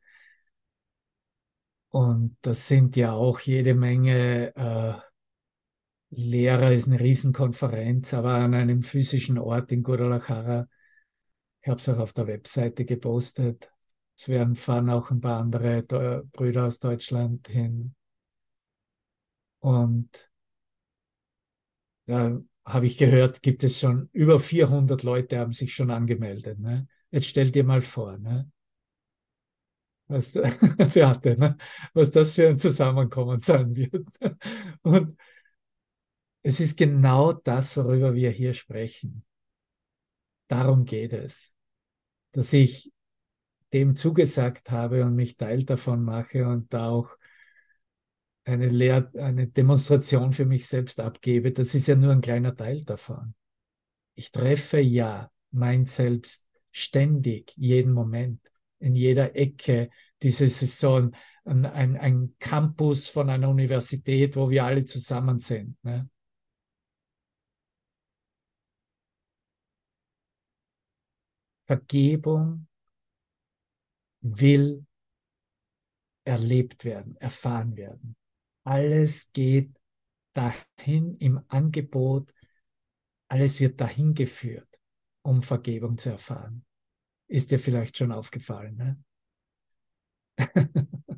Und 1.91 2.37
das 2.43 2.69
sind 2.69 2.97
ja 2.97 3.13
auch 3.13 3.41
jede 3.41 3.75
Menge 3.75 4.55
äh, 4.55 4.95
Lehrer, 6.11 6.73
ist 6.73 6.89
eine 6.89 7.01
Riesenkonferenz, 7.01 8.15
aber 8.15 8.35
an 8.35 8.55
einem 8.55 8.83
physischen 8.83 9.39
Ort 9.39 9.73
in 9.73 9.83
Guadalajara. 9.83 10.69
Ich 11.63 11.69
habe 11.69 11.81
es 11.81 11.89
auch 11.89 11.99
auf 11.99 12.13
der 12.13 12.27
Webseite 12.27 12.85
gepostet. 12.85 13.71
Es 14.17 14.29
werden 14.29 14.57
fahren 14.57 14.89
auch 14.91 15.11
ein 15.11 15.21
paar 15.21 15.41
andere 15.41 16.25
Brüder 16.33 16.67
aus 16.67 16.79
Deutschland 16.79 17.49
hin. 17.49 17.95
Und 19.61 20.31
da 22.07 22.41
habe 22.65 22.87
ich 22.87 22.99
gehört, 22.99 23.43
gibt 23.43 23.63
es 23.65 23.81
schon 23.81 24.09
über 24.13 24.39
400 24.39 25.03
Leute 25.03 25.39
haben 25.39 25.53
sich 25.53 25.75
schon 25.75 25.91
angemeldet. 25.91 26.59
Ne? 26.59 26.89
Jetzt 27.11 27.27
stell 27.27 27.51
dir 27.51 27.65
mal 27.65 27.83
vor, 27.83 28.17
ne? 28.19 28.51
was, 30.09 30.33
Beate, 30.33 31.37
ne? 31.39 31.57
was 31.93 32.11
das 32.11 32.35
für 32.35 32.49
ein 32.49 32.59
Zusammenkommen 32.59 33.39
sein 33.39 33.75
wird. 33.75 34.07
Und 34.83 35.19
es 36.43 36.61
ist 36.61 36.77
genau 36.77 37.33
das, 37.33 37.77
worüber 37.77 38.15
wir 38.15 38.31
hier 38.31 38.55
sprechen. 38.55 39.25
Darum 40.49 40.85
geht 40.85 41.13
es, 41.13 41.55
dass 42.33 42.53
ich 42.53 42.93
dem 43.73 43.97
zugesagt 43.97 44.71
habe 44.71 45.05
und 45.05 45.15
mich 45.17 45.37
Teil 45.37 45.65
davon 45.65 46.03
mache 46.03 46.47
und 46.47 46.73
da 46.73 46.89
auch 46.89 47.11
eine, 48.45 48.69
Lehr 48.69 49.11
eine 49.17 49.49
Demonstration 49.49 50.33
für 50.33 50.45
mich 50.45 50.67
selbst 50.67 51.01
abgebe. 51.01 51.53
Das 51.53 51.75
ist 51.75 51.89
ja 51.89 51.97
nur 51.97 52.13
ein 52.13 52.21
kleiner 52.21 52.55
Teil 52.55 52.85
davon. 52.85 53.35
Ich 54.15 54.31
treffe 54.31 54.81
ja 54.81 55.31
mein 55.51 55.87
Selbst 55.87 56.47
ständig, 56.71 57.53
jeden 57.57 57.93
Moment, 57.93 58.41
in 58.79 58.95
jeder 58.95 59.35
Ecke 59.35 59.91
diese 60.23 60.49
Saison, 60.49 61.15
ein, 61.45 61.65
ein, 61.67 61.97
ein 61.97 62.35
Campus 62.39 63.09
von 63.09 63.31
einer 63.31 63.49
Universität, 63.49 64.37
wo 64.37 64.51
wir 64.51 64.65
alle 64.65 64.85
zusammen 64.85 65.39
sind. 65.39 65.77
Ne? 65.85 66.09
Vergebung 71.67 72.67
will 74.35 74.85
erlebt 76.25 76.85
werden, 76.85 77.17
erfahren 77.17 77.77
werden. 77.77 78.17
Alles 78.65 79.33
geht 79.33 79.71
dahin 80.35 81.17
im 81.19 81.41
Angebot, 81.49 82.35
alles 83.29 83.61
wird 83.61 83.81
dahin 83.81 84.15
geführt, 84.15 84.69
um 85.23 85.43
Vergebung 85.43 85.99
zu 85.99 86.11
erfahren. 86.11 86.65
Ist 87.29 87.51
dir 87.51 87.59
vielleicht 87.59 87.99
schon 87.99 88.13
aufgefallen, 88.13 88.77
ne? 88.77 89.03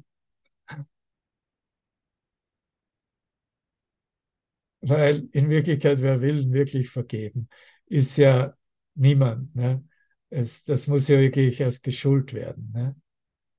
Weil 4.81 5.29
in 5.33 5.51
Wirklichkeit, 5.51 6.01
wer 6.03 6.21
will 6.21 6.53
wirklich 6.53 6.89
vergeben, 6.91 7.49
ist 7.87 8.17
ja 8.17 8.57
niemand. 8.95 9.55
Ne? 9.57 9.85
Es, 10.31 10.65
das 10.65 10.87
muss 10.87 11.09
ja 11.09 11.19
wirklich 11.19 11.61
erst 11.61 11.83
geschult 11.83 12.35
werden. 12.35 12.71
Ne? 12.75 12.97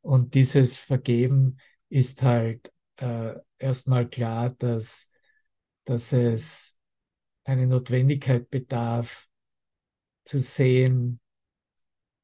Und 0.01 0.33
dieses 0.33 0.79
Vergeben 0.79 1.57
ist 1.89 2.21
halt 2.21 2.71
äh, 2.97 3.35
erstmal 3.57 4.07
klar, 4.07 4.51
dass, 4.51 5.11
dass 5.85 6.13
es 6.13 6.75
eine 7.43 7.65
Notwendigkeit 7.65 8.49
bedarf, 8.49 9.29
zu 10.29 10.39
sehen, 10.39 11.19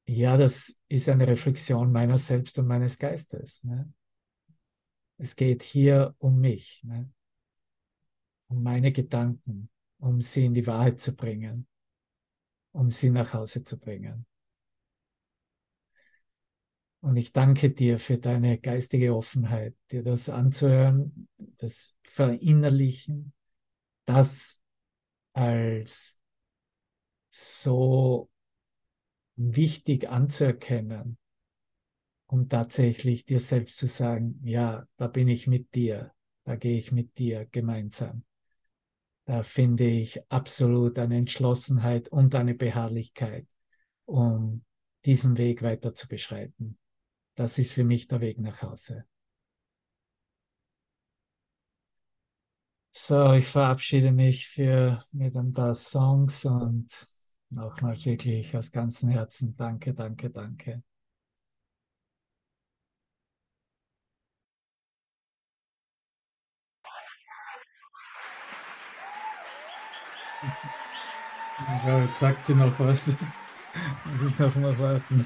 ja, 0.07 0.37
das 0.37 0.79
ist 0.87 1.09
eine 1.09 1.25
Reflexion 1.25 1.91
meiner 1.91 2.19
selbst 2.19 2.59
und 2.59 2.67
meines 2.67 2.99
Geistes. 2.99 3.63
Ne? 3.63 3.91
Es 5.17 5.35
geht 5.35 5.63
hier 5.63 6.13
um 6.19 6.39
mich, 6.39 6.83
ne? 6.83 7.11
um 8.47 8.61
meine 8.61 8.91
Gedanken, 8.91 9.69
um 9.97 10.21
sie 10.21 10.45
in 10.45 10.53
die 10.53 10.67
Wahrheit 10.67 11.01
zu 11.01 11.15
bringen, 11.15 11.67
um 12.73 12.91
sie 12.91 13.09
nach 13.09 13.33
Hause 13.33 13.63
zu 13.63 13.79
bringen. 13.79 14.27
Und 17.05 17.17
ich 17.17 17.31
danke 17.31 17.69
dir 17.69 17.99
für 17.99 18.17
deine 18.17 18.57
geistige 18.57 19.15
Offenheit, 19.15 19.75
dir 19.91 20.01
das 20.01 20.27
anzuhören, 20.27 21.27
das 21.57 21.95
Verinnerlichen, 22.01 23.31
das 24.05 24.59
als 25.31 26.19
so 27.29 28.31
wichtig 29.35 30.09
anzuerkennen, 30.09 31.19
um 32.25 32.49
tatsächlich 32.49 33.23
dir 33.23 33.39
selbst 33.39 33.77
zu 33.77 33.85
sagen, 33.85 34.41
ja, 34.43 34.87
da 34.97 35.05
bin 35.05 35.27
ich 35.27 35.45
mit 35.45 35.75
dir, 35.75 36.11
da 36.43 36.55
gehe 36.55 36.79
ich 36.79 36.91
mit 36.91 37.19
dir 37.19 37.45
gemeinsam. 37.45 38.23
Da 39.25 39.43
finde 39.43 39.85
ich 39.85 40.19
absolut 40.31 40.97
eine 40.97 41.17
Entschlossenheit 41.17 42.09
und 42.09 42.33
eine 42.33 42.55
Beharrlichkeit, 42.55 43.45
um 44.05 44.65
diesen 45.05 45.37
Weg 45.37 45.61
weiter 45.61 45.93
zu 45.93 46.07
beschreiten. 46.07 46.79
Das 47.35 47.59
ist 47.59 47.71
für 47.71 47.85
mich 47.85 48.09
der 48.09 48.19
Weg 48.19 48.39
nach 48.39 48.61
Hause. 48.61 49.05
So, 52.91 53.33
ich 53.33 53.45
verabschiede 53.47 54.11
mich 54.11 54.47
für, 54.47 55.03
mit 55.11 55.35
ein 55.35 55.53
paar 55.53 55.75
Songs 55.75 56.45
und 56.45 56.87
nochmal 57.49 57.95
wirklich 58.05 58.55
aus 58.57 58.71
ganzem 58.71 59.09
Herzen 59.09 59.55
danke, 59.55 59.93
danke, 59.93 60.29
danke. 60.31 60.81
Ja, 71.85 71.99
jetzt 72.01 72.19
sagt 72.19 72.45
sie 72.45 72.55
noch 72.55 72.77
was. 72.79 73.07
Muss 74.05 74.31
ich 74.31 74.39
noch 74.39 74.55
mal 74.55 74.77
warten. 74.79 75.25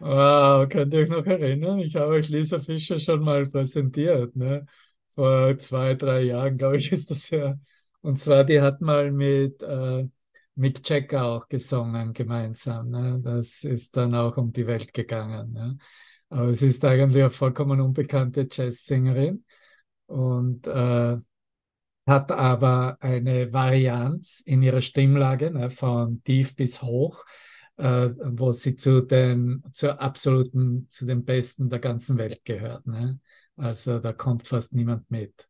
wow, 0.00 0.68
könnt 0.68 0.94
ihr 0.94 1.00
euch 1.00 1.08
noch 1.08 1.26
erinnern? 1.26 1.78
Ich 1.78 1.96
habe 1.96 2.12
euch 2.12 2.28
Lisa 2.28 2.60
Fischer 2.60 2.98
schon 2.98 3.22
mal 3.22 3.46
präsentiert, 3.46 4.36
ne? 4.36 4.66
Vor 5.14 5.58
zwei, 5.58 5.94
drei 5.94 6.22
Jahren, 6.22 6.56
glaube 6.56 6.78
ich, 6.78 6.92
ist 6.92 7.10
das 7.10 7.30
ja. 7.30 7.58
Und 8.00 8.18
zwar, 8.18 8.44
die 8.44 8.60
hat 8.60 8.80
mal 8.80 9.10
mit 9.12 9.62
äh, 9.62 10.08
Mick 10.54 10.88
Jagger 10.88 11.24
auch 11.24 11.48
gesungen 11.48 12.12
gemeinsam. 12.12 12.90
Ne? 12.90 13.20
Das 13.22 13.64
ist 13.64 13.96
dann 13.96 14.14
auch 14.14 14.36
um 14.36 14.52
die 14.52 14.66
Welt 14.66 14.92
gegangen. 14.92 15.52
Ne? 15.52 15.78
Aber 16.28 16.48
es 16.48 16.62
ist 16.62 16.84
eigentlich 16.84 17.22
eine 17.22 17.30
vollkommen 17.30 17.80
unbekannte 17.80 18.48
Jazzsängerin. 18.50 19.44
Und 20.06 20.66
äh, 20.66 21.16
hat 22.06 22.32
aber 22.32 22.96
eine 23.00 23.52
Varianz 23.52 24.40
in 24.40 24.62
ihrer 24.62 24.80
Stimmlage 24.80 25.50
ne, 25.50 25.70
von 25.70 26.22
tief 26.24 26.56
bis 26.56 26.82
hoch, 26.82 27.24
äh, 27.76 28.10
wo 28.24 28.52
sie 28.52 28.76
zu 28.76 29.02
den 29.02 29.62
zur 29.72 30.00
absoluten, 30.00 30.88
zu 30.88 31.06
den 31.06 31.24
Besten 31.24 31.70
der 31.70 31.78
ganzen 31.78 32.18
Welt 32.18 32.44
gehört. 32.44 32.86
Ne? 32.86 33.20
Also 33.56 33.98
da 33.98 34.12
kommt 34.12 34.48
fast 34.48 34.74
niemand 34.74 35.10
mit. 35.10 35.48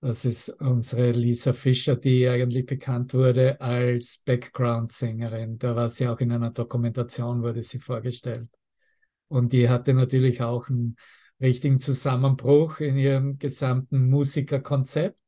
Das 0.00 0.24
ist 0.24 0.48
unsere 0.60 1.12
Lisa 1.12 1.52
Fischer, 1.52 1.96
die 1.96 2.28
eigentlich 2.28 2.66
bekannt 2.66 3.14
wurde 3.14 3.60
als 3.60 4.22
Background-Sängerin. 4.24 5.58
Da 5.58 5.74
war 5.74 5.88
sie 5.88 6.06
auch 6.06 6.20
in 6.20 6.32
einer 6.32 6.50
Dokumentation, 6.50 7.42
wurde 7.42 7.62
sie 7.62 7.78
vorgestellt. 7.78 8.48
Und 9.28 9.52
die 9.52 9.68
hatte 9.68 9.94
natürlich 9.94 10.42
auch 10.42 10.68
einen 10.68 10.96
richtigen 11.40 11.80
Zusammenbruch 11.80 12.80
in 12.80 12.96
ihrem 12.96 13.38
gesamten 13.38 14.08
Musikerkonzept. 14.08 15.18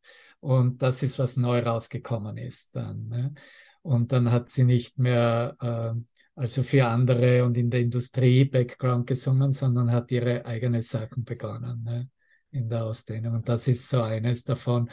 Und 0.40 0.82
das 0.82 1.02
ist, 1.02 1.18
was 1.18 1.36
neu 1.36 1.60
rausgekommen 1.60 2.36
ist 2.36 2.74
dann. 2.76 3.08
Ne? 3.08 3.34
Und 3.82 4.12
dann 4.12 4.30
hat 4.30 4.50
sie 4.50 4.64
nicht 4.64 4.98
mehr 4.98 5.56
äh, 5.60 6.00
also 6.38 6.62
für 6.62 6.86
andere 6.86 7.44
und 7.44 7.58
in 7.58 7.68
der 7.68 7.80
Industrie 7.80 8.44
Background 8.44 9.08
gesungen, 9.08 9.52
sondern 9.52 9.90
hat 9.90 10.12
ihre 10.12 10.46
eigene 10.46 10.82
Sachen 10.82 11.24
begonnen 11.24 11.82
ne? 11.82 12.08
in 12.52 12.68
der 12.68 12.84
Ausdehnung. 12.84 13.34
Und 13.34 13.48
das 13.48 13.66
ist 13.66 13.88
so 13.88 14.02
eines 14.02 14.44
davon. 14.44 14.88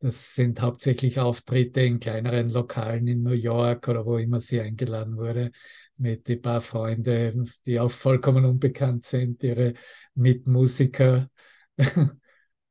Das 0.00 0.34
sind 0.34 0.60
hauptsächlich 0.60 1.18
Auftritte 1.20 1.80
in 1.82 2.00
kleineren 2.00 2.50
Lokalen 2.50 3.06
in 3.06 3.22
New 3.22 3.32
York 3.32 3.86
oder 3.88 4.06
wo 4.06 4.16
immer 4.16 4.40
sie 4.40 4.60
eingeladen 4.60 5.16
wurde, 5.16 5.52
mit 5.98 6.28
ein 6.30 6.42
paar 6.42 6.60
Freunden, 6.60 7.50
die 7.66 7.80
auch 7.80 7.90
vollkommen 7.90 8.44
unbekannt 8.44 9.04
sind, 9.06 9.42
ihre 9.42 9.74
Mitmusiker. 10.14 11.30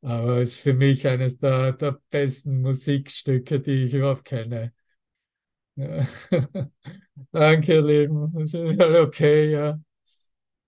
Aber 0.01 0.37
es 0.39 0.49
ist 0.55 0.59
für 0.61 0.73
mich 0.73 1.07
eines 1.07 1.37
der, 1.39 1.73
der 1.73 1.99
besten 2.11 2.61
Musikstücke, 2.61 3.59
die 3.61 3.85
ich 3.85 3.93
überhaupt 3.93 4.25
kenne. 4.25 4.73
Ja. 5.75 6.05
Danke, 7.31 7.73
ihr 7.75 7.81
Lieben. 7.83 8.33
Es 8.41 8.53
ist 8.53 8.81
okay, 8.81 9.51
ja. 9.51 9.79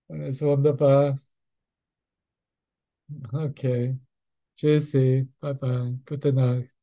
Alles 0.10 0.42
wunderbar. 0.42 1.18
Okay. 3.34 3.98
Tschüssi. 4.58 5.28
Bye 5.42 5.54
bye. 5.56 6.00
Gute 6.06 6.34
Nacht. 6.34 6.79